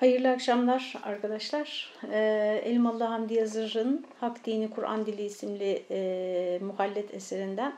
Hayırlı 0.00 0.30
akşamlar 0.30 0.94
arkadaşlar. 1.02 1.92
Ee, 2.12 2.62
Elmalı 2.64 3.04
Hamdi 3.04 3.34
Yazır'ın 3.34 4.06
Hak 4.20 4.46
Dini 4.46 4.70
Kur'an 4.70 5.06
Dili 5.06 5.22
isimli 5.22 5.82
e, 5.90 6.58
muhallet 6.62 7.14
eserinden 7.14 7.74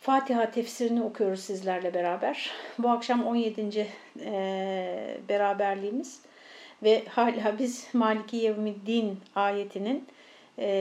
Fatiha 0.00 0.50
tefsirini 0.50 1.02
okuyoruz 1.02 1.40
sizlerle 1.40 1.94
beraber. 1.94 2.50
Bu 2.78 2.90
akşam 2.90 3.26
17. 3.26 3.86
E, 4.20 5.18
beraberliğimiz 5.28 6.20
ve 6.82 7.04
hala 7.08 7.58
biz 7.58 7.86
Maliki 7.92 8.36
Yevmiddin 8.36 9.20
ayetinin 9.34 10.06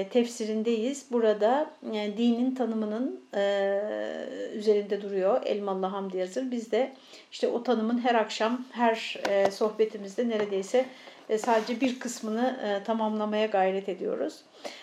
tefsirindeyiz. 0.09 1.05
Burada 1.11 1.71
e, 1.93 2.17
dinin 2.17 2.55
tanımının 2.55 3.21
e, 3.35 3.79
üzerinde 4.55 5.01
duruyor 5.01 5.41
Elmalı 5.45 5.85
Hamdi 5.85 6.17
Yazır. 6.17 6.51
Biz 6.51 6.71
de 6.71 6.93
işte 7.31 7.47
o 7.47 7.63
tanımın 7.63 7.97
her 7.99 8.15
akşam, 8.15 8.65
her 8.71 9.19
e, 9.29 9.51
sohbetimizde 9.51 10.29
neredeyse 10.29 10.85
e, 11.29 11.37
sadece 11.37 11.81
bir 11.81 11.99
kısmını 11.99 12.59
e, 12.65 12.83
tamamlamaya 12.83 13.45
gayret 13.45 13.89
ediyoruz. 13.89 14.35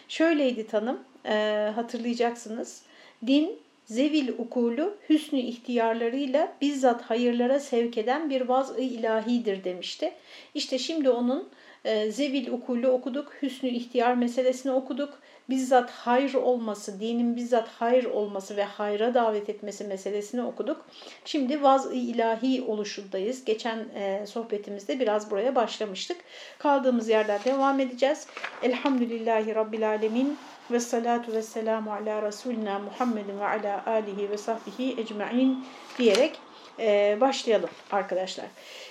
Şöyleydi 0.09 0.67
tanım, 0.67 0.99
e, 1.27 1.71
hatırlayacaksınız. 1.75 2.83
Din, 3.27 3.59
zevil 3.85 4.29
ukulu 4.39 4.97
hüsnü 5.09 5.39
ihtiyarlarıyla 5.39 6.53
bizzat 6.61 7.03
hayırlara 7.03 7.61
sevk 7.61 7.99
eden 7.99 8.31
bir 8.31 8.41
vaz-ı 8.41 8.81
ilahidir 8.81 9.65
demişti. 9.65 10.13
İşte 10.55 10.79
şimdi 10.79 11.11
onun 11.11 11.49
e, 11.85 12.11
zevil 12.11 12.53
ukulü 12.53 12.89
okuduk, 12.89 13.33
hüsnü 13.43 13.69
ihtiyar 13.69 14.15
meselesini 14.15 14.73
okuduk. 14.73 15.19
Bizzat 15.51 15.91
hayır 15.91 16.35
olması, 16.35 17.01
dinin 17.01 17.37
bizzat 17.37 17.69
hayır 17.69 18.05
olması 18.05 18.57
ve 18.57 18.65
hayra 18.65 19.15
davet 19.15 19.49
etmesi 19.49 19.85
meselesini 19.85 20.43
okuduk. 20.43 20.87
Şimdi 21.25 21.63
vaz-ı 21.63 21.95
ilahi 21.95 22.63
oluşundayız. 22.63 23.45
Geçen 23.45 23.79
e, 23.95 24.27
sohbetimizde 24.27 25.01
biraz 25.01 25.31
buraya 25.31 25.55
başlamıştık. 25.55 26.17
Kaldığımız 26.59 27.09
yerden 27.09 27.41
devam 27.45 27.81
edeceğiz. 27.81 28.27
Elhamdülillahi 28.63 29.55
Rabbil 29.55 29.89
Alemin 29.89 30.39
ve 30.71 30.81
salatu 30.81 31.33
ve 31.33 31.43
selamu 31.43 31.93
ala 31.93 32.23
Resulina 32.23 32.79
Muhammedin 32.79 33.41
ve 33.41 33.45
ala 33.45 33.87
alihi 33.87 34.31
ve 34.31 34.39
sahbihi 34.39 35.01
ecma'in 35.01 35.65
diyerek 35.99 36.39
e, 36.79 37.19
başlayalım 37.21 37.71
arkadaşlar. 37.91 38.47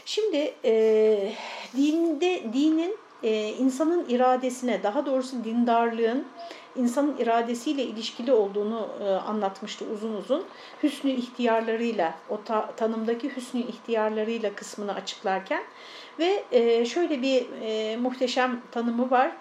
Şimdi 0.08 0.54
e, 0.66 1.34
dinde 1.78 2.44
dinin 2.54 2.98
e, 3.24 3.50
insanın 3.50 4.06
iradesine, 4.10 4.84
daha 4.84 5.06
doğrusu 5.06 5.44
dindarlığın 5.44 6.26
insanın 6.76 7.18
iradesiyle 7.18 7.84
ilişkili 7.84 8.34
olduğunu 8.34 8.88
e, 9.04 9.10
anlatmıştı 9.10 9.86
uzun 9.94 10.14
uzun. 10.14 10.46
Hüsnü 10.84 11.12
ihtiyarlarıyla, 11.12 12.14
o 12.30 12.44
ta, 12.44 12.72
tanımdaki 12.72 13.36
hüsnü 13.36 13.60
ihtiyarlarıyla 13.62 14.56
kısmını 14.56 14.94
açıklarken 14.94 15.64
ve 16.20 16.44
e, 16.52 16.86
şöyle 16.86 17.22
bir 17.22 17.46
e, 17.62 17.98
muhteşem 17.98 18.62
tanımı 18.72 19.12
var. 19.12 19.32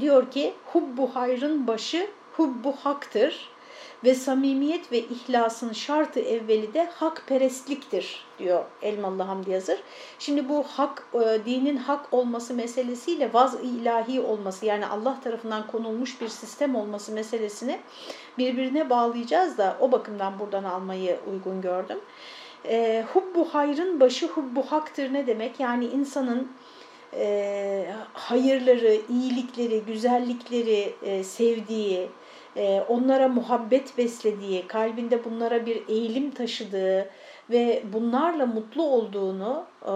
Diyor 0.00 0.30
ki 0.30 0.54
hubbu 0.72 1.14
hayrın 1.14 1.66
başı 1.66 2.10
hubbu 2.36 2.72
haktır 2.72 3.48
ve 4.04 4.14
samimiyet 4.14 4.92
ve 4.92 4.98
ihlasın 4.98 5.72
şartı 5.72 6.20
evveli 6.20 6.74
de 6.74 6.84
hakperestliktir 6.84 8.24
diyor 8.38 8.64
Elmalı 8.82 9.22
Hamdi 9.22 9.50
Yazır. 9.50 9.78
Şimdi 10.18 10.48
bu 10.48 10.62
hak, 10.62 11.06
e, 11.14 11.44
dinin 11.46 11.76
hak 11.76 12.14
olması 12.14 12.54
meselesiyle 12.54 13.32
vaz-ı 13.32 13.62
ilahi 13.62 14.20
olması 14.20 14.66
yani 14.66 14.86
Allah 14.86 15.20
tarafından 15.24 15.66
konulmuş 15.66 16.20
bir 16.20 16.28
sistem 16.28 16.76
olması 16.76 17.12
meselesini 17.12 17.78
birbirine 18.38 18.90
bağlayacağız 18.90 19.58
da 19.58 19.76
o 19.80 19.92
bakımdan 19.92 20.38
buradan 20.38 20.64
almayı 20.64 21.18
uygun 21.32 21.60
gördüm. 21.60 21.98
E, 22.64 23.04
hubbu 23.12 23.44
hayrın 23.44 24.00
başı 24.00 24.26
hubbu 24.26 24.62
haktır 24.62 25.12
ne 25.12 25.26
demek? 25.26 25.60
Yani 25.60 25.86
insanın 25.86 26.48
e, 27.14 27.86
hayırları, 28.12 29.00
iyilikleri, 29.08 29.82
güzellikleri 29.86 30.94
e, 31.02 31.24
sevdiği, 31.24 32.08
onlara 32.88 33.28
muhabbet 33.28 33.98
beslediği, 33.98 34.66
kalbinde 34.66 35.24
bunlara 35.24 35.66
bir 35.66 35.88
eğilim 35.88 36.30
taşıdığı 36.30 37.08
ve 37.50 37.82
bunlarla 37.92 38.46
mutlu 38.46 38.82
olduğunu 38.82 39.64
e, 39.82 39.88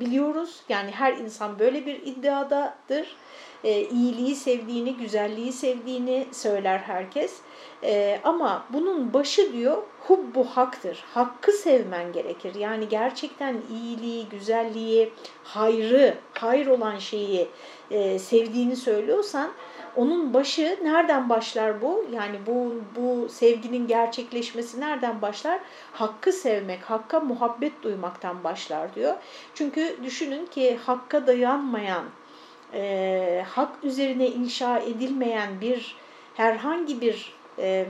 biliyoruz. 0.00 0.60
Yani 0.68 0.90
her 0.90 1.12
insan 1.12 1.58
böyle 1.58 1.86
bir 1.86 2.02
iddiadadır. 2.02 3.16
E, 3.64 3.80
iyiliği 3.80 4.34
sevdiğini, 4.34 4.96
güzelliği 4.96 5.52
sevdiğini 5.52 6.26
söyler 6.32 6.78
herkes. 6.78 7.40
E, 7.82 8.20
ama 8.24 8.66
bunun 8.72 9.12
başı 9.12 9.52
diyor 9.52 9.82
hubbu 10.00 10.44
haktır. 10.44 11.04
Hakkı 11.14 11.52
sevmen 11.52 12.12
gerekir. 12.12 12.54
Yani 12.54 12.88
gerçekten 12.88 13.56
iyiliği, 13.70 14.28
güzelliği, 14.28 15.12
hayrı, 15.44 16.14
hayır 16.32 16.66
olan 16.66 16.98
şeyi 16.98 17.48
e, 17.90 18.18
sevdiğini 18.18 18.76
söylüyorsan 18.76 19.50
onun 19.96 20.34
başı 20.34 20.78
nereden 20.82 21.28
başlar 21.28 21.82
bu? 21.82 22.06
Yani 22.12 22.36
bu, 22.46 22.74
bu 22.96 23.28
sevginin 23.28 23.86
gerçekleşmesi 23.86 24.80
nereden 24.80 25.22
başlar? 25.22 25.60
Hakkı 25.92 26.32
sevmek, 26.32 26.82
hakka 26.82 27.20
muhabbet 27.20 27.82
duymaktan 27.82 28.44
başlar 28.44 28.94
diyor. 28.94 29.14
Çünkü 29.54 29.96
düşünün 30.04 30.46
ki 30.46 30.76
hakka 30.76 31.26
dayanmayan, 31.26 32.04
e, 32.74 33.44
hak 33.48 33.84
üzerine 33.84 34.26
inşa 34.26 34.78
edilmeyen 34.78 35.60
bir 35.60 35.96
herhangi 36.34 37.00
bir 37.00 37.34
e, 37.58 37.86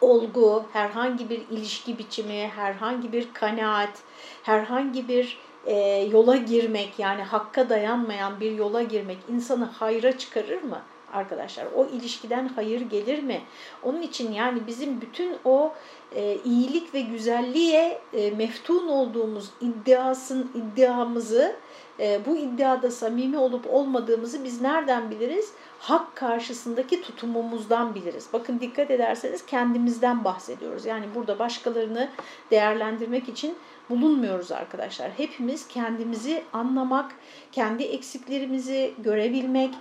olgu, 0.00 0.64
herhangi 0.72 1.30
bir 1.30 1.42
ilişki 1.50 1.98
biçimi, 1.98 2.48
herhangi 2.56 3.12
bir 3.12 3.28
kanaat, 3.32 3.98
herhangi 4.42 5.08
bir 5.08 5.38
e, 5.66 5.74
yola 6.12 6.36
girmek 6.36 6.98
yani 6.98 7.22
hakka 7.22 7.68
dayanmayan 7.68 8.40
bir 8.40 8.52
yola 8.52 8.82
girmek 8.82 9.18
insanı 9.28 9.64
hayra 9.64 10.18
çıkarır 10.18 10.62
mı? 10.62 10.82
Arkadaşlar 11.12 11.66
o 11.76 11.86
ilişkiden 11.86 12.48
hayır 12.48 12.80
gelir 12.80 13.22
mi? 13.22 13.40
Onun 13.82 14.02
için 14.02 14.32
yani 14.32 14.66
bizim 14.66 15.00
bütün 15.00 15.36
o 15.44 15.72
e, 16.14 16.38
iyilik 16.44 16.94
ve 16.94 17.00
güzelliğe 17.00 18.00
e, 18.12 18.30
meftun 18.30 18.88
olduğumuz 18.88 19.50
iddiasın 19.60 20.50
iddiamızı 20.54 21.56
e, 22.00 22.20
bu 22.26 22.36
iddiada 22.36 22.90
samimi 22.90 23.38
olup 23.38 23.66
olmadığımızı 23.74 24.44
biz 24.44 24.60
nereden 24.60 25.10
biliriz? 25.10 25.52
Hak 25.78 26.16
karşısındaki 26.16 27.02
tutumumuzdan 27.02 27.94
biliriz. 27.94 28.28
Bakın 28.32 28.60
dikkat 28.60 28.90
ederseniz 28.90 29.46
kendimizden 29.46 30.24
bahsediyoruz. 30.24 30.86
Yani 30.86 31.06
burada 31.14 31.38
başkalarını 31.38 32.08
değerlendirmek 32.50 33.28
için 33.28 33.54
bulunmuyoruz 33.90 34.52
arkadaşlar. 34.52 35.10
Hepimiz 35.10 35.68
kendimizi 35.68 36.42
anlamak, 36.52 37.14
kendi 37.52 37.82
eksiklerimizi 37.82 38.94
görebilmek, 38.98 39.74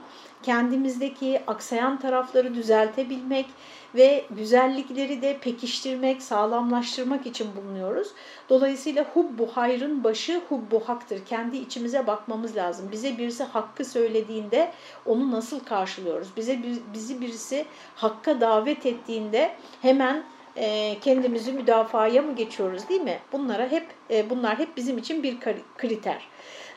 kendimizdeki 0.43 1.41
aksayan 1.47 1.99
tarafları 1.99 2.55
düzeltebilmek 2.55 3.45
ve 3.95 4.25
güzellikleri 4.29 5.21
de 5.21 5.37
pekiştirmek, 5.37 6.21
sağlamlaştırmak 6.21 7.25
için 7.25 7.47
bulunuyoruz. 7.55 8.07
Dolayısıyla 8.49 9.05
hubbu 9.13 9.47
hayrın 9.47 10.03
başı 10.03 10.41
hubbu 10.49 10.79
haktır. 10.79 11.25
Kendi 11.25 11.57
içimize 11.57 12.07
bakmamız 12.07 12.55
lazım. 12.55 12.89
Bize 12.91 13.17
birisi 13.17 13.43
hakkı 13.43 13.85
söylediğinde 13.85 14.71
onu 15.05 15.31
nasıl 15.31 15.59
karşılıyoruz? 15.59 16.27
Bize 16.37 16.59
bizi 16.93 17.21
birisi 17.21 17.65
hakka 17.95 18.41
davet 18.41 18.85
ettiğinde 18.85 19.55
hemen 19.81 20.23
e, 20.55 20.99
kendimizi 20.99 21.53
müdafaya 21.53 22.21
mı 22.21 22.35
geçiyoruz 22.35 22.89
değil 22.89 23.01
mi? 23.01 23.19
Bunlara 23.31 23.71
hep 23.71 23.87
e, 24.09 24.29
bunlar 24.29 24.59
hep 24.59 24.77
bizim 24.77 24.97
için 24.97 25.23
bir 25.23 25.37
kriter. 25.77 26.27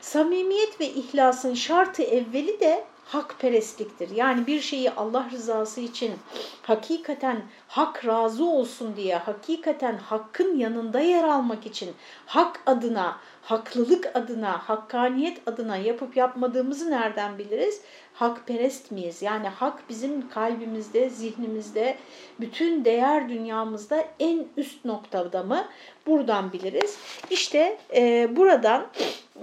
Samimiyet 0.01 0.81
ve 0.81 0.85
ihlasın 0.85 1.53
şartı 1.53 2.03
evveli 2.03 2.59
de 2.59 2.85
hakperestliktir. 3.05 4.09
Yani 4.09 4.47
bir 4.47 4.61
şeyi 4.61 4.91
Allah 4.91 5.29
rızası 5.31 5.81
için 5.81 6.13
hakikaten 6.61 7.41
hak 7.67 8.05
razı 8.05 8.45
olsun 8.45 8.95
diye, 8.95 9.15
hakikaten 9.15 9.97
hakkın 9.97 10.57
yanında 10.57 10.99
yer 10.99 11.23
almak 11.23 11.65
için 11.65 11.89
hak 12.25 12.61
adına, 12.65 13.17
haklılık 13.49 14.15
adına, 14.15 14.69
hakkaniyet 14.69 15.37
adına 15.45 15.77
yapıp 15.77 16.17
yapmadığımızı 16.17 16.91
nereden 16.91 17.37
biliriz? 17.37 17.81
Hakperest 18.13 18.91
miyiz? 18.91 19.21
Yani 19.21 19.47
hak 19.47 19.89
bizim 19.89 20.29
kalbimizde, 20.29 21.09
zihnimizde, 21.09 21.97
bütün 22.39 22.85
değer 22.85 23.29
dünyamızda 23.29 24.05
en 24.19 24.45
üst 24.57 24.85
noktada 24.85 25.43
mı? 25.43 25.65
Buradan 26.07 26.53
biliriz. 26.53 26.97
İşte 27.29 27.77
e, 27.95 28.35
buradan... 28.35 28.87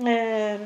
E, 0.06 0.58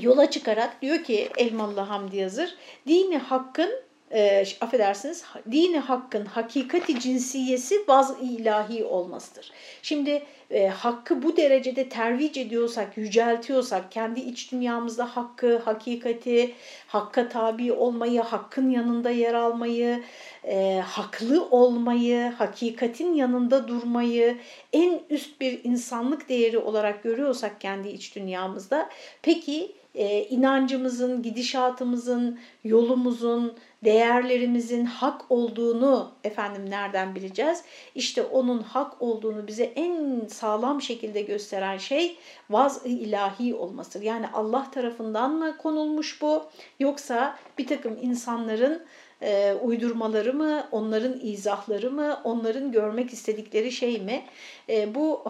yola 0.00 0.30
çıkarak 0.30 0.82
diyor 0.82 1.04
ki 1.04 1.28
Elmalı 1.36 1.80
Hamdi 1.80 2.16
Yazır, 2.16 2.54
dini 2.86 3.18
hakkın 3.18 3.70
e, 4.12 4.44
affedersiniz 4.60 5.24
dini 5.50 5.78
hakkın 5.78 6.24
hakikati 6.24 7.00
cinsiyesi 7.00 7.84
vaz 7.88 8.14
ilahi 8.22 8.84
olmasıdır. 8.84 9.50
Şimdi 9.82 10.22
e, 10.50 10.66
hakkı 10.68 11.22
bu 11.22 11.36
derecede 11.36 11.88
tervic 11.88 12.40
ediyorsak, 12.40 12.96
yüceltiyorsak, 12.96 13.92
kendi 13.92 14.20
iç 14.20 14.52
dünyamızda 14.52 15.16
hakkı, 15.16 15.58
hakikati, 15.58 16.54
hakka 16.86 17.28
tabi 17.28 17.72
olmayı, 17.72 18.20
hakkın 18.20 18.70
yanında 18.70 19.10
yer 19.10 19.34
almayı, 19.34 20.02
e, 20.44 20.82
haklı 20.86 21.48
olmayı, 21.50 22.32
hakikatin 22.38 23.14
yanında 23.14 23.68
durmayı 23.68 24.36
en 24.72 25.00
üst 25.10 25.40
bir 25.40 25.60
insanlık 25.64 26.28
değeri 26.28 26.58
olarak 26.58 27.02
görüyorsak 27.02 27.60
kendi 27.60 27.88
iç 27.88 28.16
dünyamızda, 28.16 28.88
peki 29.22 29.72
e, 29.94 30.24
inancımızın, 30.24 31.22
gidişatımızın, 31.22 32.38
yolumuzun, 32.64 33.56
değerlerimizin 33.84 34.84
hak 34.84 35.30
olduğunu 35.30 36.12
efendim 36.24 36.70
nereden 36.70 37.14
bileceğiz? 37.14 37.62
İşte 37.94 38.22
onun 38.22 38.62
hak 38.62 39.02
olduğunu 39.02 39.46
bize 39.46 39.64
en 39.64 40.26
sağlam 40.28 40.82
şekilde 40.82 41.22
gösteren 41.22 41.78
şey 41.78 42.16
vaz-ı 42.50 42.88
ilahi 42.88 43.54
olmasıdır. 43.54 44.04
Yani 44.04 44.26
Allah 44.32 44.70
tarafından 44.70 45.34
mı 45.34 45.56
konulmuş 45.56 46.22
bu 46.22 46.42
yoksa 46.80 47.36
bir 47.58 47.66
takım 47.66 47.98
insanların 48.02 48.82
e, 49.22 49.54
uydurmaları 49.62 50.34
mı, 50.34 50.68
onların 50.72 51.20
izahları 51.22 51.90
mı, 51.90 52.20
onların 52.24 52.72
görmek 52.72 53.12
istedikleri 53.12 53.72
şey 53.72 54.00
mi? 54.00 54.24
E, 54.68 54.94
bu 54.94 55.24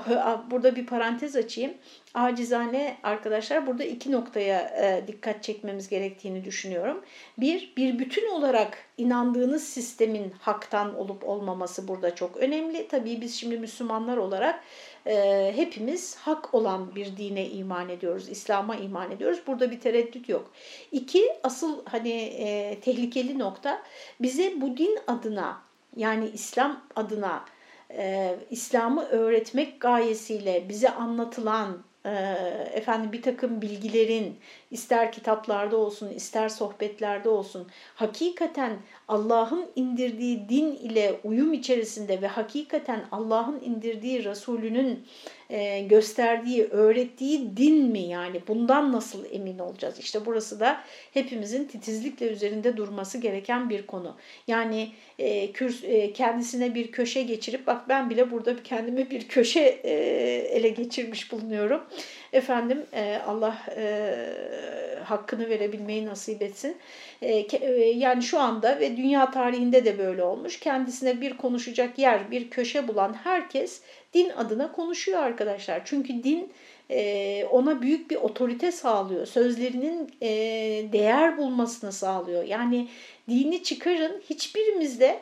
burada 0.51 0.77
bir 0.77 0.87
parantez 0.87 1.37
açayım. 1.37 1.75
Acizane 2.15 2.97
arkadaşlar 3.03 3.67
burada 3.67 3.85
iki 3.85 4.13
noktaya 4.13 4.61
e, 4.61 5.07
dikkat 5.07 5.43
çekmemiz 5.43 5.89
gerektiğini 5.89 6.45
düşünüyorum. 6.45 7.05
Bir, 7.39 7.73
bir 7.77 7.99
bütün 7.99 8.31
olarak 8.31 8.79
inandığınız 8.99 9.65
sistemin 9.65 10.33
haktan 10.41 10.99
olup 10.99 11.29
olmaması 11.29 11.89
burada 11.89 12.15
çok 12.15 12.37
önemli. 12.37 12.89
Tabii 12.89 13.21
biz 13.21 13.35
şimdi 13.35 13.59
Müslümanlar 13.59 14.17
olarak 14.17 14.65
e, 15.07 15.53
hepimiz 15.57 16.17
hak 16.17 16.55
olan 16.55 16.95
bir 16.95 17.17
dine 17.17 17.49
iman 17.49 17.89
ediyoruz, 17.89 18.29
İslam'a 18.29 18.77
iman 18.77 19.11
ediyoruz. 19.11 19.39
Burada 19.47 19.71
bir 19.71 19.81
tereddüt 19.81 20.29
yok. 20.29 20.51
İki, 20.93 21.29
asıl 21.43 21.85
hani 21.85 22.13
e, 22.13 22.81
tehlikeli 22.81 23.39
nokta 23.39 23.83
bize 24.21 24.61
bu 24.61 24.77
din 24.77 24.99
adına 25.07 25.63
yani 25.97 26.29
İslam 26.29 26.85
adına 26.97 27.45
e, 27.91 28.37
İslam'ı 28.51 29.05
öğretmek 29.05 29.81
gayesiyle 29.81 30.69
bize 30.69 30.91
anlatılan 30.91 31.79
efendim 32.75 33.13
bir 33.13 33.23
takım 33.23 33.63
bilgilerin 33.63 34.39
ister 34.75 35.13
kitaplarda 35.13 35.77
olsun 35.77 36.11
ister 36.11 36.49
sohbetlerde 36.49 37.29
olsun 37.29 37.69
hakikaten 37.95 38.73
Allah'ın 39.09 39.67
indirdiği 39.77 40.49
din 40.49 40.75
ile 40.75 41.21
uyum 41.25 41.53
içerisinde 41.53 42.23
ve 42.23 42.27
hakikaten 42.27 43.05
Allah'ın 43.13 43.61
indirdiği 43.61 44.25
Resulünün 44.25 45.07
e, 45.51 45.81
gösterdiği, 45.81 46.65
öğrettiği 46.65 47.57
din 47.57 47.85
mi 47.87 48.01
yani 48.01 48.41
bundan 48.49 48.93
nasıl 48.93 49.25
emin 49.33 49.59
olacağız? 49.59 49.99
İşte 49.99 50.27
burası 50.27 50.61
da 50.61 50.81
hepimizin 51.15 51.65
titizlikle 51.65 52.27
üzerinde 52.27 52.77
durması 52.77 53.19
gereken 53.19 53.71
bir 53.71 53.87
konu. 53.87 54.17
Yani 54.47 54.93
e, 55.19 55.53
e, 55.83 56.13
kendisine 56.13 56.75
bir 56.75 56.93
köşe 56.93 57.23
geçirip 57.23 57.67
bak 57.67 57.89
ben 57.89 58.11
bile 58.11 58.31
burada 58.31 58.63
kendime 58.63 59.11
bir 59.11 59.29
köşe 59.29 59.61
ele 60.51 60.69
geçirmiş 60.69 61.33
bulunuyorum. 61.33 61.81
Efendim 62.35 62.87
e, 62.93 63.21
Allah 63.27 63.59
e, 63.77 64.17
hakkını 65.05 65.51
verebilmeyi 65.51 66.07
nasip 66.07 66.43
etsin. 66.43 66.77
E, 67.23 67.47
yani 67.97 68.23
şu 68.23 68.41
anda 68.41 68.81
ve 68.81 68.97
dünya 68.97 69.31
tarihinde 69.31 69.85
de 69.85 69.99
böyle 69.99 70.23
olmuş. 70.23 70.61
Kendisine 70.61 71.21
bir 71.21 71.37
konuşacak 71.37 71.99
yer, 71.99 72.31
bir 72.31 72.51
köşe 72.51 72.89
bulan 72.89 73.13
herkes 73.25 73.81
din 74.15 74.31
adına 74.31 74.73
konuşuyor 74.73 75.23
arkadaşlar. 75.23 75.83
Çünkü 75.85 76.25
din 76.25 76.53
ona 77.51 77.83
büyük 77.83 78.11
bir 78.11 78.17
otorite 78.17 78.73
sağlıyor. 78.73 79.27
Sözlerinin 79.27 80.09
değer 80.93 81.39
bulmasını 81.39 81.93
sağlıyor. 81.93 82.45
Yani 82.45 82.89
dini 83.29 83.63
çıkarın 83.63 84.23
hiçbirimizde 84.31 85.21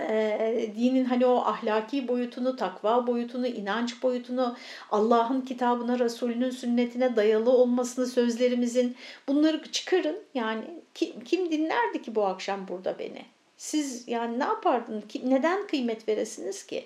e, 0.00 0.70
dinin 0.76 1.04
hani 1.04 1.26
o 1.26 1.36
ahlaki 1.36 2.08
boyutunu, 2.08 2.56
takva 2.56 3.06
boyutunu, 3.06 3.46
inanç 3.46 4.02
boyutunu, 4.02 4.56
Allah'ın 4.90 5.40
kitabına, 5.40 5.98
Resulünün 5.98 6.50
sünnetine 6.50 7.16
dayalı 7.16 7.50
olmasını 7.50 8.06
sözlerimizin 8.06 8.96
bunları 9.28 9.72
çıkarın. 9.72 10.16
Yani 10.34 10.64
kim, 10.94 11.20
kim 11.20 11.50
dinlerdi 11.50 12.02
ki 12.02 12.14
bu 12.14 12.24
akşam 12.24 12.68
burada 12.68 12.98
beni? 12.98 13.24
Siz 13.56 14.08
yani 14.08 14.38
ne 14.38 14.44
yapardınız? 14.44 15.04
Neden 15.24 15.66
kıymet 15.66 16.08
veresiniz 16.08 16.66
ki? 16.66 16.84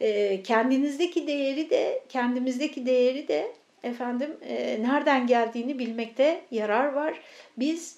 E, 0.00 0.42
kendinizdeki 0.42 1.26
değeri 1.26 1.70
de, 1.70 2.02
kendimizdeki 2.08 2.86
değeri 2.86 3.28
de 3.28 3.52
efendim 3.82 4.36
e, 4.42 4.82
nereden 4.82 5.26
geldiğini 5.26 5.78
bilmekte 5.78 6.40
yarar 6.50 6.92
var. 6.92 7.20
Biz 7.56 7.96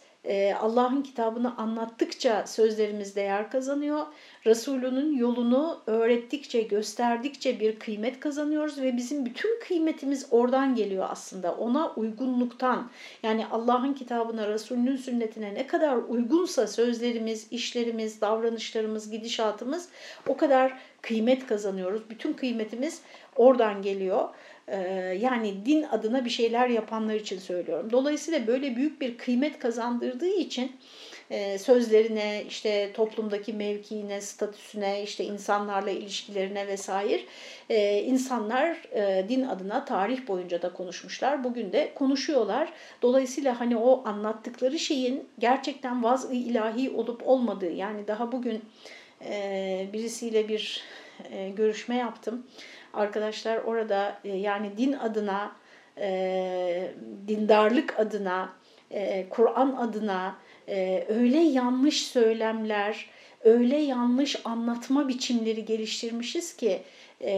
Allah'ın 0.60 1.02
kitabını 1.02 1.56
anlattıkça 1.56 2.46
sözlerimiz 2.46 3.16
değer 3.16 3.50
kazanıyor. 3.50 4.06
Resulünün 4.46 5.16
yolunu 5.16 5.80
öğrettikçe, 5.86 6.62
gösterdikçe 6.62 7.60
bir 7.60 7.78
kıymet 7.78 8.20
kazanıyoruz 8.20 8.80
ve 8.80 8.96
bizim 8.96 9.26
bütün 9.26 9.60
kıymetimiz 9.60 10.26
oradan 10.30 10.74
geliyor 10.74 11.06
aslında. 11.10 11.54
Ona 11.54 11.92
uygunluktan 11.94 12.90
yani 13.22 13.46
Allah'ın 13.46 13.94
kitabına, 13.94 14.48
Resulünün 14.48 14.96
sünnetine 14.96 15.54
ne 15.54 15.66
kadar 15.66 15.96
uygunsa 15.96 16.66
sözlerimiz, 16.66 17.46
işlerimiz, 17.50 18.20
davranışlarımız, 18.20 19.10
gidişatımız 19.10 19.88
o 20.26 20.36
kadar 20.36 20.78
kıymet 21.02 21.46
kazanıyoruz. 21.46 22.10
Bütün 22.10 22.32
kıymetimiz 22.32 23.02
oradan 23.36 23.82
geliyor. 23.82 24.28
Ee, 24.70 25.18
yani 25.20 25.66
din 25.66 25.82
adına 25.82 26.24
bir 26.24 26.30
şeyler 26.30 26.68
yapanlar 26.68 27.14
için 27.14 27.38
söylüyorum. 27.38 27.88
Dolayısıyla 27.92 28.46
böyle 28.46 28.76
büyük 28.76 29.00
bir 29.00 29.18
kıymet 29.18 29.58
kazandırdığı 29.58 30.28
için 30.28 30.72
e, 31.30 31.58
sözlerine, 31.58 32.44
işte 32.48 32.92
toplumdaki 32.92 33.52
mevkiine, 33.52 34.20
statüsüne, 34.20 35.02
işte 35.02 35.24
insanlarla 35.24 35.90
ilişkilerine 35.90 36.66
vesaire 36.66 37.20
e, 37.70 38.02
insanlar 38.02 38.76
e, 38.94 39.28
din 39.28 39.42
adına 39.42 39.84
tarih 39.84 40.28
boyunca 40.28 40.62
da 40.62 40.72
konuşmuşlar. 40.72 41.44
Bugün 41.44 41.72
de 41.72 41.92
konuşuyorlar. 41.94 42.72
Dolayısıyla 43.02 43.60
hani 43.60 43.76
o 43.76 44.08
anlattıkları 44.08 44.78
şeyin 44.78 45.28
gerçekten 45.38 46.02
vaz-ı 46.02 46.34
ilahi 46.34 46.90
olup 46.90 47.28
olmadığı 47.28 47.72
yani 47.72 48.08
daha 48.08 48.32
bugün 48.32 48.62
birisiyle 49.92 50.48
bir 50.48 50.82
görüşme 51.56 51.96
yaptım. 51.96 52.46
Arkadaşlar 52.94 53.56
orada 53.56 54.18
yani 54.24 54.76
din 54.76 54.92
adına, 54.92 55.52
dindarlık 57.28 58.00
adına, 58.00 58.52
Kur'an 59.30 59.76
adına, 59.76 60.36
e, 60.70 61.04
öyle 61.08 61.38
yanlış 61.38 62.02
söylemler, 62.02 63.06
öyle 63.44 63.76
yanlış 63.76 64.36
anlatma 64.44 65.08
biçimleri 65.08 65.64
geliştirmişiz 65.64 66.56
ki 66.56 66.82
e, 67.20 67.32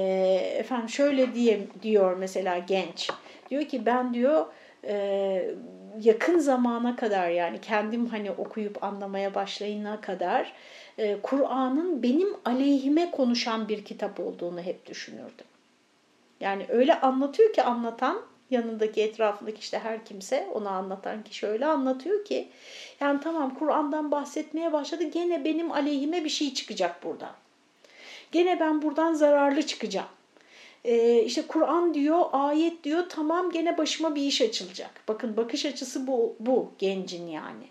efendim 0.59 0.89
şöyle 0.89 1.35
diye 1.35 1.61
diyor 1.83 2.17
mesela 2.17 2.59
genç. 2.59 3.11
Diyor 3.51 3.65
ki 3.65 3.87
ben 3.87 4.15
diyor 4.15 4.47
e, 4.85 5.55
yakın 6.01 6.39
zamana 6.39 6.97
kadar 6.97 7.29
yani 7.29 7.61
kendim 7.61 8.07
hani 8.07 8.31
okuyup 8.31 8.85
anlamaya 8.85 9.35
başlayana 9.35 10.01
kadar 10.01 10.53
e, 10.99 11.19
Kur'an'ın 11.23 12.03
benim 12.03 12.29
aleyhime 12.45 13.11
konuşan 13.11 13.69
bir 13.69 13.85
kitap 13.85 14.21
olduğunu 14.21 14.61
hep 14.61 14.87
düşünürdüm. 14.87 15.47
Yani 16.41 16.67
öyle 16.69 17.01
anlatıyor 17.01 17.53
ki 17.53 17.63
anlatan 17.63 18.23
yanındaki 18.51 19.03
etrafındaki 19.03 19.61
işte 19.61 19.79
her 19.79 20.05
kimse 20.05 20.49
ona 20.55 20.71
anlatan 20.71 21.23
kişi 21.23 21.47
öyle 21.47 21.67
anlatıyor 21.67 22.25
ki 22.25 22.49
yani 23.01 23.21
tamam 23.21 23.55
Kur'an'dan 23.55 24.11
bahsetmeye 24.11 24.73
başladı 24.73 25.05
gene 25.05 25.45
benim 25.45 25.73
aleyhime 25.73 26.25
bir 26.25 26.31
şey 26.31 26.55
çıkacak 26.55 27.05
buradan. 27.05 27.33
Gene 28.33 28.61
ben 28.61 28.83
buradan 28.83 29.15
zararlı 29.15 29.63
çıkacağım. 29.63 30.09
Ee, 30.85 31.23
işte 31.23 31.43
Kur'an 31.43 31.95
diyor, 31.95 32.25
ayet 32.33 32.85
diyor 32.85 33.07
tamam 33.09 33.51
gene 33.51 33.79
başıma 33.79 34.15
bir 34.15 34.23
iş 34.23 34.43
açılacak. 34.43 34.91
Bakın 35.09 35.37
bakış 35.37 35.67
açısı 35.67 36.07
bu, 36.07 36.37
bu 36.41 36.73
gencin 36.79 37.27
yani. 37.27 37.65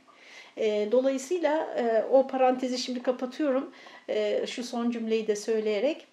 Ee, 0.62 0.89
dolayısıyla 0.91 1.74
e, 1.77 2.03
o 2.12 2.27
parantezi 2.27 2.77
şimdi 2.77 3.03
kapatıyorum. 3.03 3.72
E, 4.10 4.48
şu 4.48 4.63
son 4.63 4.91
cümleyi 4.91 5.27
de 5.27 5.36
söyleyerek. 5.36 6.08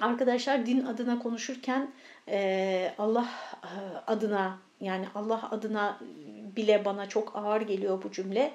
Arkadaşlar 0.00 0.66
din 0.66 0.84
adına 0.84 1.18
konuşurken 1.18 1.90
e, 2.28 2.92
Allah 2.98 3.28
e, 3.62 3.70
adına 4.06 4.58
yani 4.80 5.06
Allah 5.14 5.48
adına 5.50 5.98
bile 6.56 6.84
bana 6.84 7.08
çok 7.08 7.36
ağır 7.36 7.60
geliyor 7.60 8.02
bu 8.02 8.12
cümle. 8.12 8.52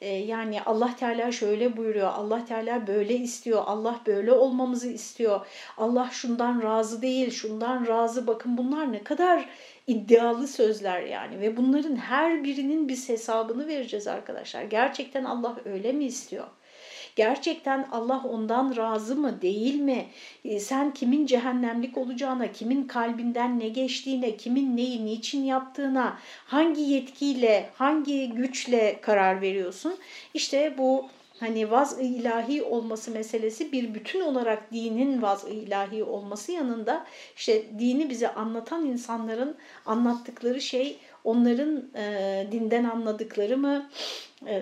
E, 0.00 0.08
yani 0.08 0.62
Allah 0.62 0.96
Teala 0.96 1.32
şöyle 1.32 1.76
buyuruyor, 1.76 2.08
Allah 2.08 2.44
Teala 2.44 2.86
böyle 2.86 3.14
istiyor, 3.14 3.62
Allah 3.66 4.00
böyle 4.06 4.32
olmamızı 4.32 4.88
istiyor, 4.88 5.46
Allah 5.76 6.08
şundan 6.12 6.62
razı 6.62 7.02
değil, 7.02 7.30
şundan 7.30 7.86
razı. 7.86 8.26
Bakın 8.26 8.58
bunlar 8.58 8.92
ne 8.92 9.04
kadar 9.04 9.48
iddialı 9.86 10.48
sözler 10.48 11.02
yani 11.02 11.40
ve 11.40 11.56
bunların 11.56 11.96
her 11.96 12.44
birinin 12.44 12.88
biz 12.88 13.08
hesabını 13.08 13.66
vereceğiz 13.66 14.06
arkadaşlar. 14.06 14.62
Gerçekten 14.62 15.24
Allah 15.24 15.56
öyle 15.64 15.92
mi 15.92 16.04
istiyor? 16.04 16.46
Gerçekten 17.16 17.88
Allah 17.92 18.22
ondan 18.28 18.76
razı 18.76 19.16
mı 19.16 19.42
değil 19.42 19.74
mi? 19.74 20.06
E, 20.44 20.60
sen 20.60 20.94
kimin 20.94 21.26
cehennemlik 21.26 21.98
olacağına, 21.98 22.52
kimin 22.52 22.86
kalbinden 22.86 23.58
ne 23.60 23.68
geçtiğine, 23.68 24.36
kimin 24.36 24.76
neyi 24.76 25.06
niçin 25.06 25.44
yaptığına, 25.44 26.18
hangi 26.46 26.80
yetkiyle, 26.80 27.70
hangi 27.74 28.30
güçle 28.30 29.00
karar 29.00 29.40
veriyorsun? 29.40 29.96
İşte 30.34 30.74
bu 30.78 31.08
hani 31.40 31.70
vaz-ı 31.70 32.02
ilahi 32.02 32.62
olması 32.62 33.10
meselesi 33.10 33.72
bir 33.72 33.94
bütün 33.94 34.20
olarak 34.20 34.72
dinin 34.72 35.22
vaz-ı 35.22 35.50
ilahi 35.50 36.04
olması 36.04 36.52
yanında 36.52 37.06
işte 37.36 37.62
dini 37.78 38.10
bize 38.10 38.34
anlatan 38.34 38.84
insanların 38.84 39.56
anlattıkları 39.86 40.60
şey 40.60 40.98
onların 41.24 41.84
e, 41.94 42.46
dinden 42.52 42.84
anladıkları 42.84 43.58
mı 43.58 43.90
e, 44.46 44.56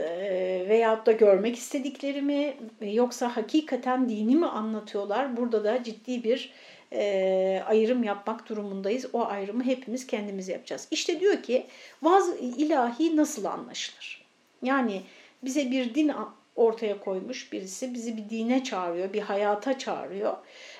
veyahut 0.68 1.06
da 1.06 1.12
görmek 1.12 1.56
istedikleri 1.56 2.22
mi 2.22 2.56
yoksa 2.80 3.36
hakikaten 3.36 4.08
dini 4.08 4.36
mi 4.36 4.46
anlatıyorlar? 4.46 5.36
Burada 5.36 5.64
da 5.64 5.82
ciddi 5.82 6.24
bir 6.24 6.52
e, 6.92 7.62
ayrım 7.66 8.04
yapmak 8.04 8.48
durumundayız. 8.48 9.06
O 9.12 9.24
ayrımı 9.26 9.64
hepimiz 9.64 10.06
kendimiz 10.06 10.48
yapacağız. 10.48 10.88
İşte 10.90 11.20
diyor 11.20 11.42
ki 11.42 11.66
vaz 12.02 12.28
ilahi 12.40 13.16
nasıl 13.16 13.44
anlaşılır? 13.44 14.24
Yani 14.62 15.02
bize 15.42 15.70
bir 15.70 15.94
din 15.94 16.12
ortaya 16.56 17.00
koymuş 17.00 17.52
birisi 17.52 17.94
bizi 17.94 18.16
bir 18.16 18.30
dine 18.30 18.64
çağırıyor, 18.64 19.12
bir 19.12 19.20
hayata 19.20 19.78
çağırıyor. 19.78 20.36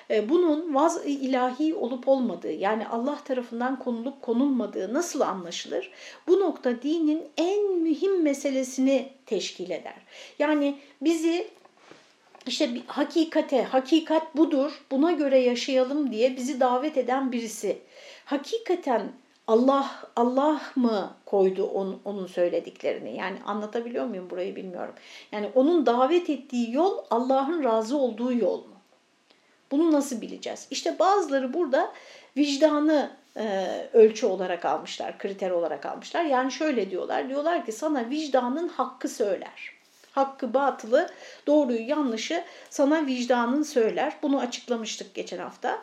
E, 0.09 0.29
bunun 0.29 0.75
vaz 0.75 1.05
ilahi 1.05 1.75
olup 1.75 2.07
olmadığı 2.07 2.51
yani 2.51 2.87
Allah 2.87 3.19
tarafından 3.25 3.79
konulup 3.79 4.21
konulmadığı 4.21 4.93
nasıl 4.93 5.21
anlaşılır? 5.21 5.91
Bu 6.27 6.39
nokta 6.39 6.81
dinin 6.81 7.23
en 7.37 7.71
mühim 7.71 8.23
meselesini 8.23 9.09
teşkil 9.25 9.69
eder. 9.69 10.01
Yani 10.39 10.75
bizi 11.01 11.47
işte 12.47 12.73
bir 12.73 12.83
hakikate, 12.87 13.63
hakikat 13.63 14.37
budur, 14.37 14.81
buna 14.91 15.11
göre 15.11 15.39
yaşayalım 15.39 16.11
diye 16.11 16.37
bizi 16.37 16.59
davet 16.59 16.97
eden 16.97 17.31
birisi. 17.31 17.77
Hakikaten 18.25 19.11
Allah 19.47 19.91
Allah 20.15 20.61
mı 20.75 21.13
koydu 21.25 21.65
onun, 21.65 22.01
onun 22.05 22.27
söylediklerini? 22.27 23.17
Yani 23.17 23.37
anlatabiliyor 23.45 24.05
muyum 24.05 24.29
burayı 24.29 24.55
bilmiyorum. 24.55 24.93
Yani 25.31 25.51
onun 25.55 25.85
davet 25.85 26.29
ettiği 26.29 26.73
yol 26.73 26.97
Allah'ın 27.09 27.63
razı 27.63 27.97
olduğu 27.97 28.33
yol 28.33 28.57
mu? 28.57 28.75
Bunu 29.71 29.91
nasıl 29.91 30.21
bileceğiz? 30.21 30.67
İşte 30.71 30.99
bazıları 30.99 31.53
burada 31.53 31.91
vicdanı 32.37 33.11
e, 33.37 33.67
ölçü 33.93 34.25
olarak 34.25 34.65
almışlar, 34.65 35.17
kriter 35.17 35.51
olarak 35.51 35.85
almışlar. 35.85 36.23
Yani 36.23 36.51
şöyle 36.51 36.91
diyorlar, 36.91 37.29
diyorlar 37.29 37.65
ki 37.65 37.71
sana 37.71 38.09
vicdanın 38.09 38.67
hakkı 38.67 39.09
söyler. 39.09 39.75
Hakkı, 40.15 40.53
batılı, 40.53 41.09
doğruyu, 41.47 41.89
yanlışı 41.89 42.43
sana 42.69 43.05
vicdanın 43.05 43.63
söyler. 43.63 44.13
Bunu 44.21 44.39
açıklamıştık 44.39 45.13
geçen 45.13 45.37
hafta. 45.37 45.81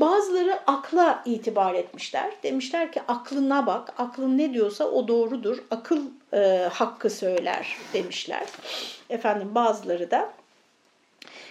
Bazıları 0.00 0.58
akla 0.66 1.22
itibar 1.24 1.74
etmişler. 1.74 2.30
Demişler 2.42 2.92
ki 2.92 3.02
aklına 3.08 3.66
bak, 3.66 3.94
aklın 3.98 4.38
ne 4.38 4.54
diyorsa 4.54 4.84
o 4.84 5.08
doğrudur. 5.08 5.58
Akıl 5.70 6.02
e, 6.32 6.68
hakkı 6.72 7.10
söyler 7.10 7.76
demişler. 7.94 8.46
Efendim 9.10 9.54
bazıları 9.54 10.10
da 10.10 10.32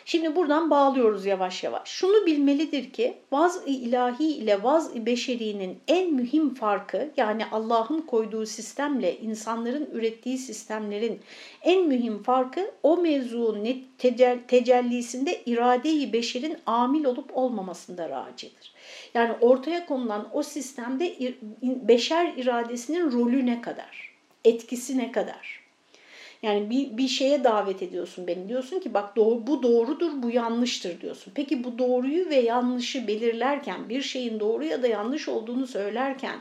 Şimdi 0.10 0.36
buradan 0.36 0.70
bağlıyoruz 0.70 1.26
yavaş 1.26 1.64
yavaş. 1.64 1.90
Şunu 1.90 2.26
bilmelidir 2.26 2.90
ki 2.90 3.18
vaz-ı 3.32 3.66
ilahi 3.66 4.26
ile 4.26 4.64
vaz-ı 4.64 5.06
beşerinin 5.06 5.78
en 5.88 6.14
mühim 6.14 6.54
farkı 6.54 7.12
yani 7.18 7.46
Allah'ın 7.52 8.02
koyduğu 8.02 8.46
sistemle 8.46 9.18
insanların 9.18 9.90
ürettiği 9.94 10.38
sistemlerin 10.38 11.20
en 11.62 11.88
mühim 11.88 12.24
farkı 12.24 12.72
o 12.84 12.98
mevzuun 12.98 13.68
tecellisinde 14.48 15.42
irade-i 15.46 16.14
beşerin 16.14 16.58
amil 16.66 17.06
olup 17.06 17.38
olmamasında 17.38 18.10
racidir. 18.10 18.74
Yani 19.14 19.34
ortaya 19.42 19.86
konulan 19.86 20.30
o 20.34 20.44
sistemde 20.44 21.16
beşer 21.62 22.34
iradesinin 22.38 23.12
rolü 23.12 23.46
ne 23.46 23.62
kadar, 23.62 24.16
etkisi 24.46 24.98
ne 24.98 25.12
kadar? 25.12 25.59
Yani 26.42 26.70
bir, 26.70 26.98
bir 26.98 27.08
şeye 27.08 27.44
davet 27.44 27.84
ediyorsun 27.84 28.28
beni. 28.28 28.50
Diyorsun 28.50 28.80
ki 28.80 28.94
bak 28.94 29.16
doğru, 29.16 29.48
bu 29.48 29.64
doğrudur, 29.64 30.12
bu 30.16 30.30
yanlıştır 30.30 31.02
diyorsun. 31.02 31.32
Peki 31.36 31.64
bu 31.64 31.78
doğruyu 31.78 32.30
ve 32.30 32.36
yanlışı 32.36 33.08
belirlerken, 33.08 33.90
bir 33.90 34.02
şeyin 34.02 34.40
doğru 34.40 34.64
ya 34.66 34.84
da 34.84 34.88
yanlış 34.88 35.30
olduğunu 35.30 35.68
söylerken 35.68 36.40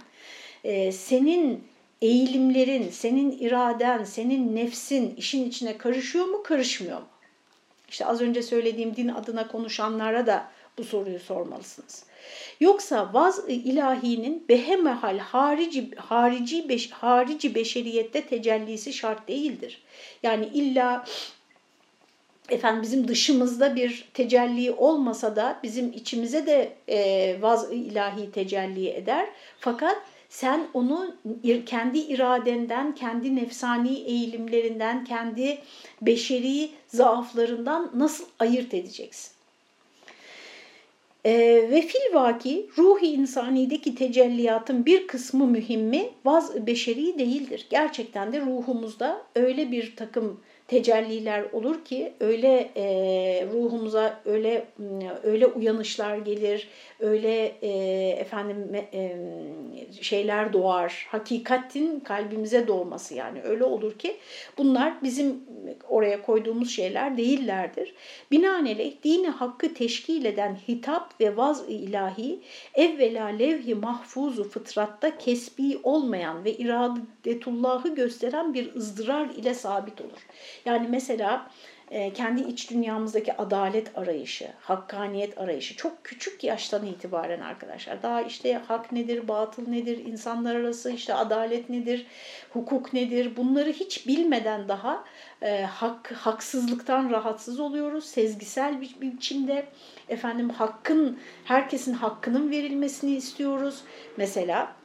e, 0.64 0.93
senin 0.93 1.64
eğilimlerin, 2.02 2.90
senin 2.90 3.38
iraden, 3.38 4.05
senin 4.05 4.57
nefsin 4.57 5.14
işin 5.17 5.49
içine 5.49 5.78
karışıyor 5.78 6.25
mu, 6.25 6.43
karışmıyor 6.43 6.99
mu? 6.99 7.07
İşte 7.88 8.07
az 8.07 8.21
önce 8.21 8.43
söylediğim 8.43 8.97
din 8.97 9.09
adına 9.09 9.49
konuşanlara 9.49 10.26
da 10.26 10.49
bu 10.78 10.85
soruyu 10.85 11.19
sormalısınız. 11.19 12.05
Yoksa 12.61 13.15
vaz 13.15 13.45
ilahinin 13.49 14.45
behemehal 14.49 15.19
harici, 15.19 15.91
harici, 15.97 16.69
beş, 16.69 16.91
harici 16.91 17.55
beşeriyette 17.55 18.27
tecellisi 18.27 18.93
şart 18.93 19.29
değildir. 19.29 19.83
Yani 20.23 20.47
illa 20.47 21.05
efendim 22.49 22.83
bizim 22.83 23.09
dışımızda 23.09 23.77
bir 23.77 24.09
tecelli 24.15 24.73
olmasa 24.73 25.37
da 25.37 25.61
bizim 25.63 25.93
içimize 25.93 26.47
de 26.47 26.73
e, 26.89 27.37
vaz 27.43 27.73
ilahi 27.73 28.31
tecelli 28.31 28.89
eder. 28.89 29.29
Fakat 29.61 29.97
sen 30.29 30.69
onu 30.75 31.17
kendi 31.67 31.99
iradenden, 31.99 32.95
kendi 32.95 33.37
nefsani 33.37 33.99
eğilimlerinden, 33.99 35.05
kendi 35.05 35.59
beşeri 36.03 36.71
zaaflarından 36.87 37.91
nasıl 37.95 38.25
ayırt 38.39 38.75
edeceksin? 38.75 39.38
E, 41.25 41.33
ve 41.71 41.83
fil 41.83 42.15
vaki 42.15 42.71
ruhi 42.79 43.07
insanideki 43.07 43.95
tecelliyatın 43.95 44.87
bir 44.87 45.07
kısmı 45.07 45.47
mühimmi 45.47 46.11
vaz 46.25 46.67
beşeri 46.67 47.19
değildir. 47.19 47.67
Gerçekten 47.71 48.33
de 48.33 48.41
ruhumuzda 48.41 49.23
öyle 49.35 49.73
bir 49.73 49.97
takım 49.97 50.41
tecelliler 50.69 51.45
olur 51.53 51.85
ki 51.85 52.13
öyle 52.21 52.71
e, 52.77 52.85
ruhumuza 53.53 54.21
öyle 54.25 54.67
öyle 55.23 55.47
uyanışlar 55.47 56.17
gelir, 56.17 56.69
öyle 57.01 57.53
e, 57.63 57.71
efendim 58.09 58.75
e, 58.93 59.17
şeyler 60.01 60.53
doğar. 60.53 61.07
Hakikatin 61.11 62.01
kalbimize 62.01 62.67
doğması 62.67 63.15
yani 63.15 63.43
öyle 63.43 63.65
olur 63.65 63.99
ki 63.99 64.17
bunlar 64.59 65.03
bizim 65.03 65.41
oraya 65.89 66.23
koyduğumuz 66.23 66.71
şeyler 66.71 67.17
değillerdir. 67.17 67.95
Binaenaleyh 68.31 68.93
dini 69.05 69.29
hakkı 69.29 69.75
teşkil 69.75 70.25
eden 70.25 70.59
hitap 70.69 71.21
ve 71.21 71.37
vaz-ı 71.37 71.71
ilahi 71.71 72.41
evvela 72.75 73.27
levh-i 73.27 73.75
mahfuzu 73.75 74.45
fıtratta 74.45 75.19
kesbi 75.19 75.79
olmayan 75.83 76.45
ve 76.45 76.53
iradetullahı 76.53 77.95
gösteren 77.95 78.55
bir 78.55 78.75
ızdırar 78.75 79.29
ile 79.37 79.55
sabit 79.55 80.01
olur. 80.01 80.27
Yani 80.69 80.87
mesela 80.91 81.47
e, 81.91 82.13
kendi 82.13 82.41
iç 82.41 82.71
dünyamızdaki 82.71 83.37
adalet 83.37 83.99
arayışı, 83.99 84.49
hakkaniyet 84.61 85.39
arayışı 85.39 85.77
çok 85.77 86.05
küçük 86.05 86.45
yaştan 86.45 86.87
itibaren 86.87 87.41
arkadaşlar. 87.41 88.03
Daha 88.03 88.23
işte 88.23 88.55
hak 88.55 88.93
nedir, 88.93 89.29
batıl 89.29 89.69
nedir, 89.69 89.99
insanlar 89.99 90.55
arası 90.55 90.91
işte 90.91 91.15
adalet 91.15 91.71
nedir, 91.71 92.07
hukuk 92.51 92.93
nedir 92.93 93.37
bunları 93.37 93.71
hiç 93.71 94.07
bilmeden 94.07 94.69
daha 94.69 95.05
e, 95.43 95.63
hak 95.63 96.13
haksızlıktan 96.13 97.11
rahatsız 97.11 97.61
oluyoruz. 97.61 98.05
Sezgisel 98.05 98.81
bir, 98.81 99.01
biçimde 99.01 99.67
efendim 100.09 100.51
hakkın 100.51 101.19
herkesin 101.45 101.93
hakkının 101.93 102.51
verilmesini 102.51 103.17
istiyoruz. 103.17 103.81
Mesela 104.17 104.79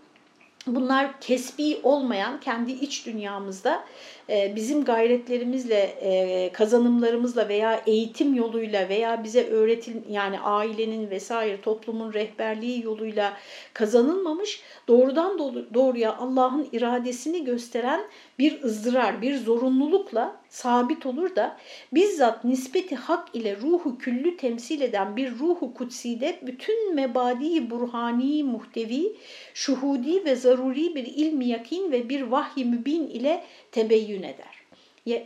Bunlar 0.67 1.19
kesbi 1.21 1.79
olmayan 1.83 2.39
kendi 2.39 2.71
iç 2.71 3.05
dünyamızda 3.05 3.83
bizim 4.29 4.83
gayretlerimizle, 4.83 5.81
e, 6.01 6.49
kazanımlarımızla 6.53 7.49
veya 7.49 7.81
eğitim 7.87 8.33
yoluyla 8.33 8.89
veya 8.89 9.23
bize 9.23 9.47
öğretil 9.47 9.95
yani 10.09 10.39
ailenin 10.39 11.09
vesaire 11.09 11.61
toplumun 11.61 12.13
rehberliği 12.13 12.83
yoluyla 12.83 13.33
kazanılmamış 13.73 14.61
doğrudan 14.87 15.37
doğruya 15.73 16.17
Allah'ın 16.17 16.67
iradesini 16.71 17.43
gösteren 17.43 18.01
bir 18.39 18.63
ızdırar, 18.63 19.21
bir 19.21 19.37
zorunlulukla 19.37 20.35
sabit 20.49 21.05
olur 21.05 21.35
da 21.35 21.57
bizzat 21.93 22.43
nispeti 22.43 22.95
hak 22.95 23.27
ile 23.33 23.57
ruhu 23.57 23.97
küllü 23.97 24.37
temsil 24.37 24.81
eden 24.81 25.15
bir 25.15 25.39
ruhu 25.39 25.73
kutside 25.73 26.39
bütün 26.41 26.95
mebadi 26.95 27.69
burhani 27.69 28.43
muhtevi, 28.43 29.15
şuhudi 29.53 30.25
ve 30.25 30.35
zaruri 30.35 30.95
bir 30.95 31.05
ilmi 31.05 31.47
yakin 31.47 31.91
ve 31.91 32.09
bir 32.09 32.21
vahyi 32.21 32.65
mübin 32.65 33.07
ile 33.07 33.43
tebeyyün 33.73 34.23
eder. 34.23 34.63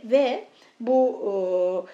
Ve 0.04 0.44
bu 0.80 1.86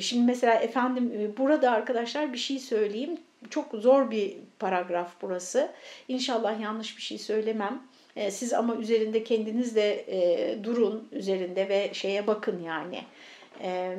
şimdi 0.00 0.26
mesela 0.26 0.54
efendim 0.54 1.34
burada 1.38 1.70
arkadaşlar 1.70 2.32
bir 2.32 2.38
şey 2.38 2.58
söyleyeyim. 2.58 3.18
Çok 3.50 3.74
zor 3.74 4.10
bir 4.10 4.36
paragraf 4.58 5.12
burası. 5.22 5.70
İnşallah 6.08 6.60
yanlış 6.60 6.96
bir 6.96 7.02
şey 7.02 7.18
söylemem. 7.18 7.82
E, 8.16 8.30
siz 8.30 8.52
ama 8.52 8.76
üzerinde 8.76 9.24
kendiniz 9.24 9.76
de 9.76 10.04
e, 10.08 10.64
durun 10.64 11.08
üzerinde 11.12 11.68
ve 11.68 11.90
şeye 11.92 12.26
bakın 12.26 12.62
yani. 12.62 13.00
E, 13.62 13.96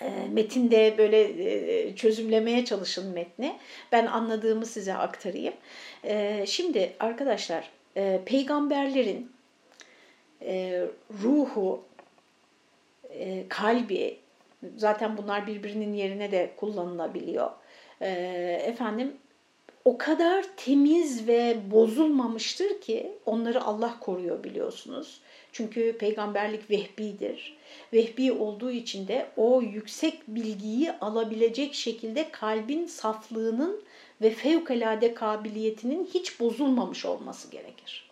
e, 0.00 0.28
metinde 0.32 0.94
böyle 0.98 1.20
e, 1.88 1.96
çözümlemeye 1.96 2.64
çalışın 2.64 3.12
metni. 3.12 3.56
Ben 3.92 4.06
anladığımı 4.06 4.66
size 4.66 4.94
aktarayım. 4.94 5.54
E, 6.04 6.44
şimdi 6.46 6.92
arkadaşlar 7.00 7.70
e, 7.96 8.20
peygamberlerin 8.26 9.35
e, 10.42 10.84
ruhu, 11.22 11.82
e, 13.10 13.48
kalbi, 13.48 14.16
zaten 14.76 15.16
bunlar 15.16 15.46
birbirinin 15.46 15.94
yerine 15.94 16.30
de 16.30 16.50
kullanılabiliyor. 16.56 17.50
E, 18.00 18.10
efendim 18.64 19.16
o 19.84 19.98
kadar 19.98 20.44
temiz 20.56 21.28
ve 21.28 21.56
bozulmamıştır 21.70 22.80
ki 22.80 23.12
onları 23.26 23.62
Allah 23.62 24.00
koruyor 24.00 24.44
biliyorsunuz. 24.44 25.20
Çünkü 25.52 25.96
peygamberlik 25.98 26.70
vehbidir. 26.70 27.56
Vehbi 27.92 28.32
olduğu 28.32 28.70
için 28.70 29.08
de 29.08 29.26
o 29.36 29.62
yüksek 29.62 30.28
bilgiyi 30.28 30.92
alabilecek 30.92 31.74
şekilde 31.74 32.30
kalbin 32.30 32.86
saflığının 32.86 33.80
ve 34.22 34.30
fevkalade 34.30 35.14
kabiliyetinin 35.14 36.08
hiç 36.14 36.40
bozulmamış 36.40 37.04
olması 37.04 37.50
gerekir. 37.50 38.05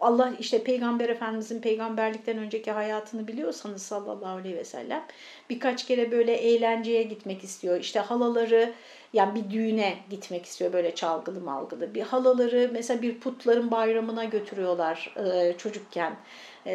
Allah 0.00 0.32
işte 0.38 0.64
Peygamber 0.64 1.08
Efendimizin 1.08 1.60
peygamberlikten 1.60 2.38
önceki 2.38 2.70
hayatını 2.72 3.28
biliyorsanız 3.28 3.82
sallallahu 3.82 4.36
aleyhi 4.36 4.56
ve 4.56 4.64
sellem 4.64 5.04
birkaç 5.50 5.86
kere 5.86 6.10
böyle 6.10 6.32
eğlenceye 6.32 7.02
gitmek 7.02 7.44
istiyor. 7.44 7.80
İşte 7.80 8.00
halaları 8.00 8.72
yani 9.12 9.34
bir 9.34 9.50
düğüne 9.50 9.98
gitmek 10.10 10.46
istiyor 10.46 10.72
böyle 10.72 10.94
çalgılı 10.94 11.40
malgılı. 11.40 11.94
Bir 11.94 12.02
halaları 12.02 12.70
mesela 12.72 13.02
bir 13.02 13.20
putların 13.20 13.70
bayramına 13.70 14.24
götürüyorlar 14.24 15.14
e, 15.16 15.54
çocukken 15.58 16.16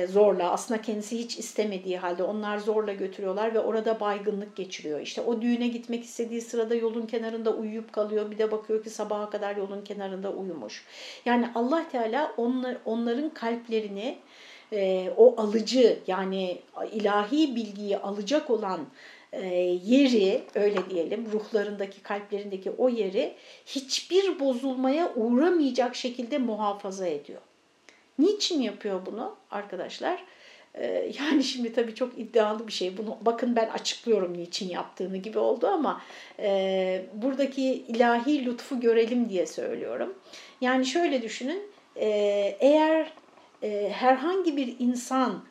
zorla. 0.08 0.52
Aslında 0.52 0.82
kendisi 0.82 1.20
hiç 1.20 1.38
istemediği 1.38 1.98
halde 1.98 2.24
onlar 2.24 2.58
zorla 2.58 2.94
götürüyorlar 2.94 3.54
ve 3.54 3.60
orada 3.60 4.00
baygınlık 4.00 4.56
geçiriyor. 4.56 5.00
İşte 5.00 5.22
o 5.22 5.42
düğüne 5.42 5.68
gitmek 5.68 6.04
istediği 6.04 6.42
sırada 6.42 6.76
yolun 6.76 7.06
kenarında 7.06 7.54
uyuyup 7.54 7.94
kalıyor. 7.94 8.32
Bir 8.32 8.38
de 8.38 8.52
bakıyor 8.52 8.84
ki 8.84 8.90
sabaha 8.90 9.30
kadar 9.30 9.56
yolun 9.56 9.82
kenarında 9.82 10.32
uyumuş. 10.32 10.86
Yani 11.26 11.50
Allah 11.56 11.90
Teala 11.92 12.34
onlar, 12.38 12.78
onların 12.86 13.30
kalplerini 13.30 14.18
e, 14.74 15.10
o 15.18 15.42
alıcı 15.42 16.00
yani 16.08 16.62
ilahi 16.92 17.56
bilgiyi 17.56 17.98
alacak 17.98 18.50
olan 18.50 18.80
e, 19.34 19.48
yeri 19.86 20.44
öyle 20.56 20.90
diyelim 20.90 21.32
ruhlarındaki 21.32 22.04
kalplerindeki 22.04 22.72
o 22.72 22.90
yeri 22.90 23.34
hiçbir 23.66 24.40
bozulmaya 24.40 25.14
uğramayacak 25.16 25.96
şekilde 25.96 26.38
muhafaza 26.38 27.08
ediyor. 27.08 27.42
Niçin 28.20 28.62
yapıyor 28.62 29.06
bunu 29.06 29.36
arkadaşlar? 29.52 30.24
E, 30.74 31.12
yani 31.20 31.44
şimdi 31.54 31.74
tabii 31.74 31.96
çok 31.96 32.20
iddialı 32.20 32.68
bir 32.68 32.74
şey. 32.74 32.98
Bunu 32.98 33.18
bakın 33.22 33.56
ben 33.56 33.70
açıklıyorum 33.70 34.38
niçin 34.38 34.70
yaptığını 34.70 35.18
gibi 35.18 35.40
oldu 35.40 35.68
ama 35.68 36.02
e, 36.40 37.06
buradaki 37.14 37.64
ilahi 37.64 38.46
lütfu 38.46 38.80
görelim 38.80 39.30
diye 39.30 39.46
söylüyorum. 39.48 40.14
Yani 40.62 40.86
şöyle 40.86 41.22
düşünün 41.22 41.64
eğer 42.60 43.14
herhangi 43.92 44.58
bir 44.58 44.76
insan 44.80 45.44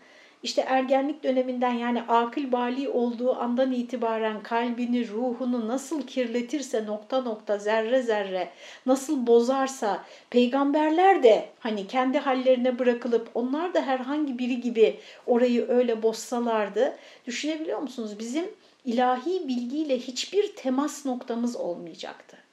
işte 0.44 0.60
ergenlik 0.60 1.24
döneminden 1.24 1.72
yani 1.72 2.02
akıl 2.02 2.52
bali 2.52 2.88
olduğu 2.88 3.36
andan 3.36 3.72
itibaren 3.72 4.42
kalbini, 4.42 5.08
ruhunu 5.08 5.68
nasıl 5.68 6.02
kirletirse 6.02 6.86
nokta 6.86 7.20
nokta, 7.20 7.58
zerre 7.58 8.02
zerre 8.02 8.48
nasıl 8.86 9.26
bozarsa 9.26 10.04
peygamberler 10.30 11.22
de 11.22 11.48
hani 11.60 11.86
kendi 11.86 12.18
hallerine 12.18 12.78
bırakılıp 12.78 13.30
onlar 13.34 13.74
da 13.74 13.82
herhangi 13.82 14.38
biri 14.38 14.60
gibi 14.60 15.00
orayı 15.26 15.68
öyle 15.68 16.02
bozsalardı. 16.02 16.96
Düşünebiliyor 17.26 17.78
musunuz? 17.78 18.18
Bizim 18.18 18.44
ilahi 18.84 19.48
bilgiyle 19.48 19.98
hiçbir 19.98 20.56
temas 20.56 21.06
noktamız 21.06 21.56
olmayacaktı. 21.56 22.43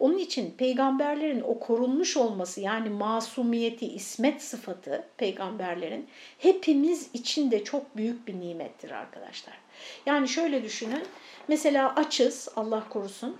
Onun 0.00 0.18
için 0.18 0.50
peygamberlerin 0.50 1.40
o 1.40 1.58
korunmuş 1.58 2.16
olması 2.16 2.60
yani 2.60 2.88
masumiyeti, 2.88 3.86
ismet 3.86 4.42
sıfatı 4.42 5.04
peygamberlerin 5.16 6.08
hepimiz 6.38 7.10
için 7.14 7.50
de 7.50 7.64
çok 7.64 7.96
büyük 7.96 8.28
bir 8.28 8.40
nimettir 8.40 8.90
arkadaşlar. 8.90 9.58
Yani 10.06 10.28
şöyle 10.28 10.62
düşünün, 10.62 11.02
mesela 11.48 11.94
açız, 11.94 12.48
Allah 12.56 12.88
korusun, 12.88 13.36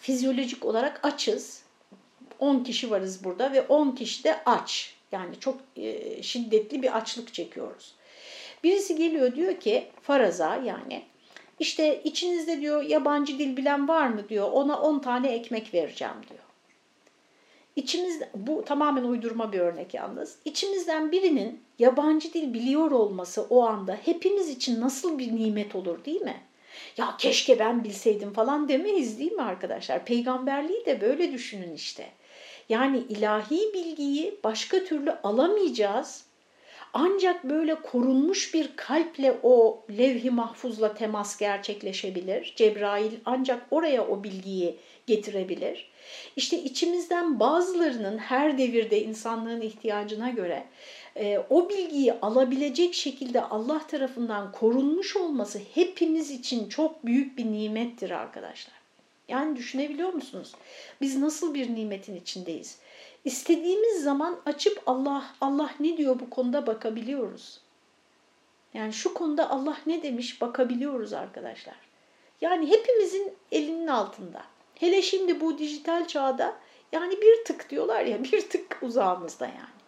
fizyolojik 0.00 0.64
olarak 0.64 1.00
açız, 1.02 1.62
10 2.38 2.64
kişi 2.64 2.90
varız 2.90 3.24
burada 3.24 3.52
ve 3.52 3.62
10 3.62 3.90
kişi 3.90 4.24
de 4.24 4.40
aç. 4.46 4.94
Yani 5.12 5.40
çok 5.40 5.60
e, 5.76 6.22
şiddetli 6.22 6.82
bir 6.82 6.96
açlık 6.96 7.34
çekiyoruz. 7.34 7.94
Birisi 8.64 8.96
geliyor 8.96 9.36
diyor 9.36 9.60
ki 9.60 9.88
faraza 10.02 10.56
yani 10.56 11.02
işte 11.60 12.02
içinizde 12.04 12.60
diyor 12.60 12.82
yabancı 12.82 13.38
dil 13.38 13.56
bilen 13.56 13.88
var 13.88 14.08
mı 14.08 14.28
diyor. 14.28 14.52
Ona 14.52 14.80
10 14.80 14.98
tane 14.98 15.28
ekmek 15.28 15.74
vereceğim 15.74 16.14
diyor. 16.28 16.40
İçimizde, 17.76 18.30
bu 18.34 18.64
tamamen 18.64 19.04
uydurma 19.04 19.52
bir 19.52 19.58
örnek 19.58 19.94
yalnız. 19.94 20.38
İçimizden 20.44 21.12
birinin 21.12 21.60
yabancı 21.78 22.32
dil 22.32 22.54
biliyor 22.54 22.90
olması 22.90 23.46
o 23.50 23.66
anda 23.66 23.98
hepimiz 24.04 24.48
için 24.48 24.80
nasıl 24.80 25.18
bir 25.18 25.36
nimet 25.36 25.74
olur 25.74 26.04
değil 26.04 26.20
mi? 26.22 26.40
Ya 26.96 27.14
keşke 27.18 27.58
ben 27.58 27.84
bilseydim 27.84 28.32
falan 28.32 28.68
demeyiz 28.68 29.18
değil 29.18 29.32
mi 29.32 29.42
arkadaşlar? 29.42 30.04
Peygamberliği 30.04 30.86
de 30.86 31.00
böyle 31.00 31.32
düşünün 31.32 31.74
işte. 31.74 32.06
Yani 32.68 32.98
ilahi 32.98 33.72
bilgiyi 33.74 34.40
başka 34.44 34.84
türlü 34.84 35.12
alamayacağız 35.12 36.24
ancak 36.92 37.44
böyle 37.44 37.74
korunmuş 37.74 38.54
bir 38.54 38.70
kalple 38.76 39.38
o 39.42 39.84
levh-i 39.98 40.30
mahfuzla 40.30 40.94
temas 40.94 41.36
gerçekleşebilir. 41.36 42.52
Cebrail 42.56 43.12
ancak 43.24 43.66
oraya 43.70 44.06
o 44.06 44.24
bilgiyi 44.24 44.76
getirebilir. 45.06 45.90
İşte 46.36 46.62
içimizden 46.62 47.40
bazılarının 47.40 48.18
her 48.18 48.58
devirde 48.58 49.04
insanlığın 49.04 49.60
ihtiyacına 49.60 50.30
göre 50.30 50.64
e, 51.16 51.38
o 51.50 51.68
bilgiyi 51.68 52.12
alabilecek 52.12 52.94
şekilde 52.94 53.42
Allah 53.42 53.86
tarafından 53.86 54.52
korunmuş 54.52 55.16
olması 55.16 55.60
hepimiz 55.74 56.30
için 56.30 56.68
çok 56.68 57.06
büyük 57.06 57.38
bir 57.38 57.44
nimettir 57.44 58.10
arkadaşlar. 58.10 58.78
Yani 59.28 59.56
düşünebiliyor 59.56 60.12
musunuz? 60.12 60.52
Biz 61.00 61.16
nasıl 61.16 61.54
bir 61.54 61.74
nimetin 61.74 62.16
içindeyiz? 62.16 62.78
İstediğimiz 63.28 64.02
zaman 64.02 64.40
açıp 64.46 64.82
Allah 64.86 65.24
Allah 65.40 65.70
ne 65.80 65.96
diyor 65.96 66.20
bu 66.20 66.30
konuda 66.30 66.66
bakabiliyoruz. 66.66 67.60
Yani 68.74 68.92
şu 68.92 69.14
konuda 69.14 69.50
Allah 69.50 69.76
ne 69.86 70.02
demiş 70.02 70.40
bakabiliyoruz 70.40 71.12
arkadaşlar. 71.12 71.74
Yani 72.40 72.70
hepimizin 72.70 73.32
elinin 73.52 73.86
altında. 73.86 74.42
Hele 74.74 75.02
şimdi 75.02 75.40
bu 75.40 75.58
dijital 75.58 76.06
çağda 76.06 76.56
yani 76.92 77.14
bir 77.22 77.44
tık 77.44 77.70
diyorlar 77.70 78.04
ya 78.04 78.24
bir 78.24 78.48
tık 78.48 78.78
uzağımızda 78.82 79.46
yani. 79.46 79.78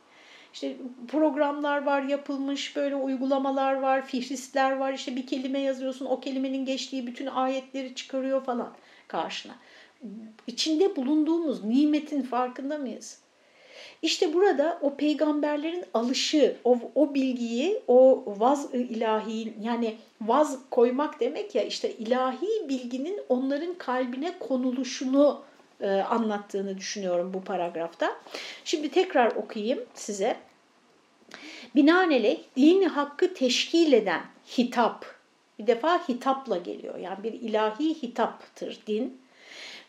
İşte 0.53 0.77
programlar 1.09 1.87
var 1.87 2.03
yapılmış, 2.03 2.77
böyle 2.77 2.97
uygulamalar 2.97 3.75
var, 3.75 4.07
fihristler 4.07 4.77
var. 4.77 4.93
İşte 4.93 5.17
bir 5.17 5.27
kelime 5.27 5.61
yazıyorsun, 5.61 6.07
o 6.07 6.21
kelimenin 6.21 6.65
geçtiği 6.65 7.07
bütün 7.07 7.27
ayetleri 7.27 7.95
çıkarıyor 7.95 8.45
falan 8.45 8.75
karşına. 9.09 9.55
İçinde 10.47 10.97
bulunduğumuz 10.97 11.65
nimetin 11.65 12.23
farkında 12.23 12.79
mıyız? 12.79 13.30
İşte 14.03 14.35
burada 14.35 14.79
o 14.83 14.97
peygamberlerin 14.97 15.85
alışı, 15.95 16.57
o, 16.65 16.79
o 16.95 17.15
bilgiyi, 17.15 17.83
o 17.89 18.25
vaz 18.27 18.75
ilahi 18.75 19.55
yani 19.63 19.97
vaz 20.21 20.59
koymak 20.71 21.21
demek 21.21 21.55
ya 21.55 21.63
işte 21.63 21.93
ilahi 21.93 22.69
bilginin 22.69 23.21
onların 23.29 23.75
kalbine 23.75 24.39
konuluşunu 24.39 25.43
e, 25.81 25.91
anlattığını 25.91 26.79
düşünüyorum 26.79 27.35
bu 27.35 27.45
paragrafta. 27.45 28.17
Şimdi 28.65 28.89
tekrar 28.89 29.31
okuyayım 29.37 29.81
size. 29.95 30.37
Binaenaleyh 31.75 32.39
dini 32.57 32.87
hakkı 32.87 33.35
teşkil 33.35 33.93
eden 33.93 34.23
hitap, 34.59 35.07
bir 35.59 35.67
defa 35.67 36.09
hitapla 36.09 36.57
geliyor. 36.57 36.99
Yani 36.99 37.23
bir 37.23 37.33
ilahi 37.33 38.03
hitaptır 38.03 38.79
din 38.87 39.21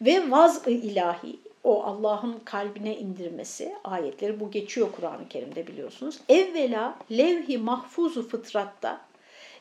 ve 0.02 0.32
vaz-ı 0.32 0.72
ilahi 0.72 1.40
o 1.64 1.84
Allah'ın 1.84 2.40
kalbine 2.46 2.98
indirmesi 2.98 3.76
ayetleri 3.84 4.40
bu 4.40 4.52
geçiyor 4.52 4.92
Kur'an-ı 4.92 5.28
Kerim'de 5.30 5.68
biliyorsunuz. 5.68 6.18
Evvela 6.30 6.98
levh-i 7.12 7.58
mahfuzu 7.58 8.28
fıtratta 8.28 9.02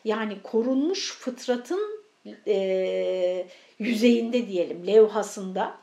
yani 0.04 0.42
korunmuş 0.42 1.12
fıtratın 1.18 2.04
e, 2.46 3.46
yüzeyinde 3.78 4.48
diyelim 4.48 4.86
levhasında 4.86 5.74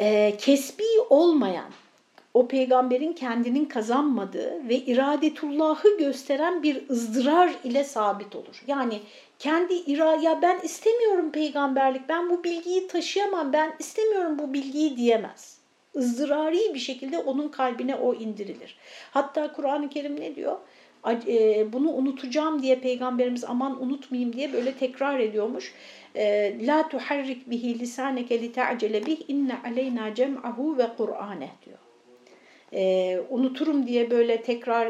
e, 0.00 0.36
kesbi 0.38 0.84
olmayan 1.10 1.70
o 2.36 2.48
peygamberin 2.48 3.12
kendinin 3.12 3.64
kazanmadığı 3.64 4.68
ve 4.68 4.76
iradetullahı 4.76 5.98
gösteren 5.98 6.62
bir 6.62 6.88
ızdırar 6.90 7.50
ile 7.64 7.84
sabit 7.84 8.36
olur. 8.36 8.62
Yani 8.66 9.00
kendi 9.38 9.74
ira 9.74 10.14
ya 10.14 10.42
ben 10.42 10.58
istemiyorum 10.62 11.32
peygamberlik, 11.32 12.08
ben 12.08 12.30
bu 12.30 12.44
bilgiyi 12.44 12.86
taşıyamam, 12.86 13.52
ben 13.52 13.72
istemiyorum 13.78 14.38
bu 14.38 14.52
bilgiyi 14.52 14.96
diyemez. 14.96 15.58
ızdırari 15.96 16.74
bir 16.74 16.78
şekilde 16.78 17.18
onun 17.18 17.48
kalbine 17.48 17.94
o 17.94 18.14
indirilir. 18.14 18.76
Hatta 19.10 19.52
Kur'an-ı 19.52 19.88
Kerim 19.88 20.20
ne 20.20 20.36
diyor? 20.36 20.56
E, 21.28 21.72
bunu 21.72 21.90
unutacağım 21.90 22.62
diye 22.62 22.76
peygamberimiz 22.76 23.44
aman 23.44 23.82
unutmayayım 23.82 24.32
diye 24.32 24.52
böyle 24.52 24.72
tekrar 24.72 25.18
ediyormuş. 25.18 25.74
E, 26.14 26.66
La 26.66 26.88
tuharrik 26.88 27.50
bihi 27.50 27.78
lisaneke 27.78 28.40
li 28.40 28.52
ta'cele 28.52 29.06
bih 29.06 29.18
inne 29.28 29.58
aleyna 29.64 30.14
cem'ahu 30.14 30.78
ve 30.78 30.88
Kur'ane 30.96 31.50
diyor. 31.66 31.85
E, 32.72 33.20
unuturum 33.30 33.86
diye 33.86 34.10
böyle 34.10 34.42
tekrar 34.42 34.86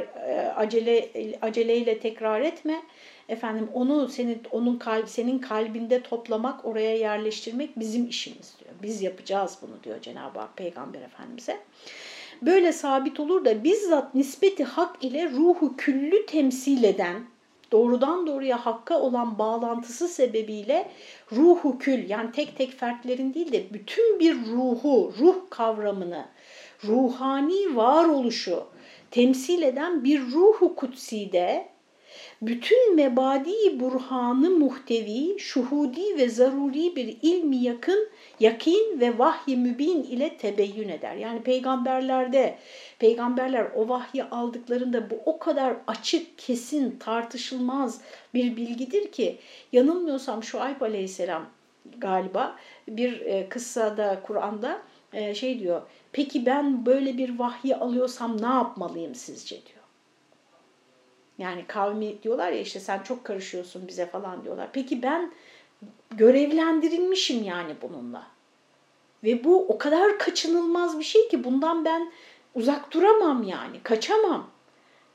acele 0.56 1.08
aceleyle 1.42 1.98
tekrar 1.98 2.40
etme. 2.40 2.82
Efendim 3.28 3.68
onu 3.74 4.08
senin 4.08 4.42
onun 4.50 4.76
kalb 4.76 5.06
senin 5.06 5.38
kalbinde 5.38 6.02
toplamak, 6.02 6.64
oraya 6.64 6.96
yerleştirmek 6.96 7.78
bizim 7.78 8.08
işimiz 8.08 8.54
diyor. 8.58 8.74
Biz 8.82 9.02
yapacağız 9.02 9.58
bunu 9.62 9.82
diyor 9.84 10.00
Cenab-ı 10.00 10.38
Hak 10.38 10.56
Peygamber 10.56 11.02
Efendimize. 11.02 11.58
Böyle 12.42 12.72
sabit 12.72 13.20
olur 13.20 13.44
da 13.44 13.64
bizzat 13.64 14.14
nispeti 14.14 14.64
hak 14.64 15.04
ile 15.04 15.30
ruhu 15.30 15.76
küllü 15.76 16.26
temsil 16.26 16.84
eden, 16.84 17.24
doğrudan 17.72 18.26
doğruya 18.26 18.66
hakka 18.66 19.00
olan 19.00 19.38
bağlantısı 19.38 20.08
sebebiyle 20.08 20.88
ruhu 21.32 21.78
kül 21.78 22.10
yani 22.10 22.32
tek 22.32 22.56
tek 22.58 22.72
fertlerin 22.72 23.34
değil 23.34 23.52
de 23.52 23.64
bütün 23.72 24.20
bir 24.20 24.36
ruhu, 24.46 25.12
ruh 25.18 25.36
kavramını, 25.50 26.24
ruhani 26.84 27.76
varoluşu 27.76 28.64
temsil 29.10 29.62
eden 29.62 30.04
bir 30.04 30.20
ruhu 30.20 30.74
kutsi 30.74 31.32
de 31.32 31.68
bütün 32.42 32.96
mebadi 32.96 33.80
burhanı 33.80 34.50
muhtevi, 34.50 35.38
şuhudi 35.38 36.16
ve 36.18 36.28
zaruri 36.28 36.96
bir 36.96 37.16
ilmi 37.22 37.56
yakın, 37.56 38.08
yakin 38.40 39.00
ve 39.00 39.18
vahyi 39.18 39.56
mübin 39.56 40.02
ile 40.02 40.36
tebeyyün 40.36 40.88
eder. 40.88 41.14
Yani 41.16 41.42
peygamberlerde, 41.42 42.58
peygamberler 42.98 43.66
o 43.74 43.88
vahyi 43.88 44.24
aldıklarında 44.24 45.10
bu 45.10 45.20
o 45.26 45.38
kadar 45.38 45.76
açık, 45.86 46.38
kesin, 46.38 46.98
tartışılmaz 46.98 48.00
bir 48.34 48.56
bilgidir 48.56 49.12
ki 49.12 49.38
yanılmıyorsam 49.72 50.42
Şuayb 50.42 50.80
aleyhisselam 50.80 51.46
galiba 51.98 52.56
bir 52.88 53.20
e, 53.20 53.48
kıssada 53.48 54.20
Kur'an'da 54.22 54.82
e, 55.12 55.34
şey 55.34 55.60
diyor. 55.60 55.82
Peki 56.16 56.46
ben 56.46 56.86
böyle 56.86 57.18
bir 57.18 57.38
vahyi 57.38 57.76
alıyorsam 57.76 58.42
ne 58.42 58.46
yapmalıyım 58.46 59.14
sizce 59.14 59.54
diyor. 59.54 59.84
Yani 61.38 61.64
kavmi 61.66 62.22
diyorlar 62.22 62.52
ya 62.52 62.60
işte 62.60 62.80
sen 62.80 63.02
çok 63.02 63.24
karışıyorsun 63.24 63.88
bize 63.88 64.06
falan 64.06 64.44
diyorlar. 64.44 64.68
Peki 64.72 65.02
ben 65.02 65.32
görevlendirilmişim 66.10 67.42
yani 67.42 67.74
bununla. 67.82 68.26
Ve 69.24 69.44
bu 69.44 69.66
o 69.68 69.78
kadar 69.78 70.18
kaçınılmaz 70.18 70.98
bir 70.98 71.04
şey 71.04 71.28
ki 71.28 71.44
bundan 71.44 71.84
ben 71.84 72.12
uzak 72.54 72.92
duramam 72.92 73.42
yani, 73.42 73.80
kaçamam, 73.82 74.50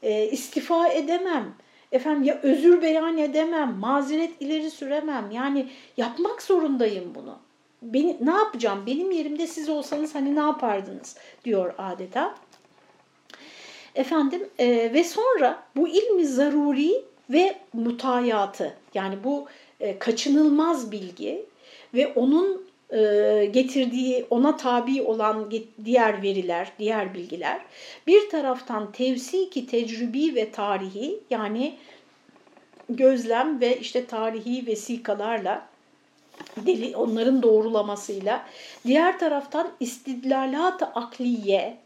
e, 0.03 0.25
istifa 0.25 0.87
edemem, 0.87 1.55
efendim 1.91 2.23
ya 2.23 2.39
özür 2.43 2.81
beyan 2.81 3.17
edemem, 3.17 3.77
mazeret 3.79 4.41
ileri 4.41 4.71
süremem. 4.71 5.31
Yani 5.31 5.69
yapmak 5.97 6.41
zorundayım 6.41 7.15
bunu. 7.15 7.39
Beni, 7.81 8.17
ne 8.21 8.31
yapacağım? 8.31 8.83
Benim 8.85 9.11
yerimde 9.11 9.47
siz 9.47 9.69
olsanız 9.69 10.15
hani 10.15 10.35
ne 10.35 10.39
yapardınız 10.39 11.17
diyor 11.45 11.73
adeta. 11.77 12.35
Efendim 13.95 14.49
e, 14.59 14.67
ve 14.93 15.03
sonra 15.03 15.63
bu 15.75 15.87
ilmi 15.87 16.25
zaruri 16.25 17.05
ve 17.29 17.55
mutayatı 17.73 18.77
yani 18.93 19.23
bu 19.23 19.47
e, 19.79 19.99
kaçınılmaz 19.99 20.91
bilgi 20.91 21.45
ve 21.93 22.07
onun 22.07 22.65
e, 22.93 23.49
getirdiği 23.51 24.25
ona 24.29 24.57
tabi 24.57 25.01
olan 25.01 25.51
diğer 25.85 26.21
veriler, 26.21 26.71
diğer 26.79 27.13
bilgiler 27.13 27.61
bir 28.07 28.29
taraftan 28.29 28.91
tevsiki 28.91 29.67
tecrübi 29.67 30.35
ve 30.35 30.51
tarihi 30.51 31.19
yani 31.29 31.75
gözlem 32.89 33.61
ve 33.61 33.79
işte 33.79 34.05
tarihi 34.05 34.67
vesikalarla 34.67 35.70
deli 36.57 36.95
onların 36.95 37.43
doğrulamasıyla 37.43 38.45
diğer 38.85 39.19
taraftan 39.19 39.69
istidlalat 39.79 40.83
akliye 40.95 41.77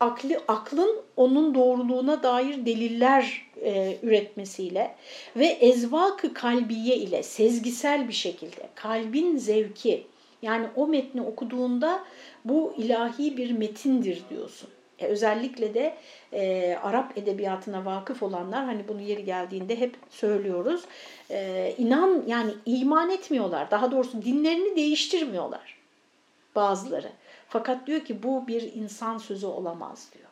akli, 0.00 0.38
aklın 0.48 1.00
onun 1.16 1.54
doğruluğuna 1.54 2.22
dair 2.22 2.66
deliller 2.66 3.46
e, 3.62 3.98
üretmesiyle 4.02 4.94
ve 5.36 5.46
ezvakı 5.46 6.34
kalbiye 6.34 6.96
ile 6.96 7.22
sezgisel 7.22 8.08
bir 8.08 8.12
şekilde 8.12 8.68
kalbin 8.74 9.36
zevki 9.36 10.06
yani 10.42 10.66
o 10.76 10.86
metni 10.86 11.22
okuduğunda 11.22 12.04
bu 12.44 12.74
ilahi 12.78 13.36
bir 13.36 13.50
metindir 13.50 14.22
diyorsun. 14.30 14.68
E, 14.98 15.06
özellikle 15.06 15.74
de 15.74 15.94
e, 16.32 16.74
Arap 16.82 17.18
edebiyatına 17.18 17.84
vakıf 17.84 18.22
olanlar 18.22 18.64
hani 18.64 18.88
bunu 18.88 19.00
yeri 19.00 19.24
geldiğinde 19.24 19.80
hep 19.80 19.96
söylüyoruz. 20.10 20.84
E, 21.30 21.74
inan 21.78 22.22
yani 22.26 22.50
iman 22.66 23.10
etmiyorlar. 23.10 23.70
Daha 23.70 23.90
doğrusu 23.90 24.22
dinlerini 24.22 24.76
değiştirmiyorlar 24.76 25.78
bazıları. 26.54 27.12
Fakat 27.48 27.86
diyor 27.86 28.00
ki 28.00 28.22
bu 28.22 28.46
bir 28.46 28.72
insan 28.74 29.18
sözü 29.18 29.46
olamaz 29.46 30.08
diyor. 30.14 30.28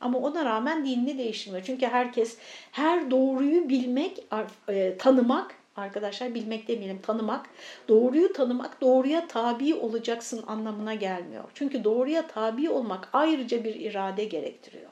Ama 0.00 0.18
ona 0.18 0.44
rağmen 0.44 0.86
dinini 0.86 1.18
değiştirmiyor. 1.18 1.64
Çünkü 1.64 1.86
herkes 1.86 2.38
her 2.72 3.10
doğruyu 3.10 3.68
bilmek, 3.68 4.24
e, 4.68 4.96
tanımak, 4.96 5.54
arkadaşlar 5.76 6.34
bilmek 6.34 6.68
demeyelim 6.68 7.02
tanımak, 7.02 7.46
doğruyu 7.88 8.32
tanımak, 8.32 8.80
doğruya 8.80 9.28
tabi 9.28 9.74
olacaksın 9.74 10.44
anlamına 10.46 10.94
gelmiyor. 10.94 11.44
Çünkü 11.54 11.84
doğruya 11.84 12.26
tabi 12.26 12.70
olmak 12.70 13.08
ayrıca 13.12 13.64
bir 13.64 13.74
irade 13.74 14.24
gerektiriyor. 14.24 14.90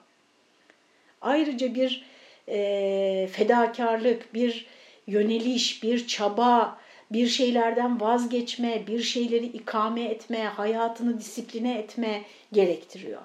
Ayrıca 1.20 1.74
bir 1.74 2.04
e, 2.48 3.28
fedakarlık, 3.32 4.34
bir 4.34 4.66
yöneliş, 5.06 5.82
bir 5.82 6.06
çaba, 6.06 6.78
bir 7.12 7.26
şeylerden 7.26 8.00
vazgeçme, 8.00 8.86
bir 8.86 9.02
şeyleri 9.02 9.46
ikame 9.46 10.04
etme, 10.04 10.44
hayatını 10.44 11.20
disipline 11.20 11.78
etme 11.78 12.22
gerektiriyor. 12.52 13.22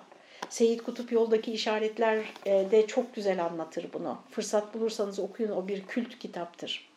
Seyit 0.50 0.84
Kutup 0.84 1.12
Yol'daki 1.12 1.52
işaretler 1.52 2.19
de 2.45 2.88
çok 2.88 3.15
güzel 3.15 3.45
anlatır 3.45 3.86
bunu. 3.93 4.17
Fırsat 4.32 4.74
bulursanız 4.74 5.19
okuyun 5.19 5.52
o 5.52 5.67
bir 5.67 5.86
kült 5.86 6.19
kitaptır. 6.19 6.88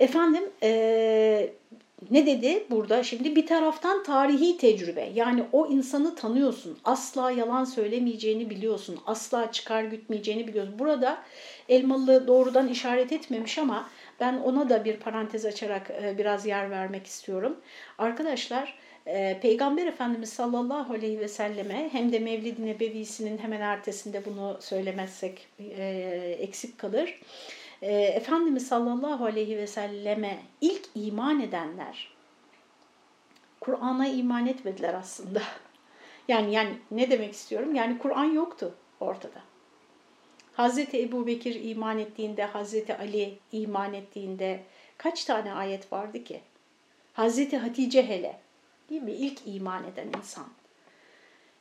Efendim 0.00 0.44
e, 0.62 1.50
ne 2.10 2.26
dedi 2.26 2.64
burada? 2.70 3.02
Şimdi 3.02 3.36
bir 3.36 3.46
taraftan 3.46 4.02
tarihi 4.02 4.56
tecrübe. 4.56 5.10
Yani 5.14 5.44
o 5.52 5.66
insanı 5.66 6.14
tanıyorsun. 6.14 6.78
Asla 6.84 7.30
yalan 7.30 7.64
söylemeyeceğini 7.64 8.50
biliyorsun. 8.50 8.98
Asla 9.06 9.52
çıkar 9.52 9.84
gütmeyeceğini 9.84 10.46
biliyorsun. 10.46 10.78
Burada 10.78 11.22
Elmalı 11.68 12.26
doğrudan 12.26 12.68
işaret 12.68 13.12
etmemiş 13.12 13.58
ama 13.58 13.88
ben 14.20 14.34
ona 14.34 14.68
da 14.68 14.84
bir 14.84 14.96
parantez 14.96 15.44
açarak 15.44 15.90
e, 15.90 16.18
biraz 16.18 16.46
yer 16.46 16.70
vermek 16.70 17.06
istiyorum. 17.06 17.56
Arkadaşlar 17.98 18.74
e, 19.06 19.38
Peygamber 19.42 19.86
Efendimiz 19.86 20.28
sallallahu 20.28 20.92
aleyhi 20.92 21.20
ve 21.20 21.28
selleme 21.28 21.88
hem 21.92 22.12
de 22.12 22.18
Mevlid-i 22.18 22.66
Nebevisinin 22.66 23.38
hemen 23.38 23.60
ertesinde 23.60 24.24
bunu 24.24 24.56
söylemezsek 24.60 25.48
e, 25.60 26.36
eksik 26.40 26.78
kalır. 26.78 27.20
Efendimiz 27.82 28.68
sallallahu 28.68 29.24
aleyhi 29.24 29.56
ve 29.56 29.66
selleme 29.66 30.38
ilk 30.60 30.88
iman 30.94 31.40
edenler 31.40 32.12
Kur'an'a 33.60 34.06
iman 34.08 34.46
etmediler 34.46 34.94
aslında. 34.94 35.42
Yani 36.28 36.54
yani 36.54 36.78
ne 36.90 37.10
demek 37.10 37.32
istiyorum? 37.32 37.74
Yani 37.74 37.98
Kur'an 37.98 38.24
yoktu 38.24 38.74
ortada. 39.00 39.40
Hazreti 40.52 41.02
Ebu 41.02 41.26
Bekir 41.26 41.64
iman 41.64 41.98
ettiğinde, 41.98 42.44
Hazreti 42.44 42.96
Ali 42.96 43.38
iman 43.52 43.94
ettiğinde 43.94 44.64
kaç 44.98 45.24
tane 45.24 45.52
ayet 45.52 45.92
vardı 45.92 46.24
ki? 46.24 46.40
Hazreti 47.12 47.56
Hatice 47.58 48.08
hele, 48.08 48.40
değil 48.90 49.02
mi? 49.02 49.12
İlk 49.12 49.38
iman 49.46 49.84
eden 49.84 50.08
insan. 50.18 50.46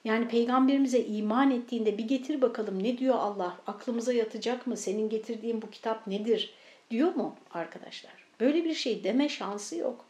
Yani 0.07 0.27
peygamberimize 0.27 0.99
iman 0.99 1.51
ettiğinde 1.51 1.97
bir 1.97 2.03
getir 2.03 2.41
bakalım 2.41 2.83
ne 2.83 2.97
diyor 2.97 3.15
Allah? 3.15 3.57
Aklımıza 3.67 4.13
yatacak 4.13 4.67
mı? 4.67 4.77
Senin 4.77 5.09
getirdiğin 5.09 5.61
bu 5.61 5.69
kitap 5.69 6.07
nedir? 6.07 6.53
Diyor 6.91 7.15
mu 7.15 7.35
arkadaşlar? 7.53 8.13
Böyle 8.39 8.63
bir 8.63 8.73
şey 8.73 9.03
deme 9.03 9.29
şansı 9.29 9.75
yok. 9.75 10.05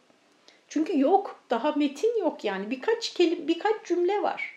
Çünkü 0.68 1.00
yok, 1.00 1.40
daha 1.50 1.72
metin 1.72 2.20
yok 2.20 2.44
yani. 2.44 2.70
Birkaç 2.70 3.14
kelim, 3.14 3.48
birkaç 3.48 3.86
cümle 3.86 4.22
var. 4.22 4.54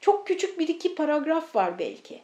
Çok 0.00 0.26
küçük 0.26 0.58
bir 0.58 0.68
iki 0.68 0.94
paragraf 0.94 1.56
var 1.56 1.78
belki. 1.78 2.20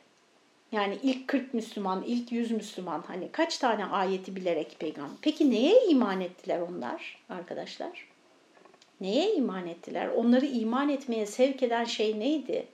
Yani 0.72 0.98
ilk 1.02 1.28
40 1.28 1.54
Müslüman, 1.54 2.02
ilk 2.07 2.33
100 2.33 2.50
Müslüman 2.50 3.04
hani 3.07 3.33
kaç 3.33 3.59
tane 3.59 3.85
ayeti 3.85 4.37
bilerek 4.37 4.76
peygamber. 4.78 5.16
Peki 5.22 5.50
neye 5.50 5.87
iman 5.87 6.20
ettiler 6.20 6.61
onlar 6.61 7.18
arkadaşlar? 7.28 8.13
Neye 9.00 9.35
iman 9.35 9.66
ettiler? 9.66 10.09
Onları 10.09 10.46
iman 10.46 10.88
etmeye 10.88 11.26
sevk 11.26 11.62
eden 11.62 11.85
şey 11.85 12.20
neydi? 12.20 12.66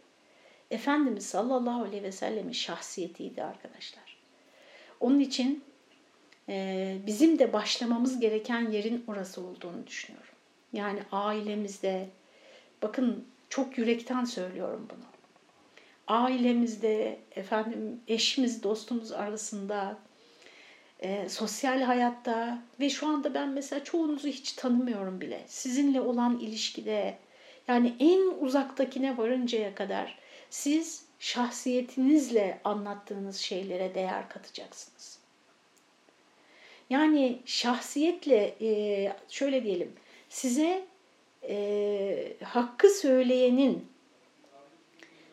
Efendimiz 0.71 1.27
sallallahu 1.27 1.83
aleyhi 1.83 2.03
ve 2.03 2.13
sellemin 2.13 2.53
şahsiyetiydi 2.53 3.43
arkadaşlar. 3.45 4.17
Onun 5.01 5.21
için 5.21 5.65
e, 6.49 6.97
bizim 7.07 7.39
de 7.39 7.53
başlamamız 7.53 8.21
gereken 8.21 8.71
yerin 8.71 9.05
orası 9.07 9.41
olduğunu 9.41 9.87
düşünüyorum. 9.87 10.35
Yani 10.73 11.01
ailemizde, 11.13 12.09
bakın 12.83 13.25
çok 13.49 13.79
yürekten 13.79 14.25
söylüyorum 14.25 14.89
bunu. 14.91 15.05
Ailemizde, 16.07 17.19
efendim 17.37 18.01
eşimiz, 18.09 18.63
dostumuz 18.63 19.13
arasında, 19.13 19.99
e, 21.01 21.29
sosyal 21.29 21.83
hayatta 21.83 22.59
ve 22.81 22.91
şu 22.91 23.07
anda 23.07 23.35
ben 23.35 23.49
mesela 23.49 23.85
çoğunuzu 23.85 24.29
hiç 24.29 24.53
tanımıyorum 24.53 25.21
bile. 25.21 25.45
Sizinle 25.47 26.01
olan 26.01 26.39
ilişkide 26.39 27.19
yani 27.69 27.95
en 27.99 28.45
uzaktakine 28.45 29.19
varıncaya 29.19 29.75
kadar 29.75 30.19
siz 30.51 31.05
şahsiyetinizle 31.19 32.61
anlattığınız 32.65 33.37
şeylere 33.37 33.95
değer 33.95 34.29
katacaksınız. 34.29 35.19
Yani 36.91 37.39
şahsiyetle 37.45 38.57
e, 38.61 39.13
şöyle 39.29 39.65
diyelim 39.65 39.93
size 40.29 40.85
e, 41.49 42.37
hakkı 42.45 42.89
söyleyenin 42.89 43.90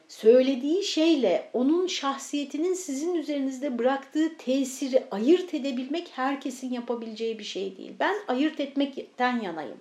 söylediği 0.07 0.83
şeyle 0.83 1.49
onun 1.53 1.87
şahsiyetinin 1.87 2.73
sizin 2.73 3.15
üzerinizde 3.15 3.79
bıraktığı 3.79 4.37
tesiri 4.37 5.03
ayırt 5.11 5.53
edebilmek 5.53 6.09
herkesin 6.11 6.73
yapabileceği 6.73 7.39
bir 7.39 7.43
şey 7.43 7.77
değil. 7.77 7.93
Ben 7.99 8.15
ayırt 8.27 8.59
etmekten 8.59 9.39
yanayım 9.39 9.77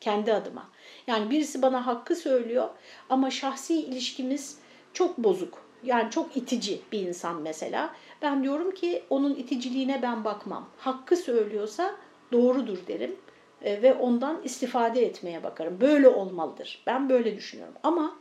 kendi 0.00 0.32
adıma. 0.32 0.70
Yani 1.06 1.30
birisi 1.30 1.62
bana 1.62 1.86
hakkı 1.86 2.16
söylüyor 2.16 2.68
ama 3.08 3.30
şahsi 3.30 3.74
ilişkimiz 3.74 4.58
çok 4.92 5.18
bozuk. 5.18 5.66
Yani 5.84 6.10
çok 6.10 6.36
itici 6.36 6.80
bir 6.92 7.00
insan 7.00 7.42
mesela. 7.42 7.94
Ben 8.22 8.42
diyorum 8.42 8.70
ki 8.70 9.02
onun 9.10 9.34
iticiliğine 9.34 10.02
ben 10.02 10.24
bakmam. 10.24 10.68
Hakkı 10.78 11.16
söylüyorsa 11.16 11.96
doğrudur 12.32 12.78
derim 12.88 13.16
e, 13.62 13.82
ve 13.82 13.94
ondan 13.94 14.42
istifade 14.44 15.06
etmeye 15.06 15.42
bakarım. 15.42 15.80
Böyle 15.80 16.08
olmalıdır. 16.08 16.82
Ben 16.86 17.08
böyle 17.08 17.36
düşünüyorum. 17.36 17.74
Ama 17.82 18.16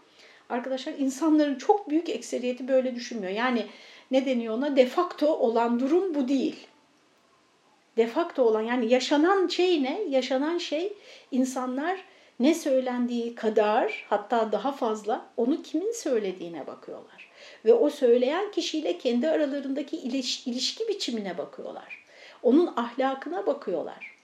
arkadaşlar 0.50 0.94
insanların 0.94 1.56
çok 1.56 1.90
büyük 1.90 2.10
ekseriyeti 2.10 2.68
böyle 2.68 2.96
düşünmüyor. 2.96 3.34
Yani 3.34 3.66
ne 4.12 4.26
deniyor 4.26 4.54
ona? 4.54 4.76
Defakto 4.76 5.28
olan 5.28 5.80
durum 5.80 6.16
bu 6.16 6.28
değil. 6.28 6.68
Defakto 7.98 8.44
olan 8.44 8.62
yani 8.62 8.94
yaşanan 8.94 9.48
şey 9.48 9.84
ne? 9.84 10.02
Yaşanan 10.10 10.58
şey 10.58 10.94
insanlar 11.32 12.00
ne 12.40 12.54
söylendiği 12.54 13.36
kadar 13.36 14.06
hatta 14.10 14.52
daha 14.52 14.72
fazla 14.72 15.26
onu 15.38 15.64
kimin 15.64 15.92
söylediğine 15.92 16.68
bakıyorlar. 16.68 17.30
Ve 17.66 17.74
o 17.74 17.90
söyleyen 17.90 18.52
kişiyle 18.52 18.98
kendi 18.98 19.30
aralarındaki 19.30 19.98
iliş, 19.98 20.48
ilişki 20.48 20.88
biçimine 20.88 21.38
bakıyorlar. 21.38 22.06
Onun 22.44 22.74
ahlakına 22.78 23.46
bakıyorlar. 23.46 24.16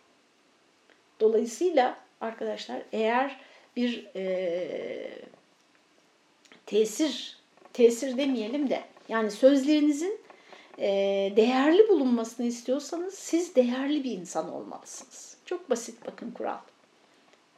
Dolayısıyla 1.19 1.97
arkadaşlar 2.21 2.81
eğer 2.91 3.39
bir 3.75 4.07
e, 4.15 5.31
tesir, 6.71 7.38
tesir 7.73 8.17
demeyelim 8.17 8.69
de 8.69 8.84
yani 9.10 9.31
sözlerinizin 9.31 10.19
e, 10.77 10.88
değerli 11.36 11.89
bulunmasını 11.89 12.45
istiyorsanız 12.45 13.13
siz 13.13 13.55
değerli 13.55 14.03
bir 14.03 14.12
insan 14.12 14.53
olmalısınız. 14.53 15.38
Çok 15.45 15.69
basit 15.69 16.05
bakın 16.07 16.31
kural. 16.31 16.57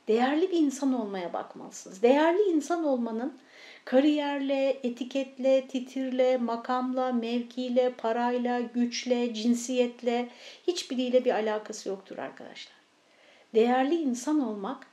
Değerli 0.08 0.52
bir 0.52 0.58
insan 0.58 0.93
olmaya 0.93 1.34
bakmalısınız. 1.34 2.02
Değerli 2.02 2.41
insan 2.41 2.84
olmanın 2.84 3.38
kariyerle, 3.86 4.80
etiketle, 4.84 5.67
titirle, 5.67 6.38
makamla, 6.38 7.12
mevkiyle, 7.12 7.93
parayla, 7.93 8.60
güçle, 8.62 9.34
cinsiyetle 9.34 10.30
hiçbiriyle 10.67 11.26
bir 11.26 11.34
alakası 11.34 11.89
yoktur 11.89 12.17
arkadaşlar. 12.17 12.76
Değerli 13.56 13.95
insan 13.95 14.39
olmak 14.39 14.88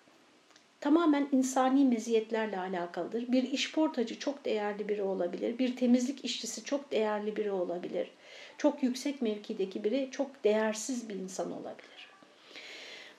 tamamen 0.80 1.28
insani 1.32 1.84
meziyetlerle 1.84 2.58
alakalıdır. 2.58 3.32
Bir 3.32 3.42
işportacı 3.42 4.18
çok 4.18 4.44
değerli 4.44 4.88
biri 4.88 5.02
olabilir. 5.02 5.58
Bir 5.58 5.76
temizlik 5.76 6.24
işçisi 6.24 6.64
çok 6.64 6.92
değerli 6.92 7.36
biri 7.36 7.52
olabilir. 7.52 8.10
Çok 8.58 8.82
yüksek 8.82 9.22
mevkideki 9.22 9.84
biri 9.84 10.08
çok 10.10 10.44
değersiz 10.44 11.08
bir 11.08 11.14
insan 11.14 11.52
olabilir. 11.52 12.10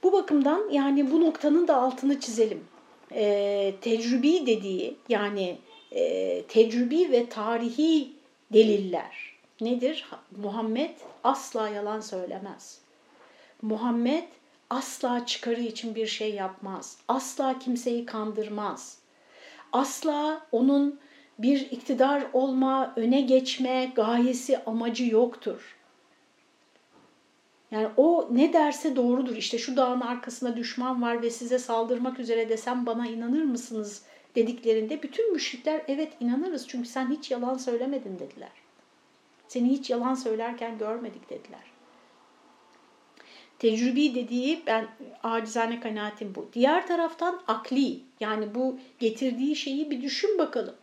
Bu 0.04 0.14
bakımdan 0.14 0.70
yani 0.70 1.12
bu 1.12 1.22
noktanın 1.22 1.68
da 1.68 1.76
altını 1.76 2.20
çizelim. 2.20 2.64
E, 3.12 3.74
tecrübi 3.82 4.46
dediği 4.46 4.96
yani 5.10 5.58
e, 5.92 6.44
tecrübi 6.44 7.12
ve 7.12 7.30
tarihi 7.30 8.10
deliller 8.54 9.32
nedir? 9.62 10.10
Muhammed 10.38 10.90
asla 11.24 11.70
yalan 11.70 12.00
söylemez. 12.00 12.80
Muhammed 13.62 14.24
asla 14.72 15.26
çıkarı 15.26 15.62
için 15.62 15.96
bir 15.96 16.08
şey 16.08 16.34
yapmaz. 16.34 16.98
Asla 17.08 17.60
kimseyi 17.60 18.06
kandırmaz. 18.06 18.98
Asla 19.74 20.42
onun 20.52 21.00
bir 21.40 21.60
iktidar 21.72 22.24
olma, 22.34 22.94
öne 22.96 23.22
geçme 23.22 23.92
gayesi, 23.96 24.64
amacı 24.66 25.06
yoktur. 25.06 25.78
Yani 27.72 27.88
o 27.98 28.28
ne 28.32 28.54
derse 28.54 28.96
doğrudur. 28.96 29.36
İşte 29.36 29.58
şu 29.58 29.78
dağın 29.78 30.02
arkasında 30.02 30.58
düşman 30.58 31.02
var 31.02 31.22
ve 31.22 31.30
size 31.30 31.60
saldırmak 31.60 32.20
üzere 32.20 32.50
desem 32.50 32.86
bana 32.86 33.08
inanır 33.08 33.44
mısınız 33.44 34.04
dediklerinde 34.36 35.04
bütün 35.04 35.34
müşrikler 35.34 35.82
evet 35.88 36.14
inanırız 36.20 36.68
çünkü 36.68 36.90
sen 36.90 37.10
hiç 37.10 37.32
yalan 37.32 37.58
söylemedin 37.58 38.20
dediler. 38.20 38.52
Seni 39.48 39.70
hiç 39.70 39.90
yalan 39.90 40.16
söylerken 40.16 40.78
görmedik 40.78 41.30
dediler. 41.30 41.71
Tecrübi 43.62 44.16
dediği 44.16 44.64
ben 44.68 44.88
acizane 45.24 45.80
kanaatim 45.80 46.36
bu. 46.36 46.50
Diğer 46.54 46.88
taraftan 46.88 47.42
akli 47.48 48.00
yani 48.20 48.56
bu 48.56 48.80
getirdiği 49.00 49.56
şeyi 49.56 49.92
bir 49.92 50.02
düşün 50.02 50.38
bakalım. 50.38 50.76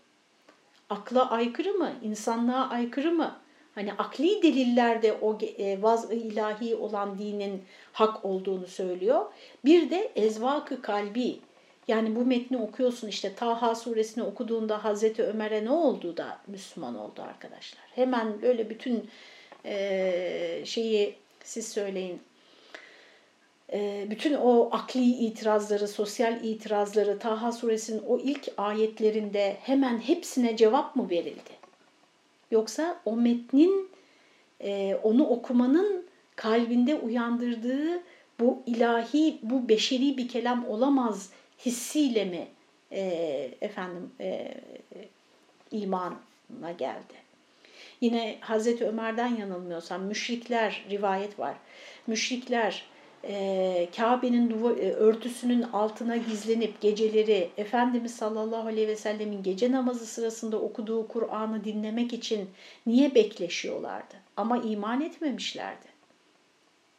Akla 0.91 1.31
aykırı 1.31 1.73
mı? 1.73 1.93
İnsanlığa 2.03 2.69
aykırı 2.69 3.13
mı? 3.13 3.37
Hani 3.75 3.93
akli 3.93 4.43
delillerde 4.43 5.13
o 5.13 5.39
e, 5.59 5.83
vaz 5.83 6.13
ilahi 6.13 6.75
olan 6.75 7.19
dinin 7.19 7.63
hak 7.93 8.25
olduğunu 8.25 8.67
söylüyor. 8.67 9.27
Bir 9.65 9.91
de 9.91 10.13
ezvakı 10.17 10.83
kalbi 10.83 11.41
yani 11.89 12.17
bu 12.17 12.27
metni 12.27 12.57
okuyorsun 12.57 13.09
işte 13.09 13.35
Taha 13.35 13.75
suresini 13.75 14.25
okuduğunda 14.25 14.85
Hazreti 14.85 15.23
Ömer'e 15.23 15.65
ne 15.65 15.71
oldu 15.71 16.17
da 16.17 16.39
Müslüman 16.47 16.99
oldu 16.99 17.23
arkadaşlar. 17.23 17.83
Hemen 17.95 18.43
böyle 18.43 18.71
bütün 18.71 19.11
e, 19.65 20.63
şeyi 20.65 21.17
siz 21.45 21.69
söyleyin 21.69 22.21
bütün 24.11 24.35
o 24.35 24.69
akli 24.73 25.05
itirazları, 25.05 25.89
sosyal 25.89 26.45
itirazları 26.45 27.19
Taha 27.19 27.53
suresinin 27.53 28.03
o 28.07 28.19
ilk 28.19 28.49
ayetlerinde 28.57 29.57
hemen 29.63 29.99
hepsine 29.99 30.57
cevap 30.57 30.97
mı 30.97 31.11
verildi? 31.11 31.59
Yoksa 32.51 33.01
o 33.05 33.17
metnin 33.17 33.91
e, 34.61 34.99
onu 35.03 35.27
okumanın 35.27 36.07
kalbinde 36.37 36.95
uyandırdığı 36.95 38.03
bu 38.41 38.63
ilahi, 38.67 39.39
bu 39.43 39.69
beşeri 39.69 40.17
bir 40.17 40.29
kelam 40.29 40.67
olamaz 40.69 41.31
hissiyle 41.67 42.25
mi 42.25 42.49
e, 42.93 43.03
efendim 43.61 44.11
e, 44.21 44.55
imana 45.71 46.73
geldi? 46.79 47.29
Yine 48.01 48.37
Hazreti 48.41 48.87
Ömer'den 48.87 49.37
yanılmıyorsam 49.37 50.03
müşrikler 50.03 50.85
rivayet 50.91 51.39
var. 51.39 51.55
Müşrikler 52.07 52.85
e, 53.29 53.89
Kabe'nin 53.97 54.51
e, 54.51 54.91
örtüsünün 54.91 55.63
altına 55.63 56.17
gizlenip 56.17 56.81
geceleri 56.81 57.51
Efendimiz 57.57 58.15
sallallahu 58.15 58.69
aleyhi 58.69 58.89
ve 58.89 58.97
sellemin 58.97 59.43
gece 59.43 59.73
namazı 59.73 60.07
sırasında 60.07 60.61
okuduğu 60.61 61.09
Kur'an'ı 61.09 61.65
dinlemek 61.65 62.13
için 62.13 62.51
niye 62.87 63.15
bekleşiyorlardı? 63.15 64.15
Ama 64.37 64.59
iman 64.59 65.01
etmemişlerdi. 65.01 65.87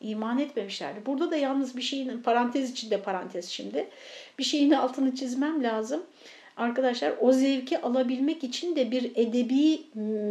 İman 0.02 0.40
etmemişlerdi. 0.40 1.06
Burada 1.06 1.32
da 1.32 1.36
yalnız 1.36 1.78
bir 1.78 1.82
şeyin 1.82 2.22
parantez 2.22 2.72
içinde 2.72 3.02
parantez 3.02 3.50
şimdi. 3.50 3.90
Bir 4.40 4.44
şeyin 4.44 4.72
altını 4.72 5.16
çizmem 5.16 5.64
lazım. 5.64 6.04
Arkadaşlar 6.58 7.14
o 7.20 7.34
zevki 7.34 7.82
alabilmek 7.82 8.44
için 8.44 8.76
de 8.76 8.92
bir 8.92 9.12
edebi 9.16 9.82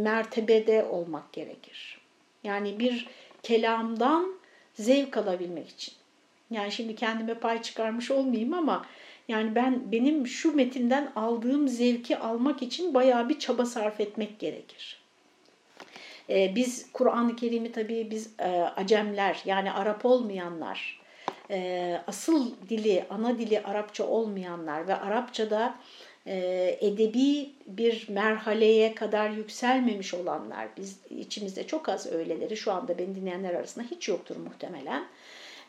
mertebede 0.03 0.85
olmak 0.85 1.33
gerekir. 1.33 1.99
Yani 2.43 2.79
bir 2.79 3.07
kelamdan 3.43 4.38
zevk 4.79 5.17
alabilmek 5.17 5.69
için. 5.69 5.93
Yani 6.51 6.71
şimdi 6.71 6.95
kendime 6.95 7.33
pay 7.33 7.61
çıkarmış 7.61 8.11
olmayayım 8.11 8.53
ama 8.53 8.85
yani 9.27 9.55
ben 9.55 9.91
benim 9.91 10.27
şu 10.27 10.55
metinden 10.55 11.11
aldığım 11.15 11.67
zevki 11.67 12.17
almak 12.17 12.61
için 12.61 12.93
bayağı 12.93 13.29
bir 13.29 13.39
çaba 13.39 13.65
sarf 13.65 13.99
etmek 13.99 14.39
gerekir. 14.39 14.99
Ee, 16.29 16.55
biz 16.55 16.91
Kur'an-ı 16.93 17.35
Kerim'i 17.35 17.71
tabii 17.71 18.07
biz 18.11 18.29
e, 18.39 18.47
acemler 18.61 19.41
yani 19.45 19.71
Arap 19.71 20.05
olmayanlar, 20.05 20.99
e, 21.49 22.01
asıl 22.07 22.51
dili, 22.69 23.05
ana 23.09 23.37
dili 23.37 23.61
Arapça 23.61 24.07
olmayanlar 24.07 24.87
ve 24.87 24.95
Arapçada 24.95 25.75
edebi 26.81 27.49
bir 27.67 28.09
merhaleye 28.09 28.95
kadar 28.95 29.29
yükselmemiş 29.29 30.13
olanlar, 30.13 30.67
biz 30.77 30.99
içimizde 31.09 31.67
çok 31.67 31.89
az 31.89 32.11
öyleleri 32.11 32.57
şu 32.57 32.71
anda 32.71 32.97
beni 32.97 33.15
dinleyenler 33.15 33.53
arasında 33.53 33.85
hiç 33.91 34.07
yoktur 34.07 34.35
muhtemelen 34.35 35.03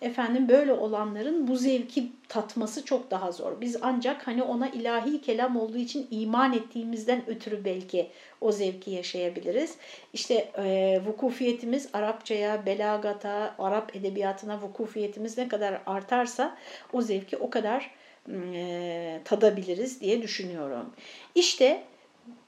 efendim 0.03 0.49
böyle 0.49 0.73
olanların 0.73 1.49
bu 1.49 1.57
zevki 1.57 2.13
tatması 2.29 2.85
çok 2.85 3.11
daha 3.11 3.33
zor. 3.33 3.61
Biz 3.61 3.77
ancak 3.83 4.27
hani 4.27 4.43
ona 4.43 4.69
ilahi 4.69 5.21
kelam 5.21 5.57
olduğu 5.57 5.77
için 5.77 6.07
iman 6.11 6.53
ettiğimizden 6.53 7.23
ötürü 7.27 7.65
belki 7.65 8.11
o 8.41 8.53
zevki 8.53 8.91
yaşayabiliriz. 8.91 9.77
İşte 10.13 10.35
e, 10.35 11.01
vukufiyetimiz 11.07 11.89
Arapçaya, 11.93 12.67
belagata, 12.67 13.55
Arap 13.59 13.97
edebiyatına 13.97 14.61
vukufiyetimiz 14.61 15.39
ne 15.39 15.49
kadar 15.49 15.83
artarsa 15.87 16.57
o 16.93 17.03
zevki 17.03 17.37
o 17.37 17.51
kadar 17.51 17.91
e, 18.29 19.21
tadabiliriz 19.25 20.01
diye 20.01 20.23
düşünüyorum. 20.23 20.93
İşte 21.35 21.83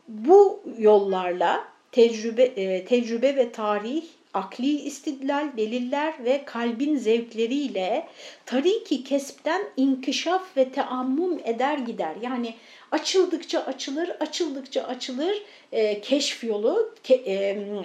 bu 0.08 0.62
yollarla 0.78 1.64
tecrübe, 1.92 2.42
e, 2.42 2.84
tecrübe 2.84 3.36
ve 3.36 3.52
tarih 3.52 4.02
akli 4.34 4.80
istidlal, 4.80 5.56
deliller 5.56 6.14
ve 6.24 6.44
kalbin 6.44 6.96
zevkleriyle 6.96 8.08
tariki 8.46 9.04
kespten 9.04 9.62
inkişaf 9.76 10.56
ve 10.56 10.68
teammüm 10.68 11.40
eder 11.44 11.78
gider. 11.78 12.14
Yani 12.22 12.54
açıldıkça 12.90 13.60
açılır, 13.60 14.08
açıldıkça 14.20 14.82
açılır 14.82 15.42
e, 15.72 16.00
keşf 16.00 16.44
yolu, 16.44 16.94
ke, 17.02 17.14
e, 17.14 17.34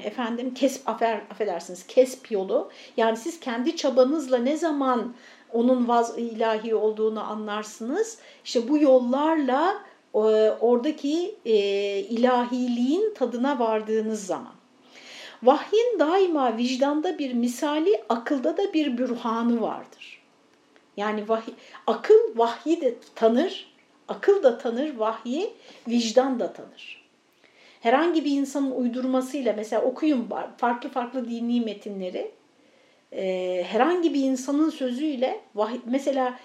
efendim 0.03 0.53
kesp, 0.53 0.89
afer, 0.89 1.21
affedersiniz 1.31 1.87
kesp 1.87 2.31
yolu. 2.31 2.71
Yani 2.97 3.17
siz 3.17 3.39
kendi 3.39 3.75
çabanızla 3.75 4.37
ne 4.37 4.57
zaman 4.57 5.15
onun 5.53 5.87
vaz 5.87 6.17
ilahi 6.17 6.75
olduğunu 6.75 7.23
anlarsınız. 7.23 8.17
İşte 8.45 8.69
bu 8.69 8.77
yollarla 8.77 9.83
e, 10.13 10.17
oradaki 10.61 11.35
e, 11.45 11.55
ilahiliğin 11.99 13.13
tadına 13.13 13.59
vardığınız 13.59 14.25
zaman. 14.25 14.53
Vahyin 15.43 15.99
daima 15.99 16.57
vicdanda 16.57 17.19
bir 17.19 17.33
misali, 17.33 18.01
akılda 18.09 18.57
da 18.57 18.73
bir 18.73 18.97
bürhanı 18.97 19.61
vardır. 19.61 20.21
Yani 20.97 21.29
vahiy, 21.29 21.53
akıl 21.87 22.37
vahyi 22.37 22.81
de 22.81 22.95
tanır, 23.15 23.73
akıl 24.07 24.43
da 24.43 24.57
tanır, 24.57 24.95
vahyi 24.97 25.53
vicdan 25.87 26.39
da 26.39 26.53
tanır. 26.53 27.07
Herhangi 27.81 28.25
bir 28.25 28.31
insanın 28.31 28.71
uydurmasıyla 28.71 29.53
mesela 29.53 29.81
okuyun 29.81 30.29
farklı 30.57 30.89
farklı 30.89 31.29
dini 31.29 31.61
metinleri, 31.61 32.31
e, 33.11 33.63
herhangi 33.67 34.13
bir 34.13 34.23
insanın 34.23 34.69
sözüyle 34.69 35.39
vahiy, 35.55 35.79
mesela 35.85 36.39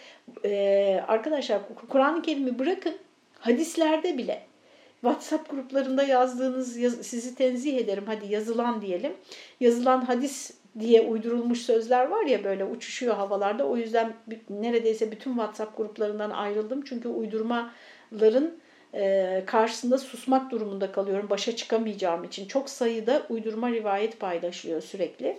e, 0.44 1.04
arkadaşlar 1.08 1.60
Kur'an-ı 1.88 2.22
Kerim'i 2.22 2.58
bırakın 2.58 2.94
hadislerde 3.38 4.18
bile 4.18 4.42
WhatsApp 5.00 5.50
gruplarında 5.50 6.02
yazdığınız, 6.02 6.76
yaz, 6.76 6.94
sizi 6.94 7.34
tenzih 7.34 7.76
ederim 7.76 8.04
hadi 8.06 8.32
yazılan 8.32 8.82
diyelim. 8.82 9.12
Yazılan 9.60 10.00
hadis 10.00 10.50
diye 10.78 11.00
uydurulmuş 11.00 11.58
sözler 11.58 12.08
var 12.08 12.26
ya 12.26 12.44
böyle 12.44 12.64
uçuşuyor 12.64 13.14
havalarda. 13.14 13.66
O 13.66 13.76
yüzden 13.76 14.12
neredeyse 14.50 15.10
bütün 15.10 15.30
WhatsApp 15.30 15.76
gruplarından 15.76 16.30
ayrıldım. 16.30 16.82
Çünkü 16.84 17.08
uydurmaların 17.08 18.50
e, 18.94 19.42
karşısında 19.46 19.98
susmak 19.98 20.50
durumunda 20.50 20.92
kalıyorum. 20.92 21.30
Başa 21.30 21.56
çıkamayacağım 21.56 22.24
için. 22.24 22.46
Çok 22.46 22.70
sayıda 22.70 23.22
uydurma 23.28 23.70
rivayet 23.70 24.20
paylaşılıyor 24.20 24.80
sürekli. 24.80 25.38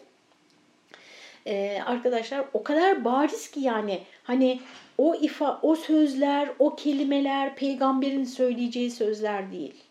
Ee, 1.47 1.79
arkadaşlar 1.85 2.45
o 2.53 2.63
kadar 2.63 3.05
bariz 3.05 3.51
ki 3.51 3.59
yani 3.59 4.01
hani 4.23 4.59
o 4.97 5.15
ifa, 5.15 5.59
o 5.61 5.75
sözler, 5.75 6.49
o 6.59 6.75
kelimeler 6.75 7.55
peygamberin 7.55 8.23
söyleyeceği 8.23 8.91
sözler 8.91 9.51
değil. 9.51 9.83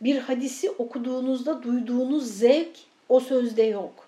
Bir 0.00 0.18
hadisi 0.18 0.70
okuduğunuzda 0.70 1.62
duyduğunuz 1.62 2.26
zevk 2.26 2.76
o 3.08 3.20
sözde 3.20 3.62
yok. 3.62 4.05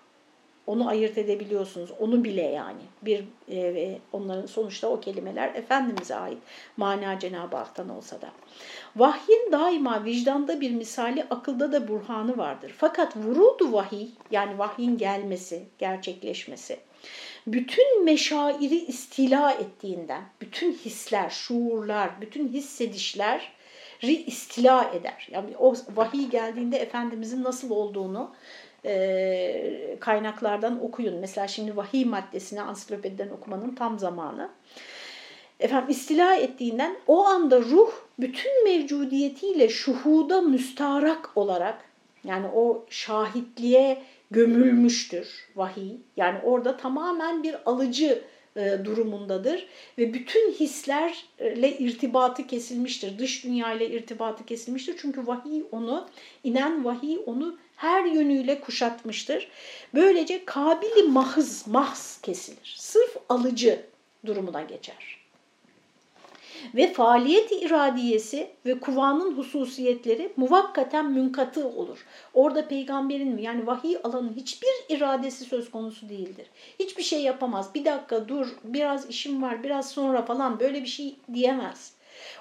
Onu 0.69 0.89
ayırt 0.89 1.17
edebiliyorsunuz. 1.17 1.89
Onu 1.99 2.23
bile 2.23 2.41
yani. 2.41 2.81
Bir 3.01 3.23
e, 3.51 3.97
onların 4.13 4.45
sonuçta 4.45 4.87
o 4.87 4.99
kelimeler 4.99 5.55
Efendimiz'e 5.55 6.15
ait. 6.15 6.37
Mana 6.77 7.19
Cenab-ı 7.19 7.57
Hak'tan 7.57 7.89
olsa 7.89 8.21
da. 8.21 8.29
Vahyin 8.95 9.51
daima 9.51 10.05
vicdanda 10.05 10.61
bir 10.61 10.71
misali, 10.71 11.23
akılda 11.29 11.71
da 11.71 11.87
burhanı 11.87 12.37
vardır. 12.37 12.73
Fakat 12.77 13.17
vurudu 13.17 13.73
vahiy 13.73 14.07
yani 14.31 14.59
vahyin 14.59 14.97
gelmesi, 14.97 15.63
gerçekleşmesi 15.79 16.79
bütün 17.47 18.03
meşairi 18.03 18.75
istila 18.75 19.51
ettiğinden, 19.51 20.23
bütün 20.41 20.73
hisler, 20.73 21.29
şuurlar, 21.29 22.21
bütün 22.21 22.47
hissedişler 22.47 23.51
istila 24.01 24.91
eder. 24.93 25.27
Yani 25.31 25.57
o 25.57 25.73
vahiy 25.95 26.27
geldiğinde 26.27 26.77
Efendimizin 26.77 27.43
nasıl 27.43 27.69
olduğunu 27.69 28.31
e, 28.85 29.97
kaynaklardan 29.99 30.83
okuyun. 30.83 31.15
Mesela 31.19 31.47
şimdi 31.47 31.77
vahiy 31.77 32.05
maddesini 32.05 32.61
ansiklopediden 32.61 33.29
okumanın 33.29 33.75
tam 33.75 33.99
zamanı. 33.99 34.49
Efendim 35.59 35.89
istila 35.89 36.35
ettiğinden 36.35 36.95
o 37.07 37.25
anda 37.25 37.61
ruh 37.61 37.91
bütün 38.19 38.63
mevcudiyetiyle 38.63 39.69
şuhuda 39.69 40.41
müstarak 40.41 41.31
olarak 41.35 41.85
yani 42.23 42.47
o 42.55 42.85
şahitliğe 42.89 44.03
gömülmüştür 44.31 45.49
vahiy. 45.55 45.91
Yani 46.17 46.39
orada 46.43 46.77
tamamen 46.77 47.43
bir 47.43 47.55
alıcı 47.65 48.23
e, 48.55 48.85
durumundadır 48.85 49.67
ve 49.97 50.13
bütün 50.13 50.51
hislerle 50.51 51.77
irtibatı 51.77 52.47
kesilmiştir. 52.47 53.19
Dış 53.19 53.43
dünya 53.43 53.73
ile 53.73 53.89
irtibatı 53.89 54.45
kesilmiştir. 54.45 54.95
Çünkü 55.01 55.27
vahiy 55.27 55.63
onu, 55.71 56.07
inen 56.43 56.85
vahiy 56.85 57.17
onu 57.25 57.57
her 57.79 58.05
yönüyle 58.05 58.61
kuşatmıştır. 58.61 59.47
Böylece 59.93 60.45
kabili 60.45 61.03
mahız, 61.03 61.67
mahz 61.67 62.21
kesilir. 62.21 62.75
Sırf 62.77 63.17
alıcı 63.29 63.85
durumuna 64.25 64.61
geçer 64.61 65.19
ve 66.75 66.93
faaliyet 66.93 67.51
iradiyesi 67.51 68.49
ve 68.65 68.79
kuvanın 68.79 69.37
hususiyetleri 69.37 70.33
muvakkaten 70.37 71.11
münkatı 71.11 71.67
olur. 71.67 72.05
Orada 72.33 72.67
peygamberin 72.67 73.37
yani 73.37 73.67
vahiy 73.67 73.97
alanın 74.03 74.33
hiçbir 74.35 74.95
iradesi 74.95 75.45
söz 75.45 75.71
konusu 75.71 76.09
değildir. 76.09 76.45
Hiçbir 76.79 77.03
şey 77.03 77.21
yapamaz. 77.21 77.75
Bir 77.75 77.85
dakika 77.85 78.27
dur 78.27 78.47
biraz 78.63 79.09
işim 79.09 79.41
var 79.41 79.63
biraz 79.63 79.91
sonra 79.91 80.21
falan 80.21 80.59
böyle 80.59 80.81
bir 80.81 80.87
şey 80.87 81.15
diyemez. 81.33 81.93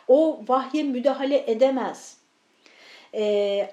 O 0.09 0.40
vahye 0.48 0.83
müdahale 0.83 1.44
edemez. 1.46 2.16
Ee, 3.14 3.70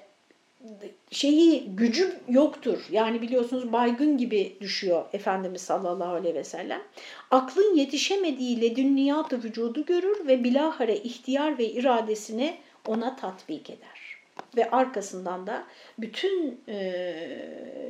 şeyi 1.10 1.76
gücü 1.76 2.16
yoktur. 2.28 2.86
Yani 2.90 3.22
biliyorsunuz 3.22 3.72
baygın 3.72 4.18
gibi 4.18 4.56
düşüyor 4.60 5.04
Efendimiz 5.12 5.62
sallallahu 5.62 6.14
aleyhi 6.14 6.34
ve 6.34 6.44
sellem. 6.44 6.82
Aklın 7.30 7.76
yetişemediği 7.76 8.60
ledünniyat 8.60 9.32
vücudu 9.32 9.86
görür 9.86 10.26
ve 10.26 10.44
bilahare 10.44 10.96
ihtiyar 10.96 11.58
ve 11.58 11.70
iradesini 11.70 12.56
ona 12.86 13.16
tatbik 13.16 13.70
eder. 13.70 14.16
Ve 14.56 14.70
arkasından 14.70 15.46
da 15.46 15.64
bütün 15.98 16.60
e, 16.68 17.14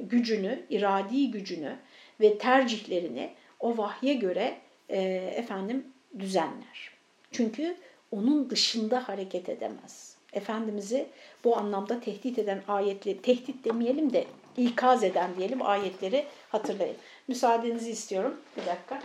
gücünü, 0.03 0.63
iradi 0.71 1.31
gücünü 1.31 1.77
ve 2.21 2.39
tercihlerini 2.39 3.31
o 3.61 3.79
vahye 3.79 4.15
göre 4.15 4.57
e, 4.89 5.01
efendim 5.37 5.87
düzenler. 6.19 6.91
Çünkü 7.33 7.77
onun 8.11 8.51
dışında 8.51 9.09
hareket 9.09 9.49
edemez. 9.49 10.16
Efendimiz'i 10.37 11.07
bu 11.45 11.57
anlamda 11.57 12.01
tehdit 12.01 12.39
eden 12.39 12.63
ayetleri, 12.69 13.23
tehdit 13.23 13.65
demeyelim 13.65 14.13
de 14.13 14.25
ikaz 14.57 15.05
eden 15.05 15.31
diyelim 15.39 15.63
ayetleri 15.63 16.27
hatırlayın. 16.49 16.97
Müsaadenizi 17.29 17.91
istiyorum. 17.91 18.41
Bir 18.57 18.67
dakika. 18.67 19.03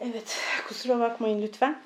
Evet, 0.00 0.38
kusura 0.68 1.00
bakmayın 1.00 1.42
lütfen. 1.42 1.76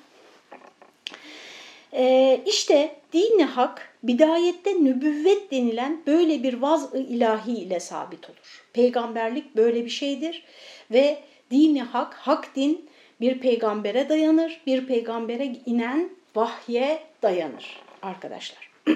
Ee, 1.93 2.41
işte 2.45 2.95
dini 3.13 3.43
hak, 3.43 3.95
bidayette 4.03 4.83
nübüvvet 4.83 5.51
denilen 5.51 6.01
böyle 6.07 6.43
bir 6.43 6.53
vaz-ı 6.53 6.97
ilahi 6.97 7.51
ile 7.51 7.79
sabit 7.79 8.29
olur. 8.29 8.65
Peygamberlik 8.73 9.55
böyle 9.55 9.85
bir 9.85 9.89
şeydir 9.89 10.43
ve 10.91 11.17
dini 11.51 11.81
hak, 11.81 12.13
hak 12.13 12.55
din 12.55 12.89
bir 13.21 13.39
peygambere 13.39 14.09
dayanır, 14.09 14.61
bir 14.65 14.87
peygambere 14.87 15.45
inen 15.65 16.09
vahye 16.35 16.99
dayanır 17.21 17.79
arkadaşlar. 18.01 18.71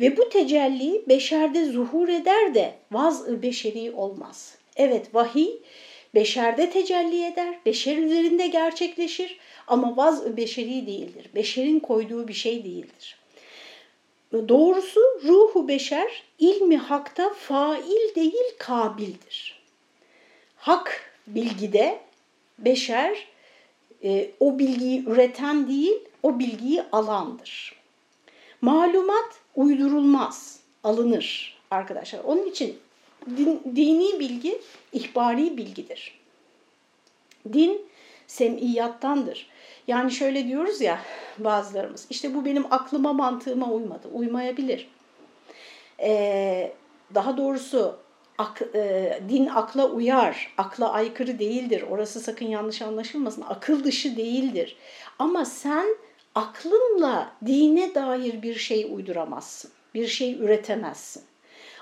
Ve 0.00 0.16
bu 0.16 0.28
tecelli 0.28 1.02
beşerde 1.08 1.64
zuhur 1.64 2.08
eder 2.08 2.54
de 2.54 2.74
vaz-ı 2.92 3.42
beşeri 3.42 3.90
olmaz. 3.90 4.58
Evet 4.76 5.14
vahiy 5.14 5.50
beşerde 6.14 6.70
tecelli 6.70 7.24
eder, 7.24 7.58
beşer 7.66 7.96
üzerinde 7.96 8.46
gerçekleşir 8.46 9.38
ama 9.66 9.96
vaz-ı 9.96 10.36
beşeri 10.36 10.86
değildir. 10.86 11.30
Beşerin 11.34 11.80
koyduğu 11.80 12.28
bir 12.28 12.34
şey 12.34 12.64
değildir. 12.64 13.18
Doğrusu 14.32 15.00
ruhu 15.24 15.68
beşer 15.68 16.22
ilmi 16.38 16.76
hakta 16.76 17.34
fail 17.34 18.14
değil 18.14 18.56
kabildir. 18.58 19.62
Hak 20.56 21.14
bilgide 21.26 21.98
beşer 22.58 23.26
e, 24.04 24.30
o 24.40 24.58
bilgiyi 24.58 25.04
üreten 25.06 25.68
değil, 25.68 25.96
o 26.22 26.38
bilgiyi 26.38 26.82
alandır. 26.92 27.74
Malumat 28.60 29.40
uydurulmaz, 29.54 30.60
alınır 30.84 31.58
arkadaşlar. 31.70 32.20
Onun 32.24 32.46
için 32.46 32.78
din, 33.36 33.62
dini 33.76 34.20
bilgi 34.20 34.60
ihbari 34.92 35.56
bilgidir. 35.56 36.20
Din 37.52 37.86
semiyattandır. 38.26 39.46
Yani 39.86 40.12
şöyle 40.12 40.48
diyoruz 40.48 40.80
ya 40.80 41.00
bazılarımız, 41.38 42.06
işte 42.10 42.34
bu 42.34 42.44
benim 42.44 42.72
aklıma 42.72 43.12
mantığıma 43.12 43.70
uymadı, 43.70 44.08
uymayabilir. 44.12 44.88
Ee, 46.00 46.72
daha 47.14 47.36
doğrusu 47.36 47.96
ak, 48.38 48.62
e, 48.74 49.20
din 49.28 49.46
akla 49.46 49.90
uyar, 49.90 50.54
akla 50.58 50.92
aykırı 50.92 51.38
değildir. 51.38 51.84
Orası 51.90 52.20
sakın 52.20 52.46
yanlış 52.46 52.82
anlaşılmasın. 52.82 53.44
Akıl 53.48 53.84
dışı 53.84 54.16
değildir. 54.16 54.76
Ama 55.18 55.44
sen 55.44 55.96
aklınla 56.34 57.32
dine 57.46 57.94
dair 57.94 58.42
bir 58.42 58.54
şey 58.54 58.90
uyduramazsın. 58.92 59.70
Bir 59.94 60.06
şey 60.06 60.34
üretemezsin. 60.34 61.22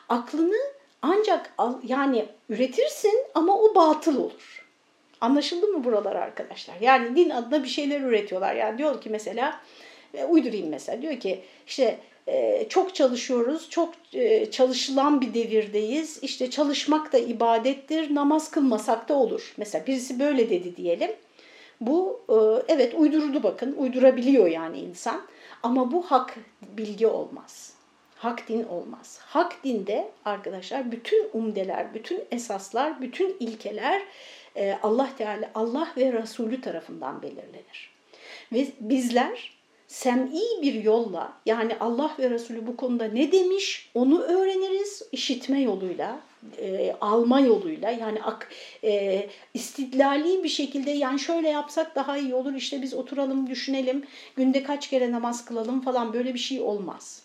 Aklını 0.08 0.58
ancak 1.02 1.54
yani 1.86 2.26
üretirsin 2.48 3.26
ama 3.34 3.58
o 3.58 3.74
batıl 3.74 4.16
olur. 4.16 4.66
Anlaşıldı 5.20 5.66
mı 5.66 5.84
buralar 5.84 6.16
arkadaşlar? 6.16 6.74
Yani 6.80 7.16
din 7.16 7.30
adına 7.30 7.64
bir 7.64 7.68
şeyler 7.68 8.00
üretiyorlar. 8.00 8.54
Yani 8.54 8.78
diyor 8.78 9.00
ki 9.00 9.10
mesela 9.10 9.60
e, 10.14 10.24
uydurayım 10.24 10.68
mesela 10.68 11.02
diyor 11.02 11.20
ki 11.20 11.44
işte 11.66 11.98
ee, 12.28 12.66
çok 12.68 12.94
çalışıyoruz, 12.94 13.70
çok 13.70 13.94
e, 14.12 14.50
çalışılan 14.50 15.20
bir 15.20 15.34
devirdeyiz. 15.34 16.18
İşte 16.22 16.50
çalışmak 16.50 17.12
da 17.12 17.18
ibadettir, 17.18 18.14
namaz 18.14 18.50
kılmasak 18.50 19.08
da 19.08 19.14
olur. 19.14 19.54
Mesela 19.56 19.86
birisi 19.86 20.20
böyle 20.20 20.50
dedi 20.50 20.76
diyelim. 20.76 21.10
Bu 21.80 22.20
e, 22.28 22.34
evet 22.72 22.94
uydurdu 22.94 23.42
bakın, 23.42 23.76
uydurabiliyor 23.78 24.46
yani 24.46 24.78
insan. 24.78 25.22
Ama 25.62 25.92
bu 25.92 26.02
hak 26.02 26.34
bilgi 26.62 27.06
olmaz. 27.06 27.71
Hak 28.22 28.48
din 28.48 28.64
olmaz. 28.64 29.18
Hak 29.22 29.64
dinde 29.64 30.10
arkadaşlar 30.24 30.92
bütün 30.92 31.28
umdeler, 31.32 31.94
bütün 31.94 32.20
esaslar, 32.30 33.00
bütün 33.00 33.36
ilkeler 33.40 34.02
e, 34.56 34.78
Allah 34.82 35.08
Teala, 35.18 35.50
Allah 35.54 35.92
ve 35.96 36.12
Resulü 36.12 36.60
tarafından 36.60 37.22
belirlenir. 37.22 37.90
Ve 38.52 38.66
bizler 38.80 39.52
sem'i 39.86 40.62
bir 40.62 40.74
yolla 40.74 41.32
yani 41.46 41.76
Allah 41.80 42.10
ve 42.18 42.30
Resulü 42.30 42.66
bu 42.66 42.76
konuda 42.76 43.04
ne 43.04 43.32
demiş 43.32 43.90
onu 43.94 44.22
öğreniriz 44.22 45.02
işitme 45.12 45.60
yoluyla, 45.60 46.20
e, 46.58 46.96
alma 47.00 47.40
yoluyla 47.40 47.90
yani 47.90 48.22
ak, 48.22 48.48
e, 48.84 49.26
istidlali 49.54 50.44
bir 50.44 50.48
şekilde 50.48 50.90
yani 50.90 51.20
şöyle 51.20 51.48
yapsak 51.48 51.96
daha 51.96 52.18
iyi 52.18 52.34
olur 52.34 52.54
işte 52.54 52.82
biz 52.82 52.94
oturalım 52.94 53.50
düşünelim 53.50 54.04
günde 54.36 54.62
kaç 54.62 54.90
kere 54.90 55.12
namaz 55.12 55.44
kılalım 55.44 55.80
falan 55.80 56.12
böyle 56.12 56.34
bir 56.34 56.38
şey 56.38 56.60
olmaz 56.60 57.21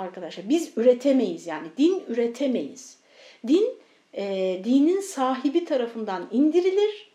arkadaşlar. 0.00 0.48
Biz 0.48 0.72
üretemeyiz 0.76 1.46
yani 1.46 1.68
din 1.78 2.02
üretemeyiz. 2.08 2.98
Din 3.46 3.68
e, 4.14 4.24
dinin 4.64 5.00
sahibi 5.00 5.64
tarafından 5.64 6.28
indirilir. 6.32 7.10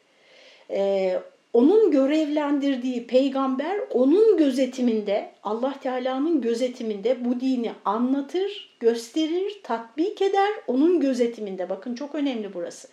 E, 0.70 1.20
onun 1.54 1.92
görevlendirdiği 1.92 3.08
peygamber 3.08 3.80
onun 3.92 4.38
gözetiminde, 4.38 5.32
Allah 5.44 5.80
Teala'nın 5.80 6.42
gözetiminde 6.42 7.26
bu 7.26 7.40
dini 7.40 7.72
anlatır, 7.86 8.78
gösterir, 8.80 9.60
tatbik 9.64 10.22
eder. 10.22 10.50
Onun 10.68 11.00
gözetiminde. 11.00 11.70
Bakın 11.70 11.96
çok 11.96 12.16
önemli 12.16 12.54
burası. 12.54 12.88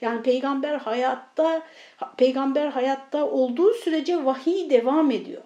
Yani 0.00 0.22
peygamber 0.22 0.74
hayatta 0.74 1.62
peygamber 2.16 2.66
hayatta 2.66 3.30
olduğu 3.30 3.72
sürece 3.74 4.24
vahiy 4.24 4.70
devam 4.70 5.10
ediyor. 5.10 5.42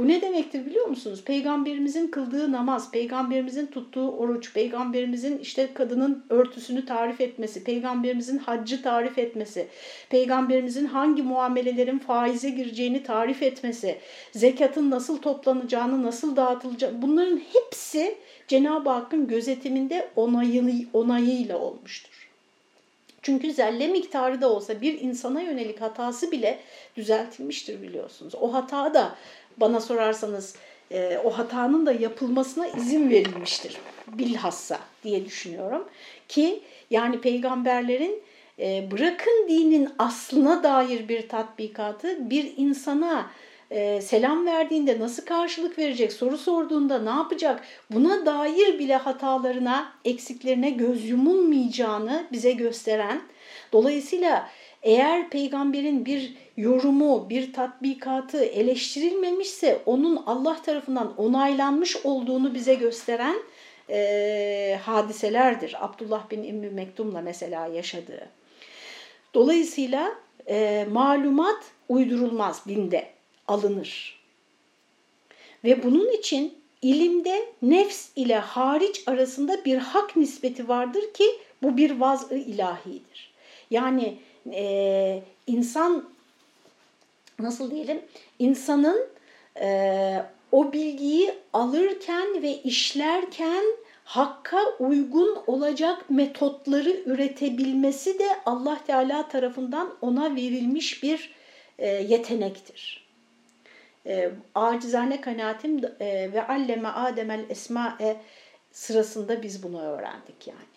Bu 0.00 0.08
ne 0.08 0.20
demektir 0.22 0.66
biliyor 0.66 0.86
musunuz? 0.86 1.22
Peygamberimizin 1.24 2.08
kıldığı 2.08 2.52
namaz, 2.52 2.90
peygamberimizin 2.90 3.66
tuttuğu 3.66 4.10
oruç, 4.10 4.54
peygamberimizin 4.54 5.38
işte 5.38 5.74
kadının 5.74 6.24
örtüsünü 6.30 6.86
tarif 6.86 7.20
etmesi, 7.20 7.64
peygamberimizin 7.64 8.38
haccı 8.38 8.82
tarif 8.82 9.18
etmesi, 9.18 9.68
peygamberimizin 10.10 10.86
hangi 10.86 11.22
muamelelerin 11.22 11.98
faize 11.98 12.50
gireceğini 12.50 13.02
tarif 13.02 13.42
etmesi, 13.42 13.98
zekatın 14.32 14.90
nasıl 14.90 15.18
toplanacağını, 15.18 16.02
nasıl 16.02 16.36
dağıtılacağını 16.36 17.02
bunların 17.02 17.40
hepsi 17.52 18.14
Cenab-ı 18.48 18.90
Hakk'ın 18.90 19.26
gözetiminde 19.26 20.08
onayı, 20.16 20.86
onayıyla 20.92 21.58
olmuştur. 21.58 22.30
Çünkü 23.22 23.52
zelle 23.52 23.88
miktarı 23.88 24.40
da 24.40 24.52
olsa 24.52 24.80
bir 24.80 25.00
insana 25.00 25.40
yönelik 25.40 25.80
hatası 25.80 26.30
bile 26.30 26.58
düzeltilmiştir 26.96 27.82
biliyorsunuz. 27.82 28.34
O 28.40 28.52
hata 28.52 28.94
da 28.94 29.16
bana 29.56 29.80
sorarsanız 29.80 30.54
e, 30.92 31.18
o 31.24 31.30
hatanın 31.30 31.86
da 31.86 31.92
yapılmasına 31.92 32.66
izin 32.66 33.10
verilmiştir 33.10 33.76
bilhassa 34.08 34.78
diye 35.04 35.24
düşünüyorum. 35.24 35.84
Ki 36.28 36.60
yani 36.90 37.20
peygamberlerin 37.20 38.22
e, 38.58 38.90
bırakın 38.90 39.48
dinin 39.48 39.88
aslına 39.98 40.62
dair 40.62 41.08
bir 41.08 41.28
tatbikatı 41.28 42.30
bir 42.30 42.52
insana 42.56 43.30
e, 43.70 44.00
selam 44.00 44.46
verdiğinde 44.46 45.00
nasıl 45.00 45.24
karşılık 45.24 45.78
verecek, 45.78 46.12
soru 46.12 46.38
sorduğunda 46.38 46.98
ne 46.98 47.10
yapacak 47.10 47.62
buna 47.90 48.26
dair 48.26 48.78
bile 48.78 48.96
hatalarına, 48.96 49.92
eksiklerine 50.04 50.70
göz 50.70 51.08
yumulmayacağını 51.08 52.26
bize 52.32 52.52
gösteren, 52.52 53.20
dolayısıyla 53.72 54.48
eğer 54.82 55.30
peygamberin 55.30 56.06
bir 56.06 56.34
yorumu, 56.56 57.30
bir 57.30 57.52
tatbikatı 57.52 58.44
eleştirilmemişse 58.44 59.82
onun 59.86 60.22
Allah 60.26 60.62
tarafından 60.62 61.16
onaylanmış 61.16 61.96
olduğunu 62.04 62.54
bize 62.54 62.74
gösteren 62.74 63.36
e, 63.90 64.78
hadiselerdir. 64.82 65.84
Abdullah 65.84 66.30
bin 66.30 66.42
İmmi 66.42 66.70
Mektum'la 66.70 67.20
mesela 67.20 67.66
yaşadığı. 67.66 68.28
Dolayısıyla 69.34 70.14
e, 70.48 70.86
malumat 70.90 71.64
uydurulmaz 71.88 72.66
dinde, 72.68 73.06
alınır. 73.48 74.20
Ve 75.64 75.82
bunun 75.82 76.12
için 76.12 76.54
ilimde 76.82 77.46
nefs 77.62 78.08
ile 78.16 78.38
hariç 78.38 79.02
arasında 79.06 79.64
bir 79.64 79.76
hak 79.76 80.16
nispeti 80.16 80.68
vardır 80.68 81.12
ki 81.14 81.24
bu 81.62 81.76
bir 81.76 82.00
vaz-ı 82.00 82.36
ilahidir. 82.36 83.30
Yani 83.70 84.18
e, 84.52 85.22
insan 85.46 86.08
nasıl 87.38 87.70
diyelim 87.70 88.00
insanın 88.38 89.06
e, 89.60 90.22
o 90.52 90.72
bilgiyi 90.72 91.34
alırken 91.52 92.42
ve 92.42 92.62
işlerken 92.62 93.64
hakka 94.04 94.58
uygun 94.78 95.38
olacak 95.46 96.10
metotları 96.10 96.90
üretebilmesi 97.06 98.18
de 98.18 98.28
Allah 98.46 98.78
Teala 98.86 99.28
tarafından 99.28 99.94
ona 100.00 100.36
verilmiş 100.36 101.02
bir 101.02 101.34
e, 101.78 101.88
yetenektir. 101.88 103.06
E, 104.06 104.30
acizane 104.54 105.20
kanaatim 105.20 105.84
e, 106.00 106.32
ve 106.32 106.46
alleme 106.46 106.88
ademel 106.88 107.44
esma'e 107.48 108.16
sırasında 108.72 109.42
biz 109.42 109.62
bunu 109.62 109.82
öğrendik 109.82 110.46
yani. 110.46 110.69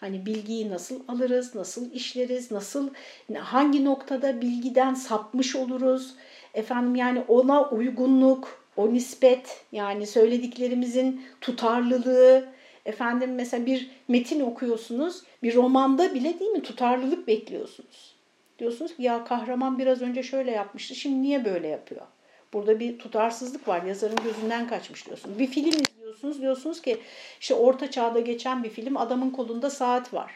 Hani 0.00 0.26
bilgiyi 0.26 0.70
nasıl 0.70 1.00
alırız, 1.08 1.54
nasıl 1.54 1.92
işleriz, 1.92 2.50
nasıl 2.50 2.90
hangi 3.34 3.84
noktada 3.84 4.40
bilgiden 4.40 4.94
sapmış 4.94 5.56
oluruz. 5.56 6.14
Efendim 6.54 6.94
yani 6.96 7.24
ona 7.28 7.70
uygunluk, 7.70 8.64
o 8.76 8.94
nispet 8.94 9.64
yani 9.72 10.06
söylediklerimizin 10.06 11.22
tutarlılığı. 11.40 12.48
Efendim 12.84 13.34
mesela 13.34 13.66
bir 13.66 13.90
metin 14.08 14.40
okuyorsunuz, 14.40 15.22
bir 15.42 15.54
romanda 15.54 16.14
bile 16.14 16.40
değil 16.40 16.50
mi 16.50 16.62
tutarlılık 16.62 17.26
bekliyorsunuz. 17.26 18.14
Diyorsunuz 18.58 18.96
ki 18.96 19.02
ya 19.02 19.24
kahraman 19.24 19.78
biraz 19.78 20.02
önce 20.02 20.22
şöyle 20.22 20.50
yapmıştı 20.50 20.94
şimdi 20.94 21.22
niye 21.22 21.44
böyle 21.44 21.68
yapıyor? 21.68 22.06
Burada 22.52 22.80
bir 22.80 22.98
tutarsızlık 22.98 23.68
var 23.68 23.82
yazarın 23.82 24.18
gözünden 24.24 24.68
kaçmış 24.68 25.06
diyorsunuz. 25.06 25.38
Bir 25.38 25.46
film 25.46 25.82
izliyorsunuz 26.08 26.40
diyorsunuz 26.40 26.82
ki 26.82 26.98
işte 27.40 27.54
orta 27.54 27.90
çağda 27.90 28.20
geçen 28.20 28.64
bir 28.64 28.70
film 28.70 28.96
adamın 28.96 29.30
kolunda 29.30 29.70
saat 29.70 30.14
var 30.14 30.32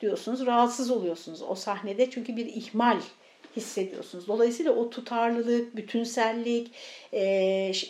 diyorsunuz. 0.00 0.46
Rahatsız 0.46 0.90
oluyorsunuz 0.90 1.42
o 1.42 1.54
sahnede 1.54 2.10
çünkü 2.10 2.36
bir 2.36 2.46
ihmal 2.46 3.00
hissediyorsunuz. 3.56 4.28
Dolayısıyla 4.28 4.72
o 4.72 4.90
tutarlılık, 4.90 5.76
bütünsellik, 5.76 6.70
e, 7.12 7.22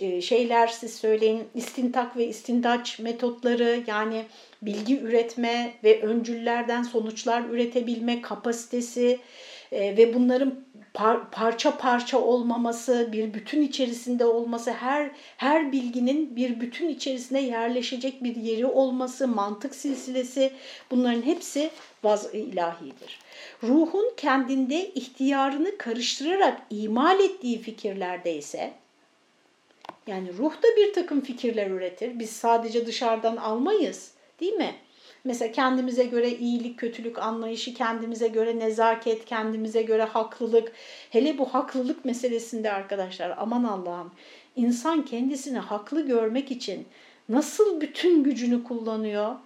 e, 0.00 0.20
şeyler 0.20 0.66
siz 0.66 0.94
söyleyin 0.94 1.44
istintak 1.54 2.16
ve 2.16 2.26
istindaç 2.26 2.98
metotları 2.98 3.82
yani 3.86 4.24
bilgi 4.62 5.00
üretme 5.00 5.74
ve 5.84 6.02
öncüllerden 6.02 6.82
sonuçlar 6.82 7.44
üretebilme 7.50 8.22
kapasitesi 8.22 9.20
e, 9.72 9.96
ve 9.96 10.14
bunların 10.14 10.64
par 10.94 11.30
parça 11.30 11.76
parça 11.76 12.18
olmaması, 12.18 13.08
bir 13.12 13.34
bütün 13.34 13.62
içerisinde 13.62 14.24
olması, 14.24 14.72
her 14.72 15.10
her 15.36 15.72
bilginin 15.72 16.36
bir 16.36 16.60
bütün 16.60 16.88
içerisine 16.88 17.42
yerleşecek 17.42 18.24
bir 18.24 18.36
yeri 18.36 18.66
olması, 18.66 19.28
mantık 19.28 19.74
silsilesi 19.74 20.52
bunların 20.90 21.22
hepsi 21.22 21.70
vaz 22.04 22.34
ilahidir. 22.34 23.18
Ruhun 23.62 24.12
kendinde 24.16 24.88
ihtiyarını 24.88 25.78
karıştırarak 25.78 26.62
imal 26.70 27.20
ettiği 27.20 27.58
fikirlerde 27.58 28.36
ise 28.36 28.72
yani 30.06 30.32
ruh 30.38 30.52
da 30.52 30.76
bir 30.76 30.92
takım 30.92 31.20
fikirler 31.20 31.70
üretir. 31.70 32.18
Biz 32.18 32.30
sadece 32.30 32.86
dışarıdan 32.86 33.36
almayız 33.36 34.12
değil 34.40 34.52
mi? 34.52 34.74
Mesela 35.28 35.52
kendimize 35.52 36.04
göre 36.04 36.30
iyilik, 36.30 36.78
kötülük 36.78 37.18
anlayışı, 37.18 37.74
kendimize 37.74 38.28
göre 38.28 38.58
nezaket, 38.58 39.24
kendimize 39.24 39.82
göre 39.82 40.02
haklılık. 40.02 40.72
Hele 41.10 41.38
bu 41.38 41.54
haklılık 41.54 42.04
meselesinde 42.04 42.72
arkadaşlar 42.72 43.34
aman 43.38 43.64
Allah'ım 43.64 44.10
insan 44.56 45.04
kendisini 45.04 45.58
haklı 45.58 46.06
görmek 46.06 46.50
için 46.50 46.86
nasıl 47.28 47.80
bütün 47.80 48.24
gücünü 48.24 48.64
kullanıyor? 48.64 49.36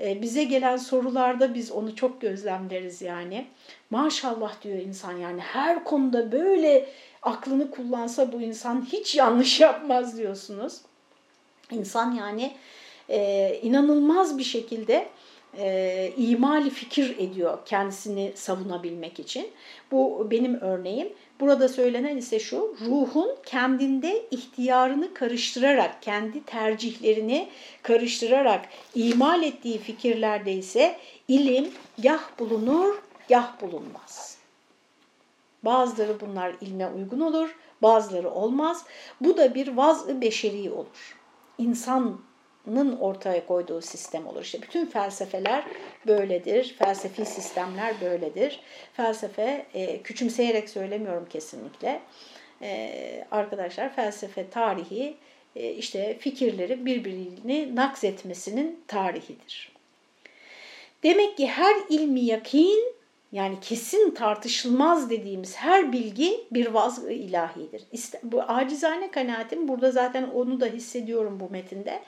Ee, 0.00 0.22
bize 0.22 0.44
gelen 0.44 0.76
sorularda 0.76 1.54
biz 1.54 1.72
onu 1.72 1.96
çok 1.96 2.20
gözlemleriz 2.20 3.02
yani. 3.02 3.46
Maşallah 3.90 4.62
diyor 4.62 4.78
insan 4.78 5.12
yani 5.12 5.40
her 5.40 5.84
konuda 5.84 6.32
böyle 6.32 6.88
aklını 7.22 7.70
kullansa 7.70 8.32
bu 8.32 8.40
insan 8.40 8.86
hiç 8.92 9.14
yanlış 9.14 9.60
yapmaz 9.60 10.18
diyorsunuz. 10.18 10.80
İnsan 11.70 12.12
yani 12.12 12.52
e, 13.08 13.58
inanılmaz 13.62 14.38
bir 14.38 14.44
şekilde 14.44 15.08
e, 15.58 16.12
imali 16.16 16.70
fikir 16.70 17.18
ediyor 17.18 17.58
kendisini 17.64 18.32
savunabilmek 18.34 19.20
için. 19.20 19.48
Bu 19.90 20.28
benim 20.30 20.60
örneğim. 20.60 21.08
Burada 21.40 21.68
söylenen 21.68 22.16
ise 22.16 22.40
şu, 22.40 22.76
ruhun 22.86 23.36
kendinde 23.46 24.26
ihtiyarını 24.30 25.14
karıştırarak, 25.14 26.02
kendi 26.02 26.44
tercihlerini 26.44 27.48
karıştırarak 27.82 28.68
imal 28.94 29.42
ettiği 29.42 29.78
fikirlerde 29.78 30.52
ise 30.52 30.96
ilim 31.28 31.68
gah 32.02 32.38
bulunur, 32.38 32.94
gah 33.28 33.60
bulunmaz. 33.60 34.38
Bazıları 35.62 36.20
bunlar 36.20 36.54
ilme 36.60 36.86
uygun 36.86 37.20
olur, 37.20 37.56
bazıları 37.82 38.30
olmaz. 38.30 38.84
Bu 39.20 39.36
da 39.36 39.54
bir 39.54 39.68
vaz-ı 39.68 40.20
beşeri 40.20 40.70
olur. 40.70 41.16
İnsan 41.58 42.20
ortaya 43.00 43.46
koyduğu 43.46 43.80
sistem 43.80 44.26
olur. 44.26 44.42
İşte 44.42 44.62
bütün 44.62 44.86
felsefeler 44.86 45.64
böyledir, 46.06 46.74
felsefi 46.78 47.24
sistemler 47.26 47.94
böyledir. 48.00 48.60
Felsefe, 48.92 49.66
e, 49.74 50.02
küçümseyerek 50.02 50.68
söylemiyorum 50.68 51.26
kesinlikle. 51.30 52.00
E, 52.62 53.26
arkadaşlar 53.30 53.94
felsefe 53.94 54.50
tarihi 54.50 55.16
e, 55.56 55.70
işte 55.72 56.18
fikirleri 56.18 56.86
birbirini 56.86 57.76
nakzetmesinin 57.76 58.84
tarihidir. 58.88 59.72
Demek 61.02 61.36
ki 61.36 61.46
her 61.46 61.74
ilmi 61.88 62.20
yakin 62.20 62.94
yani 63.34 63.60
kesin 63.60 64.10
tartışılmaz 64.10 65.10
dediğimiz 65.10 65.56
her 65.56 65.92
bilgi 65.92 66.40
bir 66.50 66.66
vaz 66.66 67.04
ilahidir. 67.04 67.82
Bu 68.22 68.42
acizane 68.42 69.10
kanaatim 69.10 69.68
burada 69.68 69.90
zaten 69.90 70.30
onu 70.34 70.60
da 70.60 70.66
hissediyorum 70.66 71.40
bu 71.40 71.50
metinde. 71.50 72.02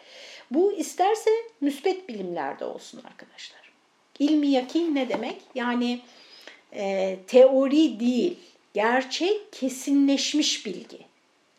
Bu 0.51 0.73
isterse 0.73 1.31
müspet 1.61 2.09
bilimlerde 2.09 2.65
olsun 2.65 3.03
arkadaşlar. 3.05 3.73
İlmi 4.19 4.49
yakin 4.49 4.95
ne 4.95 5.09
demek? 5.09 5.43
Yani 5.55 6.01
e, 6.73 7.17
teori 7.27 8.01
değil, 8.01 8.39
gerçek 8.75 9.53
kesinleşmiş 9.53 10.67
bilgi. 10.67 10.99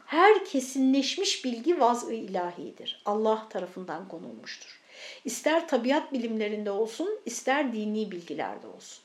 Her 0.06 0.46
kesinleşmiş 0.46 1.46
bilgi 1.46 1.80
vaz-ı 1.80 2.14
ilahidir. 2.14 3.02
Allah 3.06 3.48
tarafından 3.50 4.08
konulmuştur. 4.08 4.80
İster 5.26 5.68
tabiat 5.68 6.14
bilimlerinde 6.14 6.72
olsun, 6.72 7.20
ister 7.26 7.74
dini 7.74 8.12
bilgilerde 8.12 8.68
olsun. 8.68 9.04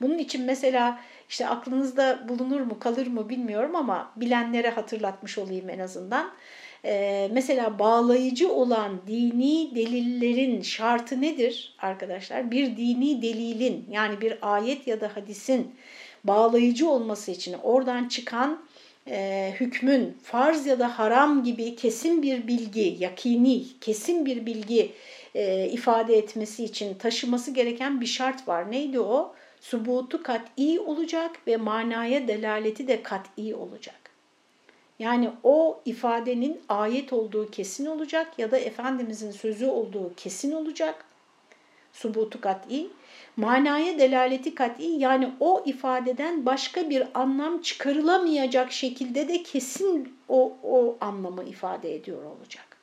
Bunun 0.00 0.18
için 0.18 0.44
mesela 0.44 1.00
işte 1.28 1.48
aklınızda 1.48 2.28
bulunur 2.28 2.60
mu 2.60 2.78
kalır 2.78 3.06
mı 3.06 3.28
bilmiyorum 3.28 3.76
ama 3.76 4.12
bilenlere 4.16 4.70
hatırlatmış 4.70 5.38
olayım 5.38 5.70
en 5.70 5.78
azından. 5.78 6.32
Ee, 6.84 7.28
mesela 7.32 7.78
bağlayıcı 7.78 8.52
olan 8.52 9.00
dini 9.06 9.74
delillerin 9.74 10.62
şartı 10.62 11.20
nedir 11.20 11.74
arkadaşlar? 11.78 12.50
Bir 12.50 12.76
dini 12.76 13.22
delilin 13.22 13.86
yani 13.90 14.20
bir 14.20 14.38
ayet 14.42 14.86
ya 14.86 15.00
da 15.00 15.16
hadisin 15.16 15.74
bağlayıcı 16.24 16.88
olması 16.88 17.30
için 17.30 17.56
oradan 17.62 18.08
çıkan 18.08 18.64
e, 19.08 19.50
hükmün 19.60 20.16
farz 20.22 20.66
ya 20.66 20.78
da 20.78 20.98
haram 20.98 21.44
gibi 21.44 21.76
kesin 21.76 22.22
bir 22.22 22.46
bilgi, 22.46 22.96
yakini, 23.00 23.64
kesin 23.80 24.26
bir 24.26 24.46
bilgi 24.46 24.92
e, 25.34 25.68
ifade 25.68 26.16
etmesi 26.16 26.64
için 26.64 26.94
taşıması 26.94 27.50
gereken 27.50 28.00
bir 28.00 28.06
şart 28.06 28.48
var. 28.48 28.70
Neydi 28.70 29.00
o? 29.00 29.34
Subutu 29.60 30.22
kat'i 30.22 30.80
olacak 30.80 31.30
ve 31.46 31.56
manaya 31.56 32.28
delaleti 32.28 32.88
de 32.88 33.02
kat'i 33.02 33.54
olacak. 33.54 34.01
Yani 35.02 35.30
o 35.42 35.80
ifadenin 35.84 36.60
ayet 36.68 37.12
olduğu 37.12 37.50
kesin 37.50 37.86
olacak 37.86 38.38
ya 38.38 38.50
da 38.50 38.58
Efendimizin 38.58 39.30
sözü 39.30 39.66
olduğu 39.66 40.14
kesin 40.16 40.52
olacak. 40.52 41.04
Subutu 41.92 42.40
kat'i. 42.40 42.86
Manaya 43.36 43.98
delaleti 43.98 44.54
kat'i 44.54 44.84
yani 44.84 45.32
o 45.40 45.62
ifadeden 45.66 46.46
başka 46.46 46.90
bir 46.90 47.06
anlam 47.14 47.62
çıkarılamayacak 47.62 48.72
şekilde 48.72 49.28
de 49.28 49.42
kesin 49.42 50.16
o, 50.28 50.52
o 50.62 50.96
anlamı 51.00 51.44
ifade 51.44 51.94
ediyor 51.94 52.24
olacak. 52.24 52.76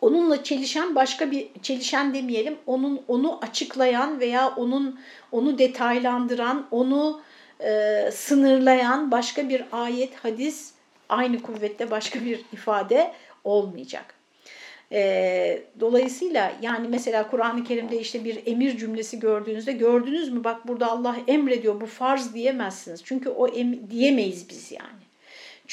Onunla 0.00 0.42
çelişen 0.44 0.94
başka 0.94 1.30
bir 1.30 1.48
çelişen 1.62 2.14
demeyelim, 2.14 2.58
onun 2.66 3.02
onu 3.08 3.38
açıklayan 3.42 4.20
veya 4.20 4.48
onun 4.48 5.00
onu 5.32 5.58
detaylandıran, 5.58 6.66
onu 6.70 7.20
e, 7.60 8.10
sınırlayan 8.12 9.10
başka 9.10 9.48
bir 9.48 9.64
ayet, 9.72 10.14
hadis, 10.14 10.72
aynı 11.08 11.42
kuvvette 11.42 11.90
başka 11.90 12.24
bir 12.24 12.44
ifade 12.52 13.12
olmayacak. 13.44 14.14
E, 14.92 15.62
dolayısıyla 15.80 16.52
yani 16.62 16.88
mesela 16.88 17.30
Kur'an-ı 17.30 17.64
Kerim'de 17.64 18.00
işte 18.00 18.24
bir 18.24 18.46
emir 18.46 18.78
cümlesi 18.78 19.20
gördüğünüzde 19.20 19.72
gördünüz 19.72 20.32
mü 20.32 20.44
bak 20.44 20.68
burada 20.68 20.90
Allah 20.90 21.16
emrediyor 21.28 21.80
bu 21.80 21.86
farz 21.86 22.34
diyemezsiniz. 22.34 23.04
Çünkü 23.04 23.28
o 23.28 23.48
em 23.48 23.90
diyemeyiz 23.90 24.50
biz 24.50 24.72
yani. 24.72 25.06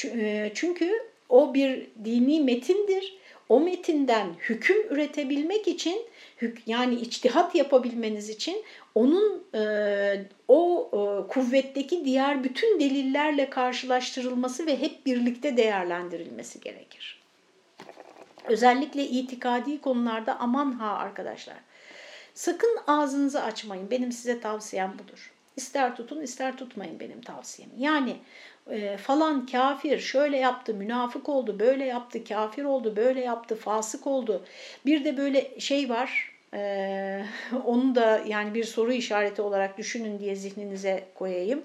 E, 0.04 0.50
çünkü 0.54 0.92
o 1.28 1.54
bir 1.54 1.86
dini 2.04 2.40
metindir. 2.40 3.18
O 3.48 3.60
metinden 3.60 4.26
hüküm 4.48 4.76
üretebilmek 4.90 5.68
için 5.68 5.96
yani 6.66 6.94
içtihat 6.94 7.54
yapabilmeniz 7.54 8.28
için 8.28 8.64
onun 8.94 9.44
e, 9.54 10.24
o 10.48 10.90
e, 10.92 11.28
kuvvetteki 11.32 12.04
diğer 12.04 12.44
bütün 12.44 12.80
delillerle 12.80 13.50
karşılaştırılması 13.50 14.66
ve 14.66 14.80
hep 14.80 15.06
birlikte 15.06 15.56
değerlendirilmesi 15.56 16.60
gerekir. 16.60 17.24
Özellikle 18.48 19.04
itikadi 19.04 19.80
konularda 19.80 20.40
aman 20.40 20.72
ha 20.72 20.92
arkadaşlar. 20.92 21.56
Sakın 22.34 22.78
ağzınızı 22.86 23.42
açmayın. 23.42 23.90
Benim 23.90 24.12
size 24.12 24.40
tavsiyem 24.40 24.94
budur. 24.98 25.32
İster 25.56 25.96
tutun 25.96 26.22
ister 26.22 26.56
tutmayın 26.56 27.00
benim 27.00 27.20
tavsiyem. 27.20 27.70
Yani 27.78 28.16
e, 28.70 28.96
falan 28.96 29.46
kafir 29.46 29.98
şöyle 29.98 30.36
yaptı, 30.36 30.74
münafık 30.74 31.28
oldu, 31.28 31.58
böyle 31.58 31.84
yaptı, 31.84 32.24
kafir 32.24 32.64
oldu, 32.64 32.96
böyle 32.96 33.20
yaptı, 33.20 33.56
fasık 33.56 34.06
oldu. 34.06 34.44
Bir 34.86 35.04
de 35.04 35.16
böyle 35.16 35.60
şey 35.60 35.88
var, 35.88 36.33
Ee, 36.54 37.24
onu 37.64 37.94
da 37.94 38.22
yani 38.26 38.54
bir 38.54 38.64
soru 38.64 38.92
işareti 38.92 39.42
olarak 39.42 39.78
düşünün 39.78 40.18
diye 40.18 40.36
zihninize 40.36 41.04
koyayım. 41.14 41.62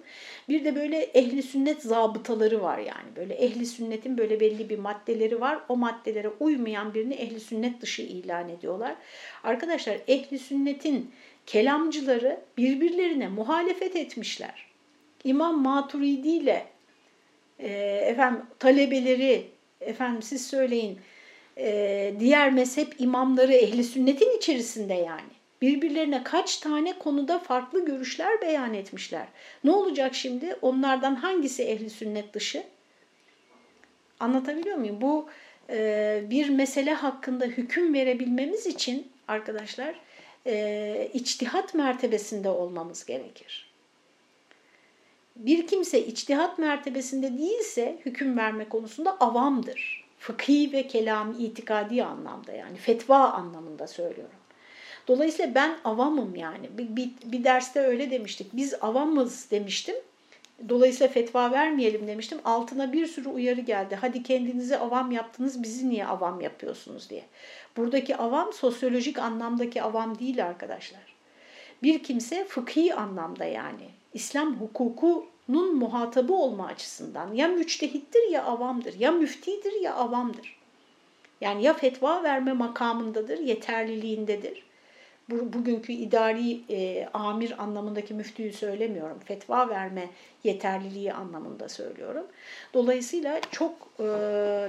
Bir 0.49 0.65
de 0.65 0.75
böyle 0.75 0.97
ehli 0.97 1.43
sünnet 1.43 1.81
zabıtaları 1.81 2.61
var 2.61 2.77
yani. 2.77 3.15
Böyle 3.15 3.33
ehli 3.33 3.65
sünnetin 3.65 4.17
böyle 4.17 4.39
belli 4.39 4.69
bir 4.69 4.79
maddeleri 4.79 5.41
var. 5.41 5.59
O 5.69 5.77
maddelere 5.77 6.29
uymayan 6.39 6.93
birini 6.93 7.13
ehli 7.13 7.39
sünnet 7.39 7.81
dışı 7.81 8.01
ilan 8.01 8.49
ediyorlar. 8.49 8.95
Arkadaşlar 9.43 9.97
ehli 10.07 10.39
sünnetin 10.39 11.11
kelamcıları 11.45 12.39
birbirlerine 12.57 13.27
muhalefet 13.27 13.95
etmişler. 13.95 14.65
İmam 15.23 15.61
Maturidi 15.61 16.29
ile 16.29 16.65
e, 17.59 17.69
efendim 18.05 18.41
talebeleri 18.59 19.47
efendim 19.81 20.21
siz 20.21 20.47
söyleyin 20.47 20.99
e, 21.59 22.13
diğer 22.19 22.51
mezhep 22.51 23.01
imamları 23.01 23.53
ehli 23.53 23.83
sünnetin 23.83 24.37
içerisinde 24.37 24.93
yani. 24.93 25.29
Birbirlerine 25.61 26.23
kaç 26.23 26.57
tane 26.57 26.99
konuda 26.99 27.39
farklı 27.39 27.85
görüşler 27.85 28.41
beyan 28.41 28.73
etmişler. 28.73 29.27
Ne 29.63 29.71
olacak 29.71 30.15
şimdi? 30.15 30.55
Onlardan 30.61 31.15
hangisi 31.15 31.63
ehli 31.63 31.89
sünnet 31.89 32.33
dışı? 32.33 32.63
Anlatabiliyor 34.19 34.77
muyum? 34.77 35.01
Bu 35.01 35.29
e, 35.69 36.23
bir 36.29 36.49
mesele 36.49 36.93
hakkında 36.93 37.45
hüküm 37.45 37.93
verebilmemiz 37.93 38.67
için 38.67 39.07
arkadaşlar 39.27 39.95
e, 40.47 41.09
içtihat 41.13 41.73
mertebesinde 41.73 42.49
olmamız 42.49 43.05
gerekir. 43.05 43.69
Bir 45.35 45.67
kimse 45.67 46.05
içtihat 46.05 46.59
mertebesinde 46.59 47.37
değilse 47.37 47.97
hüküm 48.05 48.37
verme 48.37 48.69
konusunda 48.69 49.17
avamdır. 49.19 49.98
Fıkhi 50.19 50.71
ve 50.71 50.87
kelam 50.87 51.35
itikadi 51.39 52.03
anlamda 52.03 52.51
yani 52.51 52.77
fetva 52.77 53.17
anlamında 53.17 53.87
söylüyorum. 53.87 54.39
Dolayısıyla 55.07 55.55
ben 55.55 55.77
avamım 55.83 56.35
yani. 56.35 56.69
Bir, 56.77 56.95
bir, 56.95 57.09
bir 57.25 57.43
derste 57.43 57.79
öyle 57.79 58.11
demiştik. 58.11 58.47
Biz 58.53 58.73
avamız 58.81 59.51
demiştim. 59.51 59.95
Dolayısıyla 60.69 61.13
fetva 61.13 61.51
vermeyelim 61.51 62.07
demiştim. 62.07 62.39
Altına 62.45 62.93
bir 62.93 63.07
sürü 63.07 63.29
uyarı 63.29 63.61
geldi. 63.61 63.95
Hadi 64.01 64.23
kendinizi 64.23 64.77
avam 64.77 65.11
yaptınız, 65.11 65.63
bizi 65.63 65.89
niye 65.89 66.07
avam 66.07 66.41
yapıyorsunuz 66.41 67.09
diye. 67.09 67.23
Buradaki 67.77 68.15
avam 68.15 68.53
sosyolojik 68.53 69.19
anlamdaki 69.19 69.81
avam 69.81 70.19
değil 70.19 70.45
arkadaşlar. 70.45 71.15
Bir 71.83 72.03
kimse 72.03 72.45
fıkhi 72.45 72.95
anlamda 72.95 73.45
yani 73.45 73.89
İslam 74.13 74.59
hukukunun 75.49 75.77
muhatabı 75.77 76.33
olma 76.33 76.65
açısından 76.65 77.33
ya 77.33 77.47
müçtehittir 77.47 78.29
ya 78.31 78.43
avamdır, 78.43 78.93
ya 78.99 79.11
müftidir 79.11 79.81
ya 79.81 79.95
avamdır. 79.95 80.59
Yani 81.41 81.63
ya 81.63 81.73
fetva 81.73 82.23
verme 82.23 82.53
makamındadır, 82.53 83.39
yeterliliğindedir 83.39 84.63
bugünkü 85.29 85.93
idari 85.93 86.59
e, 86.69 87.09
amir 87.13 87.63
anlamındaki 87.63 88.13
müftüyü 88.13 88.53
söylemiyorum. 88.53 89.19
Fetva 89.25 89.69
verme 89.69 90.09
yeterliliği 90.43 91.13
anlamında 91.13 91.69
söylüyorum. 91.69 92.25
Dolayısıyla 92.73 93.41
çok 93.51 93.71
e, 93.99 94.05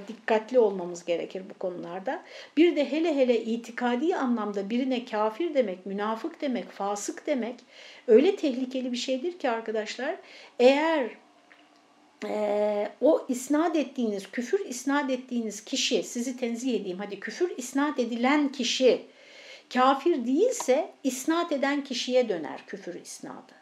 dikkatli 0.09 0.59
olmamız 0.59 1.05
gerekir 1.05 1.43
bu 1.51 1.59
konularda. 1.59 2.23
Bir 2.57 2.77
de 2.77 2.93
hele 2.93 3.17
hele 3.17 3.41
itikadi 3.41 4.17
anlamda 4.17 4.71
birine 4.71 5.05
kafir 5.05 5.55
demek, 5.55 5.87
münafık 5.87 6.41
demek, 6.41 6.71
fasık 6.71 7.27
demek 7.27 7.55
öyle 8.07 8.37
tehlikeli 8.37 8.93
bir 8.93 8.97
şeydir 8.97 9.39
ki 9.39 9.51
arkadaşlar. 9.51 10.17
Eğer 10.59 11.11
e, 12.27 12.89
o 13.01 13.27
isnat 13.29 13.77
ettiğiniz, 13.77 14.31
küfür 14.31 14.65
isnat 14.67 15.11
ettiğiniz 15.11 15.65
kişi, 15.65 16.03
sizi 16.03 16.37
tenzih 16.37 16.81
edeyim 16.81 16.99
hadi 16.99 17.21
küfür 17.21 17.53
isnat 17.57 17.99
edilen 17.99 18.53
kişi 18.53 19.03
Kafir 19.75 20.27
değilse 20.27 20.91
isnat 21.05 21.53
eden 21.53 21.85
kişiye 21.85 22.29
döner 22.29 22.67
küfür 22.67 22.95
isnadı. 22.95 23.53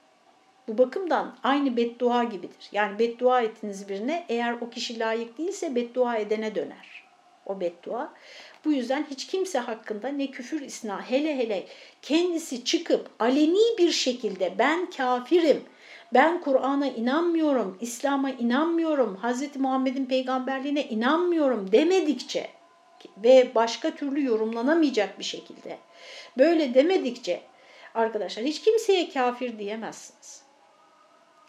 Bu 0.69 0.79
bakımdan 0.79 1.37
aynı 1.43 1.77
beddua 1.77 2.25
gibidir. 2.25 2.69
Yani 2.73 2.99
beddua 2.99 3.41
ettiniz 3.41 3.89
birine 3.89 4.27
eğer 4.29 4.53
o 4.61 4.71
kişi 4.71 4.99
layık 4.99 5.39
değilse 5.39 5.75
beddua 5.75 6.17
edene 6.17 6.55
döner. 6.55 7.05
O 7.47 7.61
beddua. 7.61 8.13
Bu 8.65 8.73
yüzden 8.73 9.07
hiç 9.11 9.27
kimse 9.27 9.59
hakkında 9.59 10.09
ne 10.09 10.31
küfür 10.31 10.61
isna 10.61 11.11
hele 11.11 11.39
hele 11.39 11.67
kendisi 12.03 12.65
çıkıp 12.65 13.11
aleni 13.19 13.79
bir 13.79 13.91
şekilde 13.91 14.55
ben 14.59 14.91
kafirim, 14.91 15.63
ben 16.15 16.41
Kur'an'a 16.41 16.87
inanmıyorum, 16.87 17.79
İslam'a 17.81 18.31
inanmıyorum, 18.31 19.19
Hz. 19.23 19.57
Muhammed'in 19.57 20.07
peygamberliğine 20.07 20.85
inanmıyorum 20.85 21.73
demedikçe 21.73 22.58
ve 23.17 23.53
başka 23.55 23.91
türlü 23.91 24.25
yorumlanamayacak 24.25 25.19
bir 25.19 25.25
şekilde 25.25 25.79
Böyle 26.39 26.75
demedikçe 26.75 27.41
arkadaşlar 27.95 28.45
hiç 28.45 28.63
kimseye 28.63 29.11
kafir 29.11 29.59
diyemezsiniz. 29.59 30.43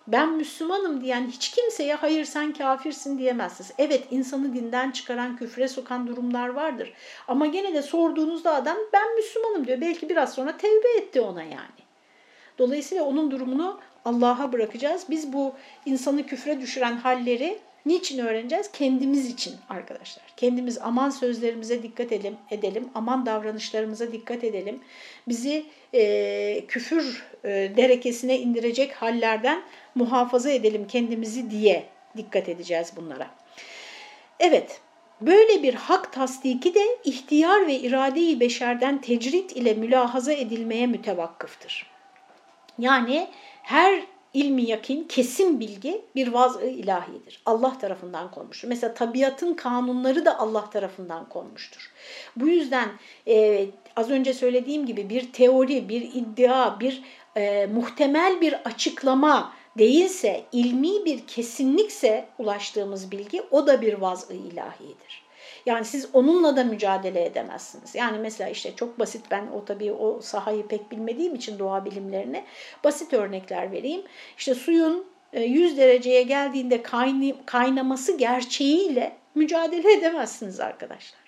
Ben 0.07 0.29
Müslümanım 0.29 1.01
diyen 1.01 1.27
hiç 1.27 1.51
kimseye 1.51 1.95
hayır 1.95 2.25
sen 2.25 2.53
kafirsin 2.53 3.17
diyemezsiniz. 3.17 3.73
Evet 3.77 4.03
insanı 4.11 4.53
dinden 4.53 4.91
çıkaran, 4.91 5.37
küfre 5.37 5.67
sokan 5.67 6.07
durumlar 6.07 6.49
vardır. 6.49 6.93
Ama 7.27 7.47
gene 7.47 7.73
de 7.73 7.81
sorduğunuzda 7.81 8.55
adam 8.55 8.77
ben 8.93 9.15
Müslümanım 9.15 9.67
diyor. 9.67 9.81
Belki 9.81 10.09
biraz 10.09 10.33
sonra 10.33 10.57
tevbe 10.57 10.89
etti 10.97 11.21
ona 11.21 11.43
yani. 11.43 11.79
Dolayısıyla 12.57 13.03
onun 13.03 13.31
durumunu 13.31 13.79
Allah'a 14.05 14.53
bırakacağız. 14.53 15.05
Biz 15.09 15.33
bu 15.33 15.53
insanı 15.85 16.25
küfre 16.25 16.61
düşüren 16.61 16.97
halleri 16.97 17.59
Niçin 17.85 18.19
öğreneceğiz? 18.19 18.71
Kendimiz 18.71 19.29
için 19.29 19.55
arkadaşlar. 19.69 20.23
Kendimiz 20.37 20.77
aman 20.77 21.09
sözlerimize 21.09 21.83
dikkat 21.83 22.11
edelim, 22.11 22.37
edelim 22.51 22.89
aman 22.95 23.25
davranışlarımıza 23.25 24.11
dikkat 24.11 24.43
edelim. 24.43 24.79
Bizi 25.27 25.65
e, 25.93 26.65
küfür 26.67 27.23
e, 27.43 27.49
derekesine 27.77 28.39
indirecek 28.39 28.93
hallerden 28.93 29.61
muhafaza 29.95 30.51
edelim 30.51 30.87
kendimizi 30.87 31.51
diye 31.51 31.85
dikkat 32.17 32.49
edeceğiz 32.49 32.93
bunlara. 32.95 33.27
Evet, 34.39 34.81
böyle 35.21 35.63
bir 35.63 35.73
hak 35.73 36.13
tasdiki 36.13 36.73
de 36.73 36.85
ihtiyar 37.03 37.67
ve 37.67 37.75
iradeyi 37.75 38.39
beşerden 38.39 39.01
tecrit 39.01 39.51
ile 39.51 39.73
mülahaza 39.73 40.33
edilmeye 40.33 40.87
mütevakkıftır. 40.87 41.85
Yani 42.79 43.27
her 43.63 44.03
ilmi 44.33 44.63
yakin, 44.69 45.03
kesin 45.03 45.59
bilgi 45.59 46.01
bir 46.15 46.27
vaz-ı 46.27 46.65
ilahidir. 46.65 47.41
Allah 47.45 47.77
tarafından 47.77 48.31
konmuştur. 48.31 48.67
Mesela 48.67 48.93
tabiatın 48.93 49.53
kanunları 49.53 50.25
da 50.25 50.39
Allah 50.39 50.69
tarafından 50.69 51.29
konmuştur. 51.29 51.91
Bu 52.35 52.47
yüzden 52.47 52.89
e, 53.27 53.65
az 53.95 54.09
önce 54.09 54.33
söylediğim 54.33 54.85
gibi 54.85 55.09
bir 55.09 55.31
teori, 55.31 55.89
bir 55.89 56.01
iddia, 56.01 56.79
bir 56.79 57.03
e, 57.35 57.65
muhtemel 57.65 58.41
bir 58.41 58.53
açıklama 58.53 59.53
değilse, 59.77 60.43
ilmi 60.51 61.05
bir 61.05 61.27
kesinlikse 61.27 62.25
ulaştığımız 62.37 63.11
bilgi 63.11 63.43
o 63.51 63.67
da 63.67 63.81
bir 63.81 63.93
vaz-ı 63.93 64.33
ilahidir. 64.33 65.28
Yani 65.65 65.85
siz 65.85 66.09
onunla 66.13 66.55
da 66.55 66.63
mücadele 66.63 67.25
edemezsiniz. 67.25 67.95
Yani 67.95 68.19
mesela 68.19 68.49
işte 68.49 68.75
çok 68.75 68.99
basit 68.99 69.25
ben 69.31 69.47
o 69.47 69.65
tabii 69.65 69.91
o 69.91 70.21
sahayı 70.21 70.67
pek 70.67 70.91
bilmediğim 70.91 71.35
için 71.35 71.59
doğa 71.59 71.85
bilimlerini 71.85 72.43
basit 72.83 73.13
örnekler 73.13 73.71
vereyim. 73.71 74.01
İşte 74.37 74.55
suyun 74.55 75.05
100 75.33 75.73
e, 75.73 75.77
dereceye 75.77 76.23
geldiğinde 76.23 76.81
kaynaması 77.45 78.17
gerçeğiyle 78.17 79.15
mücadele 79.35 79.93
edemezsiniz 79.93 80.59
arkadaşlar. 80.59 81.19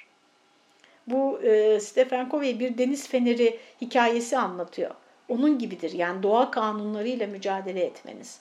Bu 1.07 1.41
e, 1.41 1.79
Stephen 1.79 2.29
Covey 2.29 2.59
bir 2.59 2.77
deniz 2.77 3.07
feneri 3.07 3.59
hikayesi 3.82 4.38
anlatıyor. 4.38 4.91
Onun 5.29 5.59
gibidir 5.59 5.91
yani 5.91 6.23
doğa 6.23 6.51
kanunlarıyla 6.51 7.27
mücadele 7.27 7.79
etmeniz 7.79 8.39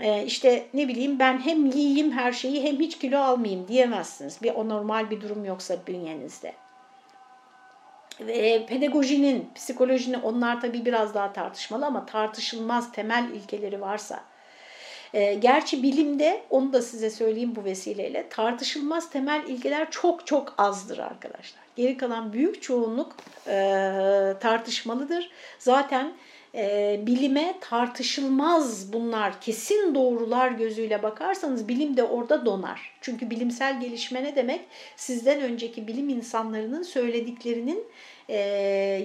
e, 0.00 0.24
işte 0.24 0.66
ne 0.74 0.88
bileyim 0.88 1.18
ben 1.18 1.38
hem 1.38 1.66
yiyeyim 1.66 2.12
her 2.12 2.32
şeyi 2.32 2.62
hem 2.62 2.80
hiç 2.80 2.98
kilo 2.98 3.18
almayayım 3.18 3.68
diyemezsiniz. 3.68 4.42
Bir 4.42 4.54
o 4.54 4.68
normal 4.68 5.10
bir 5.10 5.20
durum 5.20 5.44
yoksa 5.44 5.76
bünyenizde. 5.86 6.52
Ve 8.20 8.66
pedagojinin, 8.66 9.50
psikolojinin 9.54 10.20
onlar 10.20 10.60
tabii 10.60 10.84
biraz 10.84 11.14
daha 11.14 11.32
tartışmalı 11.32 11.86
ama 11.86 12.06
tartışılmaz 12.06 12.92
temel 12.92 13.30
ilkeleri 13.30 13.80
varsa. 13.80 14.20
E, 15.14 15.34
gerçi 15.34 15.82
bilimde 15.82 16.42
onu 16.50 16.72
da 16.72 16.82
size 16.82 17.10
söyleyeyim 17.10 17.56
bu 17.56 17.64
vesileyle 17.64 18.28
tartışılmaz 18.28 19.10
temel 19.10 19.44
ilkeler 19.48 19.90
çok 19.90 20.26
çok 20.26 20.54
azdır 20.58 20.98
arkadaşlar. 20.98 21.62
Geri 21.76 21.96
kalan 21.96 22.32
büyük 22.32 22.62
çoğunluk 22.62 23.16
e, 23.46 23.54
tartışmalıdır. 24.40 25.30
Zaten 25.58 26.12
e, 26.56 27.00
bilime 27.06 27.54
tartışılmaz 27.60 28.92
bunlar, 28.92 29.40
kesin 29.40 29.94
doğrular 29.94 30.50
gözüyle 30.50 31.02
bakarsanız 31.02 31.68
bilim 31.68 31.96
de 31.96 32.02
orada 32.02 32.46
donar. 32.46 32.92
Çünkü 33.00 33.30
bilimsel 33.30 33.80
gelişme 33.80 34.24
ne 34.24 34.36
demek? 34.36 34.60
Sizden 34.96 35.40
önceki 35.40 35.86
bilim 35.86 36.08
insanlarının 36.08 36.82
söylediklerinin 36.82 37.84
e, 38.28 38.36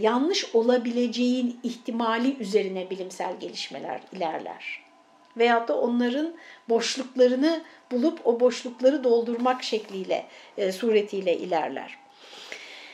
yanlış 0.02 0.56
olabileceğin 0.56 1.60
ihtimali 1.64 2.38
üzerine 2.38 2.89
bilimsel 2.89 3.39
gelişmeler 3.39 4.02
ilerler. 4.14 4.82
Veyahut 5.38 5.68
da 5.68 5.78
onların 5.78 6.34
boşluklarını 6.70 7.64
bulup 7.91 8.28
o 8.28 8.39
boşlukları 8.39 9.04
doldurmak 9.04 9.64
şekliyle, 9.64 10.26
e, 10.58 10.72
suretiyle 10.72 11.38
ilerler. 11.38 12.01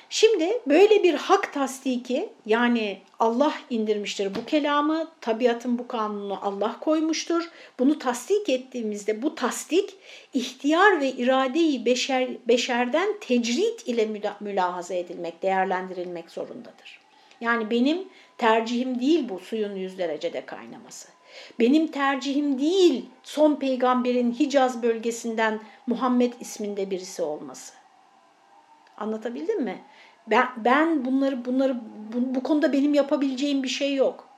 Şimdi 0.09 0.61
böyle 0.67 1.03
bir 1.03 1.13
hak 1.13 1.53
tasdiki 1.53 2.29
yani 2.45 3.01
Allah 3.19 3.53
indirmiştir 3.69 4.35
bu 4.35 4.45
kelamı, 4.45 5.07
tabiatın 5.21 5.79
bu 5.79 5.87
kanunu 5.87 6.39
Allah 6.41 6.79
koymuştur. 6.79 7.49
Bunu 7.79 7.99
tasdik 7.99 8.49
ettiğimizde 8.49 9.21
bu 9.21 9.35
tasdik 9.35 9.95
ihtiyar 10.33 11.01
ve 11.01 11.11
iradeyi 11.11 11.85
beşer, 11.85 12.29
beşerden 12.47 13.19
tecrit 13.21 13.87
ile 13.87 14.05
mülahaza 14.39 14.93
edilmek, 14.93 15.43
değerlendirilmek 15.43 16.31
zorundadır. 16.31 16.99
Yani 17.41 17.69
benim 17.69 18.07
tercihim 18.37 18.99
değil 18.99 19.29
bu 19.29 19.39
suyun 19.39 19.75
yüz 19.75 19.97
derecede 19.97 20.45
kaynaması. 20.45 21.07
Benim 21.59 21.87
tercihim 21.87 22.59
değil 22.59 23.05
son 23.23 23.55
peygamberin 23.55 24.31
Hicaz 24.31 24.83
bölgesinden 24.83 25.59
Muhammed 25.87 26.33
isminde 26.39 26.91
birisi 26.91 27.21
olması. 27.21 27.73
Anlatabildim 28.97 29.63
mi? 29.63 29.81
Ben, 30.27 30.47
ben 30.57 31.05
bunları 31.05 31.45
bunları 31.45 31.75
bu, 32.13 32.35
bu 32.35 32.43
konuda 32.43 32.73
benim 32.73 32.93
yapabileceğim 32.93 33.63
bir 33.63 33.67
şey 33.67 33.95
yok. 33.95 34.29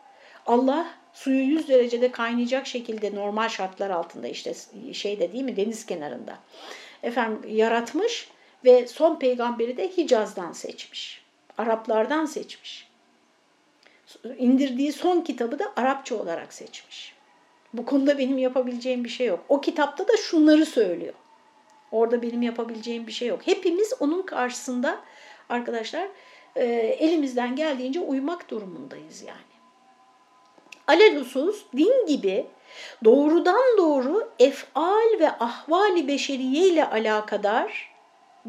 Allah 0.46 0.88
suyu 1.14 1.44
100 1.44 1.68
derecede 1.68 2.12
kaynayacak 2.12 2.68
şekilde 2.68 3.16
normal 3.16 3.50
şartlar 3.50 3.90
altında 3.90 4.28
işte 4.28 4.54
şeyde 4.94 5.34
değil 5.34 5.44
mi 5.44 5.58
deniz 5.58 5.86
kenarında 5.86 6.38
efendim 7.04 7.56
yaratmış 7.56 8.30
ve 8.66 8.88
son 8.88 9.20
peygamberi 9.20 9.78
de 9.78 9.98
Hicaz'dan 9.98 10.52
seçmiş. 10.52 11.22
Araplardan 11.58 12.26
seçmiş. 12.26 12.90
İndirdiği 14.38 14.94
son 14.94 15.22
kitabı 15.22 15.60
da 15.60 15.66
Arapça 15.76 16.16
olarak 16.16 16.54
seçmiş. 16.54 17.16
Bu 17.74 17.86
konuda 17.86 18.18
benim 18.18 18.38
yapabileceğim 18.38 19.04
bir 19.04 19.10
şey 19.10 19.28
yok. 19.28 19.46
O 19.50 19.62
kitapta 19.62 20.08
da 20.08 20.18
şunları 20.18 20.66
söylüyor. 20.66 21.14
Orada 21.92 22.22
benim 22.22 22.42
yapabileceğim 22.42 23.08
bir 23.08 23.12
şey 23.12 23.28
yok. 23.28 23.40
Hepimiz 23.46 23.94
onun 24.00 24.22
karşısında 24.22 25.00
arkadaşlar 25.50 26.08
e, 26.56 26.64
elimizden 27.00 27.56
geldiğince 27.56 28.00
uymak 28.00 28.50
durumundayız 28.50 29.22
yani. 29.22 29.50
Alelhusus 30.88 31.66
din 31.78 32.06
gibi 32.08 32.46
doğrudan 33.04 33.78
doğru 33.78 34.30
efal 34.40 35.20
ve 35.20 35.30
ahvali 35.30 36.08
beşeriye 36.08 36.68
ile 36.68 36.90
alakadar 36.90 37.90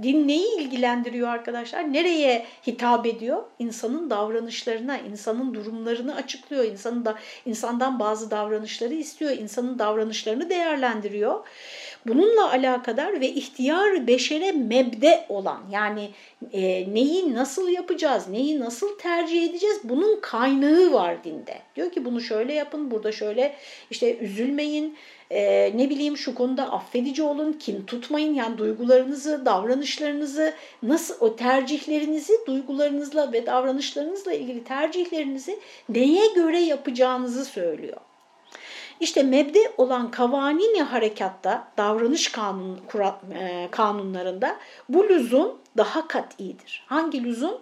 din 0.02 0.28
neyi 0.28 0.60
ilgilendiriyor 0.60 1.28
arkadaşlar? 1.28 1.92
Nereye 1.92 2.46
hitap 2.66 3.06
ediyor? 3.06 3.42
İnsanın 3.58 4.10
davranışlarına, 4.10 4.98
insanın 4.98 5.54
durumlarını 5.54 6.14
açıklıyor. 6.14 6.64
İnsanın 6.64 7.04
da 7.04 7.14
insandan 7.46 7.98
bazı 7.98 8.30
davranışları 8.30 8.94
istiyor. 8.94 9.30
insanın 9.30 9.78
davranışlarını 9.78 10.50
değerlendiriyor. 10.50 11.46
Bununla 12.06 12.50
alakadar 12.50 13.20
ve 13.20 13.28
ihtiyar 13.28 14.06
beşere 14.06 14.52
mebde 14.52 15.24
olan 15.28 15.60
yani 15.70 16.10
e, 16.52 16.94
neyi 16.94 17.34
nasıl 17.34 17.68
yapacağız, 17.68 18.28
neyi 18.28 18.60
nasıl 18.60 18.98
tercih 18.98 19.50
edeceğiz 19.50 19.80
bunun 19.84 20.20
kaynağı 20.20 20.92
var 20.92 21.24
dinde. 21.24 21.58
Diyor 21.76 21.92
ki 21.92 22.04
bunu 22.04 22.20
şöyle 22.20 22.52
yapın, 22.52 22.90
burada 22.90 23.12
şöyle 23.12 23.54
işte 23.90 24.18
üzülmeyin, 24.18 24.96
e, 25.30 25.72
ne 25.76 25.90
bileyim 25.90 26.16
şu 26.16 26.34
konuda 26.34 26.72
affedici 26.72 27.22
olun, 27.22 27.52
kin 27.52 27.82
tutmayın. 27.82 28.34
Yani 28.34 28.58
duygularınızı, 28.58 29.46
davranışlarınızı, 29.46 30.54
nasıl 30.82 31.14
o 31.20 31.36
tercihlerinizi, 31.36 32.32
duygularınızla 32.46 33.32
ve 33.32 33.46
davranışlarınızla 33.46 34.32
ilgili 34.32 34.64
tercihlerinizi 34.64 35.58
neye 35.88 36.26
göre 36.34 36.60
yapacağınızı 36.60 37.44
söylüyor. 37.44 37.96
İşte 39.00 39.22
mebde 39.22 39.72
olan 39.76 40.10
kavanini 40.10 40.82
harekatta, 40.82 41.68
davranış 41.76 42.32
kanun, 42.32 42.80
kura, 42.86 43.20
e, 43.34 43.68
kanunlarında 43.70 44.56
bu 44.88 45.08
lüzum 45.08 45.58
daha 45.76 46.08
kat'idir. 46.08 46.84
Hangi 46.86 47.24
lüzum? 47.24 47.60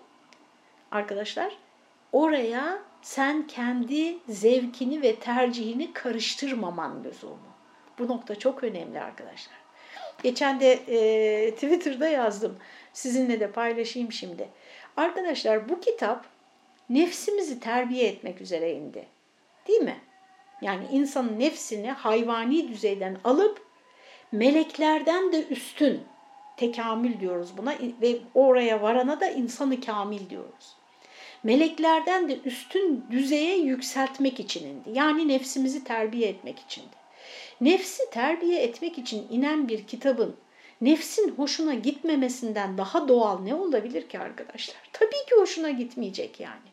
Arkadaşlar 0.91 1.53
oraya 2.13 2.79
sen 3.03 3.47
kendi 3.47 4.19
zevkini 4.29 5.03
ve 5.03 5.17
tercihini 5.17 5.93
karıştırmaman 5.93 7.05
lüzumu. 7.05 7.39
Bu 7.99 8.09
nokta 8.09 8.39
çok 8.39 8.65
önemli 8.65 9.01
arkadaşlar. 9.01 9.59
Geçen 10.23 10.61
de 10.61 10.73
e, 10.73 11.51
Twitter'da 11.55 12.09
yazdım. 12.09 12.57
Sizinle 12.93 13.41
de 13.41 13.51
paylaşayım 13.51 14.13
şimdi. 14.13 14.49
Arkadaşlar 14.97 15.69
bu 15.69 15.81
kitap 15.81 16.25
nefsimizi 16.91 17.61
terbiye 17.61 18.09
etmek 18.09 18.41
üzere 18.41 18.73
indi. 18.73 19.07
Değil 19.69 19.81
mi? 19.81 19.97
Yani 20.63 20.85
insanın 20.93 21.39
nefsini 21.39 21.91
hayvani 21.91 22.69
düzeyden 22.69 23.17
alıp 23.25 23.63
meleklerden 24.33 25.33
de 25.33 25.47
üstün 25.47 26.01
tekamül 26.57 27.21
diyoruz 27.21 27.51
buna 27.57 27.75
ve 28.03 28.19
oraya 28.35 28.83
varana 28.83 29.21
da 29.21 29.31
insanı 29.31 29.81
kamil 29.81 30.31
diyoruz. 30.31 30.77
Meleklerden 31.43 32.29
de 32.29 32.39
üstün 32.45 33.05
düzeye 33.11 33.59
yükseltmek 33.59 34.41
için 34.41 34.69
indi. 34.69 34.91
Yani 34.93 35.29
nefsimizi 35.29 35.85
terbiye 35.85 36.29
etmek 36.29 36.59
içindi. 36.59 36.97
Nefsi 37.61 38.11
terbiye 38.11 38.63
etmek 38.63 38.99
için 38.99 39.27
inen 39.31 39.69
bir 39.69 39.87
kitabın 39.87 40.37
nefsin 40.81 41.35
hoşuna 41.37 41.75
gitmemesinden 41.75 42.79
daha 42.79 43.09
doğal 43.09 43.39
ne 43.39 43.55
olabilir 43.55 44.09
ki 44.09 44.19
arkadaşlar? 44.19 44.77
Tabii 44.93 45.11
ki 45.11 45.35
hoşuna 45.41 45.71
gitmeyecek 45.71 46.41
yani. 46.41 46.69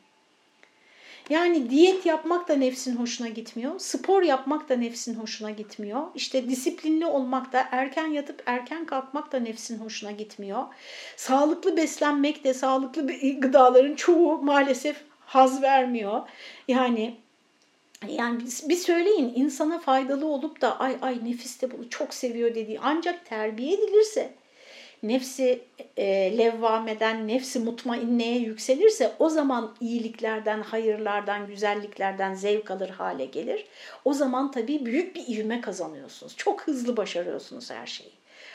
Yani 1.29 1.69
diyet 1.69 2.05
yapmak 2.05 2.47
da 2.47 2.55
nefsin 2.55 2.95
hoşuna 2.95 3.27
gitmiyor. 3.27 3.79
Spor 3.79 4.23
yapmak 4.23 4.69
da 4.69 4.75
nefsin 4.75 5.15
hoşuna 5.15 5.51
gitmiyor. 5.51 6.01
İşte 6.15 6.49
disiplinli 6.49 7.05
olmak 7.05 7.53
da 7.53 7.67
erken 7.71 8.07
yatıp 8.07 8.43
erken 8.45 8.85
kalkmak 8.85 9.31
da 9.31 9.39
nefsin 9.39 9.79
hoşuna 9.79 10.11
gitmiyor. 10.11 10.63
Sağlıklı 11.15 11.77
beslenmek 11.77 12.43
de 12.43 12.53
sağlıklı 12.53 13.07
gıdaların 13.39 13.95
çoğu 13.95 14.37
maalesef 14.41 14.97
haz 15.19 15.61
vermiyor. 15.61 16.21
Yani 16.67 17.17
yani 18.07 18.43
bir 18.69 18.75
söyleyin 18.75 19.33
insana 19.35 19.79
faydalı 19.79 20.25
olup 20.25 20.61
da 20.61 20.79
ay 20.79 20.97
ay 21.01 21.19
nefis 21.25 21.61
de 21.61 21.71
bunu 21.71 21.89
çok 21.89 22.13
seviyor 22.13 22.55
dediği 22.55 22.79
ancak 22.79 23.25
terbiye 23.25 23.73
edilirse 23.73 24.33
nefsi 25.07 25.61
e, 25.97 26.37
levvameden, 26.37 27.27
nefsi 27.27 27.59
mutmainneye 27.59 28.39
yükselirse 28.39 29.13
o 29.19 29.29
zaman 29.29 29.75
iyiliklerden, 29.81 30.61
hayırlardan, 30.61 31.47
güzelliklerden 31.47 32.33
zevk 32.33 32.71
alır 32.71 32.89
hale 32.89 33.25
gelir. 33.25 33.65
O 34.05 34.13
zaman 34.13 34.51
tabii 34.51 34.85
büyük 34.85 35.15
bir 35.15 35.27
ivme 35.27 35.61
kazanıyorsunuz. 35.61 36.35
Çok 36.37 36.61
hızlı 36.61 36.97
başarıyorsunuz 36.97 37.71
her 37.71 37.87
şeyi. 37.87 38.11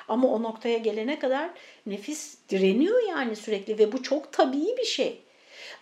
Ama 0.08 0.28
o 0.28 0.42
noktaya 0.42 0.78
gelene 0.78 1.18
kadar 1.18 1.50
nefis 1.86 2.38
direniyor 2.48 3.08
yani 3.08 3.36
sürekli 3.36 3.78
ve 3.78 3.92
bu 3.92 4.02
çok 4.02 4.32
tabii 4.32 4.76
bir 4.78 4.84
şey. 4.84 5.20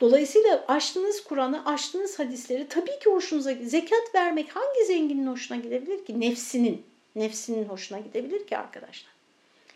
Dolayısıyla 0.00 0.64
açtığınız 0.68 1.24
Kur'an'ı, 1.24 1.64
açtığınız 1.64 2.18
hadisleri 2.18 2.68
tabii 2.68 2.98
ki 2.98 3.10
hoşunuza 3.10 3.54
zekat 3.62 4.14
vermek 4.14 4.56
hangi 4.56 4.86
zenginin 4.86 5.26
hoşuna 5.26 5.58
gidebilir 5.58 6.04
ki? 6.04 6.20
Nefsinin, 6.20 6.82
nefsinin 7.16 7.64
hoşuna 7.64 7.98
gidebilir 7.98 8.46
ki 8.46 8.58
arkadaşlar. 8.58 9.17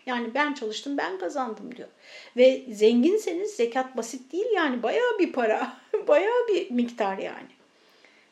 Yani 0.06 0.34
ben 0.34 0.54
çalıştım 0.54 0.98
ben 0.98 1.18
kazandım 1.18 1.76
diyor. 1.76 1.88
Ve 2.36 2.62
zenginseniz 2.70 3.50
zekat 3.50 3.96
basit 3.96 4.32
değil 4.32 4.46
yani 4.54 4.82
bayağı 4.82 5.18
bir 5.18 5.32
para. 5.32 5.76
bayağı 6.08 6.48
bir 6.48 6.70
miktar 6.70 7.18
yani. 7.18 7.48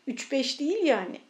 3-5 0.08 0.58
değil 0.58 0.84
yani. 0.84 1.20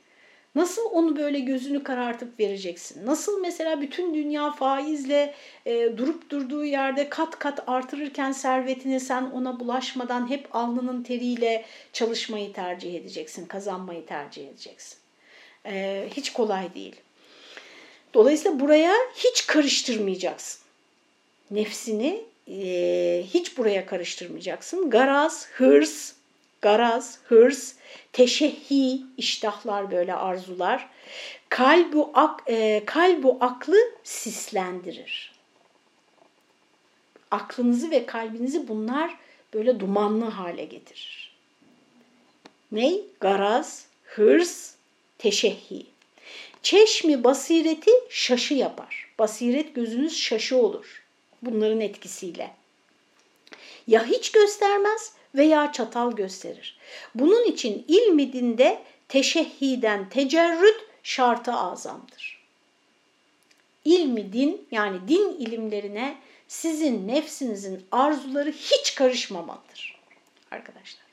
Nasıl 0.54 0.82
onu 0.92 1.16
böyle 1.16 1.40
gözünü 1.40 1.82
karartıp 1.82 2.40
vereceksin? 2.40 3.06
Nasıl 3.06 3.40
mesela 3.40 3.80
bütün 3.80 4.14
dünya 4.14 4.50
faizle 4.50 5.34
e, 5.66 5.96
durup 5.96 6.30
durduğu 6.30 6.64
yerde 6.64 7.08
kat 7.08 7.38
kat 7.38 7.64
artırırken 7.66 8.32
servetini 8.32 9.00
sen 9.00 9.22
ona 9.22 9.60
bulaşmadan 9.60 10.30
hep 10.30 10.56
alnının 10.56 11.02
teriyle 11.02 11.64
çalışmayı 11.92 12.52
tercih 12.52 12.94
edeceksin, 12.94 13.46
kazanmayı 13.46 14.06
tercih 14.06 14.48
edeceksin. 14.48 14.98
E, 15.66 16.04
hiç 16.16 16.32
kolay 16.32 16.74
değil. 16.74 16.96
Dolayısıyla 18.14 18.60
buraya 18.60 18.94
hiç 19.16 19.46
karıştırmayacaksın. 19.46 20.60
Nefsini 21.50 22.24
e, 22.48 23.24
hiç 23.34 23.58
buraya 23.58 23.86
karıştırmayacaksın. 23.86 24.90
Garaz, 24.90 25.48
hırs, 25.48 26.12
garaz, 26.62 27.18
hırs, 27.24 27.74
teşehhi, 28.12 29.02
iştahlar 29.16 29.90
böyle 29.90 30.14
arzular. 30.14 30.88
Kalbu, 31.48 32.10
ak, 32.14 32.40
e, 32.46 32.82
kalbu 32.86 33.38
aklı 33.40 33.76
sislendirir. 34.04 35.32
Aklınızı 37.30 37.90
ve 37.90 38.06
kalbinizi 38.06 38.68
bunlar 38.68 39.16
böyle 39.54 39.80
dumanlı 39.80 40.24
hale 40.24 40.64
getirir. 40.64 41.36
Ney? 42.72 43.04
Garaz, 43.20 43.86
hırs, 44.04 44.74
teşehhi. 45.18 45.86
Çeşmi 46.62 47.24
basireti 47.24 47.90
şaşı 48.08 48.54
yapar. 48.54 49.12
Basiret 49.18 49.74
gözünüz 49.74 50.16
şaşı 50.16 50.56
olur 50.56 51.02
bunların 51.42 51.80
etkisiyle. 51.80 52.50
Ya 53.86 54.06
hiç 54.06 54.32
göstermez 54.32 55.12
veya 55.34 55.72
çatal 55.72 56.12
gösterir. 56.12 56.78
Bunun 57.14 57.44
için 57.44 57.84
ilmi 57.88 58.32
dinde 58.32 58.82
teşehhiden 59.08 60.08
tecerrüt 60.08 60.84
şartı 61.02 61.52
azamdır. 61.52 62.40
İlmi 63.84 64.32
din 64.32 64.66
yani 64.70 65.08
din 65.08 65.36
ilimlerine 65.38 66.18
sizin 66.48 67.08
nefsinizin 67.08 67.86
arzuları 67.92 68.52
hiç 68.52 68.94
karışmamalıdır 68.94 70.00
arkadaşlar. 70.50 71.09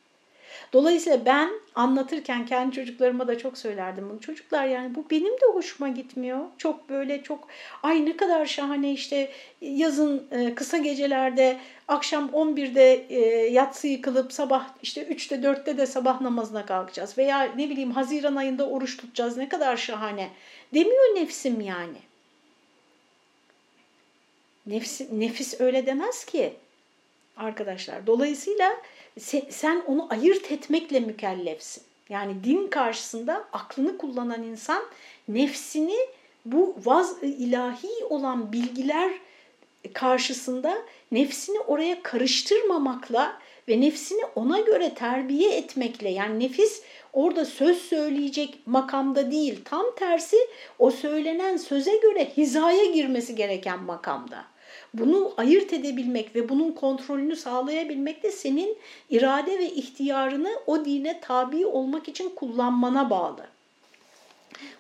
Dolayısıyla 0.74 1.26
ben 1.26 1.50
anlatırken 1.76 2.46
kendi 2.46 2.76
çocuklarıma 2.76 3.28
da 3.28 3.38
çok 3.38 3.58
söylerdim 3.58 4.10
bunu. 4.10 4.20
Çocuklar 4.20 4.66
yani 4.66 4.96
bu 4.96 5.06
benim 5.12 5.34
de 5.34 5.46
hoşuma 5.54 5.90
gitmiyor. 5.90 6.40
Çok 6.58 6.90
böyle 6.90 7.24
çok 7.24 7.48
ay 7.84 8.06
ne 8.06 8.18
kadar 8.18 8.46
şahane 8.46 8.92
işte 8.92 9.32
yazın 9.62 10.28
e, 10.32 10.56
kısa 10.56 10.78
gecelerde 10.78 11.58
akşam 11.88 12.30
11'de 12.30 13.06
e, 13.10 13.20
yatsı 13.52 13.88
yıkılıp 13.88 14.34
sabah 14.34 14.70
işte 14.84 15.04
3'te 15.04 15.36
4'te 15.36 15.78
de 15.78 15.86
sabah 15.86 16.22
namazına 16.22 16.66
kalkacağız. 16.66 17.18
Veya 17.18 17.42
ne 17.44 17.70
bileyim 17.70 17.92
Haziran 17.92 18.36
ayında 18.36 18.70
oruç 18.70 18.98
tutacağız 18.98 19.38
ne 19.38 19.50
kadar 19.50 19.78
şahane 19.78 20.30
demiyor 20.74 21.16
nefsim 21.16 21.62
yani. 21.62 21.98
Nefis, 24.66 25.12
nefis 25.12 25.62
öyle 25.62 25.86
demez 25.86 26.26
ki 26.26 26.54
arkadaşlar. 27.38 28.08
Dolayısıyla 28.08 28.78
sen 29.50 29.84
onu 29.88 30.08
ayırt 30.10 30.52
etmekle 30.52 31.00
mükellefsin. 31.00 31.84
Yani 32.10 32.44
din 32.44 32.68
karşısında 32.68 33.48
aklını 33.54 33.98
kullanan 33.98 34.44
insan 34.44 34.84
nefsini 35.28 35.98
bu 36.46 36.76
vaz 36.86 37.24
ilahi 37.24 38.06
olan 38.10 38.52
bilgiler 38.54 39.12
karşısında 39.94 40.78
nefsini 41.12 41.60
oraya 41.60 42.04
karıştırmamakla 42.04 43.40
ve 43.68 43.82
nefsini 43.82 44.22
ona 44.36 44.60
göre 44.60 44.94
terbiye 44.94 45.58
etmekle 45.58 46.10
yani 46.10 46.40
nefis 46.40 46.82
orada 47.14 47.46
söz 47.46 47.78
söyleyecek 47.78 48.60
makamda 48.66 49.32
değil 49.32 49.60
tam 49.66 49.86
tersi 49.96 50.38
o 50.80 50.92
söylenen 50.92 51.58
söze 51.58 51.98
göre 51.98 52.32
hizaya 52.38 52.86
girmesi 52.86 53.36
gereken 53.36 53.84
makamda. 53.84 54.46
Bunu 54.98 55.34
ayırt 55.38 55.74
edebilmek 55.74 56.36
ve 56.36 56.50
bunun 56.50 56.72
kontrolünü 56.72 57.36
sağlayabilmek 57.36 58.24
de 58.24 58.32
senin 58.32 58.78
irade 59.10 59.60
ve 59.60 59.66
ihtiyarını 59.66 60.60
o 60.68 60.86
dine 60.86 61.20
tabi 61.22 61.66
olmak 61.66 62.08
için 62.08 62.30
kullanmana 62.30 63.10
bağlı. 63.10 63.48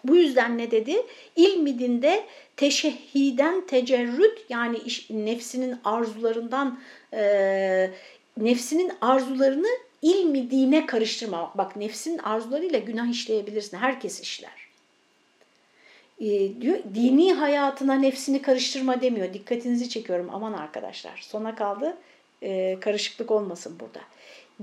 Bu 0.03 0.15
yüzden 0.15 0.57
ne 0.57 0.72
dedi? 0.72 0.95
İlmi 1.36 1.80
dinde 1.80 2.24
teşehhiden 2.57 3.68
tecerrüt 3.68 4.45
yani 4.49 4.78
nefsinin 5.09 5.76
arzularından 5.84 6.80
e, 7.13 7.91
nefsinin 8.38 8.91
arzularını 9.01 9.68
ilmi 10.01 10.51
dine 10.51 10.86
karıştırmamak. 10.86 11.57
Bak 11.57 11.76
nefsin 11.76 12.18
arzularıyla 12.18 12.80
günah 12.80 13.11
işleyebilirsin. 13.11 13.78
Herkes 13.78 14.22
işler 14.22 14.66
e, 16.20 16.61
diyor, 16.61 16.78
dini 16.95 17.34
hayatına 17.34 17.93
nefsini 17.93 18.41
karıştırma 18.41 19.01
demiyor. 19.01 19.34
Dikkatinizi 19.34 19.89
çekiyorum 19.89 20.30
aman 20.34 20.53
arkadaşlar. 20.53 21.20
Sona 21.22 21.55
kaldı 21.55 21.97
e, 22.41 22.80
karışıklık 22.80 23.32
olmasın 23.32 23.78
burada. 23.80 23.99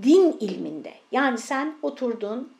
Din 0.03 0.37
ilminde 0.41 0.93
yani 1.13 1.39
sen 1.39 1.75
oturdun 1.83 2.53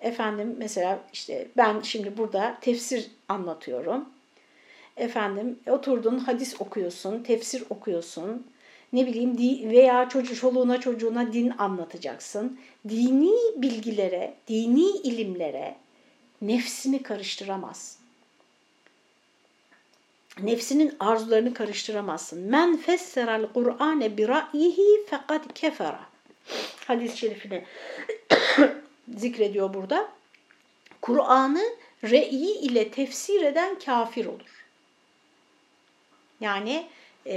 efendim 0.00 0.54
mesela 0.58 1.00
işte 1.12 1.48
ben 1.56 1.80
şimdi 1.80 2.16
burada 2.16 2.58
tefsir 2.60 3.10
anlatıyorum. 3.28 4.08
Efendim 4.96 5.58
oturdun 5.70 6.18
hadis 6.18 6.60
okuyorsun, 6.60 7.22
tefsir 7.22 7.64
okuyorsun. 7.70 8.46
Ne 8.92 9.06
bileyim 9.06 9.70
veya 9.70 10.08
çocuk 10.08 10.36
çoluğuna 10.36 10.80
çocuğuna 10.80 11.32
din 11.32 11.52
anlatacaksın. 11.58 12.58
Dini 12.88 13.32
bilgilere, 13.56 14.34
dini 14.48 14.90
ilimlere 14.90 15.76
nefsini 16.42 17.02
karıştıramaz. 17.02 17.98
Nefsinin 20.38 20.96
arzularını 21.00 21.54
karıştıramazsın. 21.54 22.40
Men 22.42 22.76
fesseral 22.76 23.46
Kur'ane 23.54 24.16
bi 24.16 24.28
ra'yihi 24.28 25.06
fakat 25.10 25.54
kefera. 25.54 26.00
Hadis-i 26.86 27.18
şerifini 27.18 27.64
zikrediyor 29.18 29.74
burada. 29.74 30.08
Kur'an'ı 31.02 31.62
re'yi 32.04 32.58
ile 32.58 32.90
tefsir 32.90 33.42
eden 33.42 33.78
kafir 33.78 34.26
olur. 34.26 34.66
Yani 36.40 36.86
e, 37.26 37.34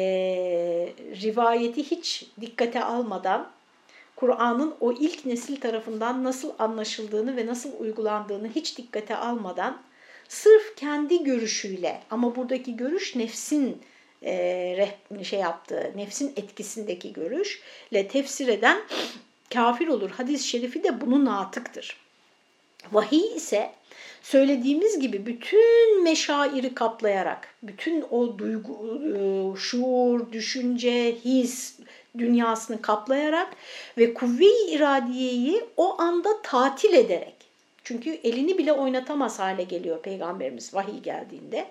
rivayeti 1.22 1.92
hiç 1.92 2.26
dikkate 2.42 2.84
almadan 2.84 3.52
Kur'an'ın 4.16 4.76
o 4.80 4.92
ilk 4.92 5.26
nesil 5.26 5.60
tarafından 5.60 6.24
nasıl 6.24 6.52
anlaşıldığını 6.60 7.38
ve 7.38 7.46
nasıl 7.46 7.70
uygulandığını 7.80 8.48
hiç 8.56 8.78
dikkate 8.78 9.16
almadan 9.16 9.82
sırf 10.30 10.76
kendi 10.76 11.24
görüşüyle 11.24 12.02
ama 12.10 12.36
buradaki 12.36 12.78
görüş 12.78 13.16
nefsin 13.16 13.82
e, 14.24 14.90
şey 15.24 15.40
yaptığı, 15.40 15.92
nefsin 15.96 16.34
etkisindeki 16.36 17.14
görüşle 17.14 18.08
tefsir 18.08 18.48
eden 18.48 18.82
kafir 19.54 19.88
olur. 19.88 20.10
Hadis-i 20.10 20.48
şerifi 20.48 20.84
de 20.84 21.02
bunun 21.02 21.26
natıktır. 21.26 21.98
Vahiy 22.92 23.36
ise 23.36 23.72
söylediğimiz 24.22 25.00
gibi 25.00 25.26
bütün 25.26 26.04
meşairi 26.04 26.76
kaplayarak, 26.76 27.48
bütün 27.64 28.06
o 28.12 28.40
duygu, 28.40 29.00
e, 29.16 29.20
şuur, 29.60 30.32
düşünce, 30.32 31.16
his, 31.26 31.80
dünyasını 32.18 32.82
kaplayarak 32.82 33.56
ve 33.98 34.14
kuvve-i 34.14 34.72
iradiyeyi 34.72 35.64
o 35.78 36.02
anda 36.02 36.42
tatil 36.42 36.94
ederek 36.94 37.36
çünkü 37.86 38.10
elini 38.10 38.58
bile 38.58 38.74
oynatamaz 38.74 39.40
hale 39.40 39.64
geliyor 39.64 40.02
Peygamberimiz 40.02 40.74
vahiy 40.74 41.00
geldiğinde. 41.00 41.68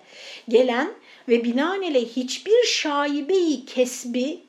Gelen 0.48 0.90
ve 1.28 1.44
binaenaleyh 1.44 2.08
hiçbir 2.08 2.66
şaibeyi 2.66 3.66
kesbi 3.66 4.40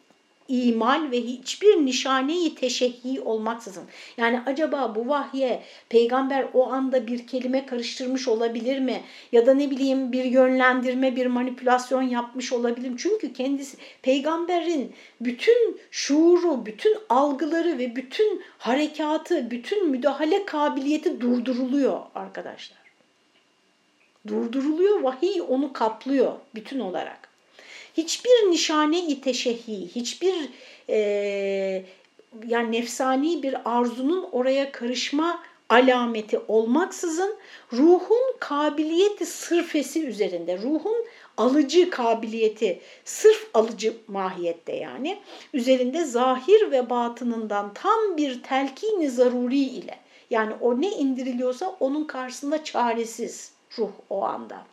imal 0.47 1.11
ve 1.11 1.21
hiçbir 1.21 1.85
nişaneyi 1.85 2.55
teşehhi 2.55 3.21
olmaksızın. 3.21 3.83
Yani 4.17 4.41
acaba 4.45 4.95
bu 4.95 5.07
vahye 5.09 5.63
peygamber 5.89 6.47
o 6.53 6.71
anda 6.71 7.07
bir 7.07 7.27
kelime 7.27 7.65
karıştırmış 7.65 8.27
olabilir 8.27 8.79
mi? 8.79 9.01
Ya 9.31 9.45
da 9.45 9.53
ne 9.53 9.71
bileyim 9.71 10.11
bir 10.11 10.23
yönlendirme, 10.23 11.15
bir 11.15 11.25
manipülasyon 11.25 12.01
yapmış 12.01 12.53
olabilir 12.53 12.89
mi? 12.89 12.95
Çünkü 12.97 13.33
kendisi 13.33 13.77
peygamberin 14.01 14.93
bütün 15.21 15.79
şuuru, 15.91 16.65
bütün 16.65 16.97
algıları 17.09 17.77
ve 17.77 17.95
bütün 17.95 18.41
harekatı, 18.57 19.51
bütün 19.51 19.89
müdahale 19.89 20.45
kabiliyeti 20.45 21.21
durduruluyor 21.21 21.99
arkadaşlar. 22.15 22.85
Durduruluyor, 24.27 25.01
vahiy 25.01 25.41
onu 25.47 25.73
kaplıyor 25.73 26.33
bütün 26.55 26.79
olarak 26.79 27.24
hiçbir 27.97 28.51
nişane-i 28.51 29.21
teşehhi, 29.21 29.87
hiçbir 29.95 30.49
e, 30.89 30.97
yani 32.47 32.71
nefsani 32.71 33.43
bir 33.43 33.55
arzunun 33.65 34.29
oraya 34.31 34.71
karışma 34.71 35.41
alameti 35.69 36.39
olmaksızın 36.47 37.35
ruhun 37.73 38.35
kabiliyeti 38.39 39.25
sırfesi 39.25 40.05
üzerinde, 40.05 40.57
ruhun 40.57 41.05
alıcı 41.37 41.89
kabiliyeti, 41.89 42.79
sırf 43.05 43.49
alıcı 43.53 43.93
mahiyette 44.07 44.75
yani, 44.75 45.17
üzerinde 45.53 46.05
zahir 46.05 46.71
ve 46.71 46.89
batınından 46.89 47.73
tam 47.73 48.17
bir 48.17 48.43
telkini 48.43 49.09
zaruri 49.09 49.59
ile, 49.59 49.99
yani 50.29 50.53
o 50.61 50.81
ne 50.81 50.91
indiriliyorsa 50.91 51.75
onun 51.79 52.03
karşısında 52.03 52.63
çaresiz 52.63 53.51
ruh 53.77 53.91
o 54.09 54.23
anda 54.23 54.65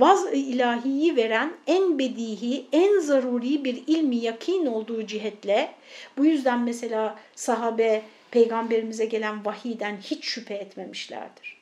vaz 0.00 0.26
ilahiyi 0.32 1.16
veren 1.16 1.52
en 1.66 1.98
bedihi, 1.98 2.66
en 2.72 3.00
zaruri 3.00 3.64
bir 3.64 3.82
ilmi 3.86 4.16
yakin 4.16 4.66
olduğu 4.66 5.06
cihetle 5.06 5.74
bu 6.16 6.24
yüzden 6.24 6.60
mesela 6.60 7.18
sahabe 7.34 8.02
peygamberimize 8.30 9.04
gelen 9.06 9.44
vahiyden 9.44 9.96
hiç 9.96 10.24
şüphe 10.24 10.54
etmemişlerdir. 10.54 11.60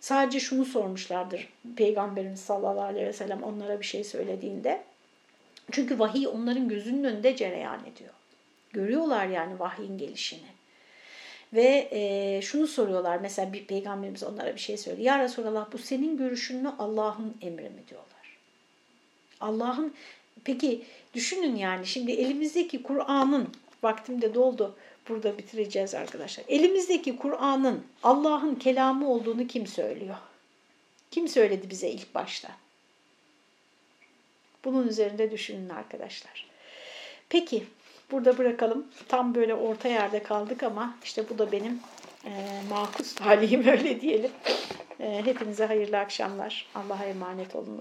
Sadece 0.00 0.40
şunu 0.40 0.64
sormuşlardır 0.64 1.48
Peygamberimiz 1.76 2.40
sallallahu 2.40 2.84
aleyhi 2.84 3.06
ve 3.06 3.12
sellem 3.12 3.42
onlara 3.42 3.80
bir 3.80 3.84
şey 3.84 4.04
söylediğinde. 4.04 4.82
Çünkü 5.70 5.98
vahiy 5.98 6.26
onların 6.26 6.68
gözünün 6.68 7.04
önünde 7.04 7.36
cereyan 7.36 7.80
ediyor. 7.80 8.12
Görüyorlar 8.72 9.26
yani 9.26 9.58
vahyin 9.58 9.98
gelişini. 9.98 10.55
Ve 11.56 11.88
e, 11.90 12.40
şunu 12.42 12.66
soruyorlar 12.66 13.18
mesela 13.18 13.52
bir 13.52 13.66
peygamberimiz 13.66 14.22
onlara 14.22 14.54
bir 14.54 14.60
şey 14.60 14.76
söylüyor. 14.76 15.06
Ya 15.06 15.18
Resulallah 15.18 15.72
bu 15.72 15.78
senin 15.78 16.16
görüşün 16.16 16.62
mü 16.62 16.74
Allah'ın 16.78 17.36
emri 17.42 17.62
mi 17.62 17.82
diyorlar. 17.90 18.38
Allah'ın 19.40 19.94
peki 20.44 20.84
düşünün 21.14 21.56
yani 21.56 21.86
şimdi 21.86 22.12
elimizdeki 22.12 22.82
Kur'an'ın 22.82 23.48
vaktim 23.82 24.22
de 24.22 24.34
doldu 24.34 24.76
burada 25.08 25.38
bitireceğiz 25.38 25.94
arkadaşlar. 25.94 26.44
Elimizdeki 26.48 27.16
Kur'an'ın 27.16 27.86
Allah'ın 28.02 28.54
kelamı 28.54 29.10
olduğunu 29.10 29.46
kim 29.46 29.66
söylüyor? 29.66 30.16
Kim 31.10 31.28
söyledi 31.28 31.70
bize 31.70 31.88
ilk 31.88 32.14
başta? 32.14 32.48
Bunun 34.64 34.88
üzerinde 34.88 35.30
düşünün 35.30 35.68
arkadaşlar. 35.68 36.46
Peki 37.28 37.64
Burada 38.10 38.38
bırakalım. 38.38 38.86
Tam 39.08 39.34
böyle 39.34 39.54
orta 39.54 39.88
yerde 39.88 40.22
kaldık 40.22 40.62
ama 40.62 40.94
işte 41.04 41.28
bu 41.30 41.38
da 41.38 41.52
benim 41.52 41.80
e, 42.24 42.60
makus 42.70 43.20
haliyim 43.20 43.68
öyle 43.68 44.00
diyelim. 44.00 44.30
E, 45.00 45.22
hepinize 45.24 45.66
hayırlı 45.66 45.98
akşamlar. 45.98 46.66
Allah'a 46.74 47.04
emanet 47.04 47.56
olun. 47.56 47.80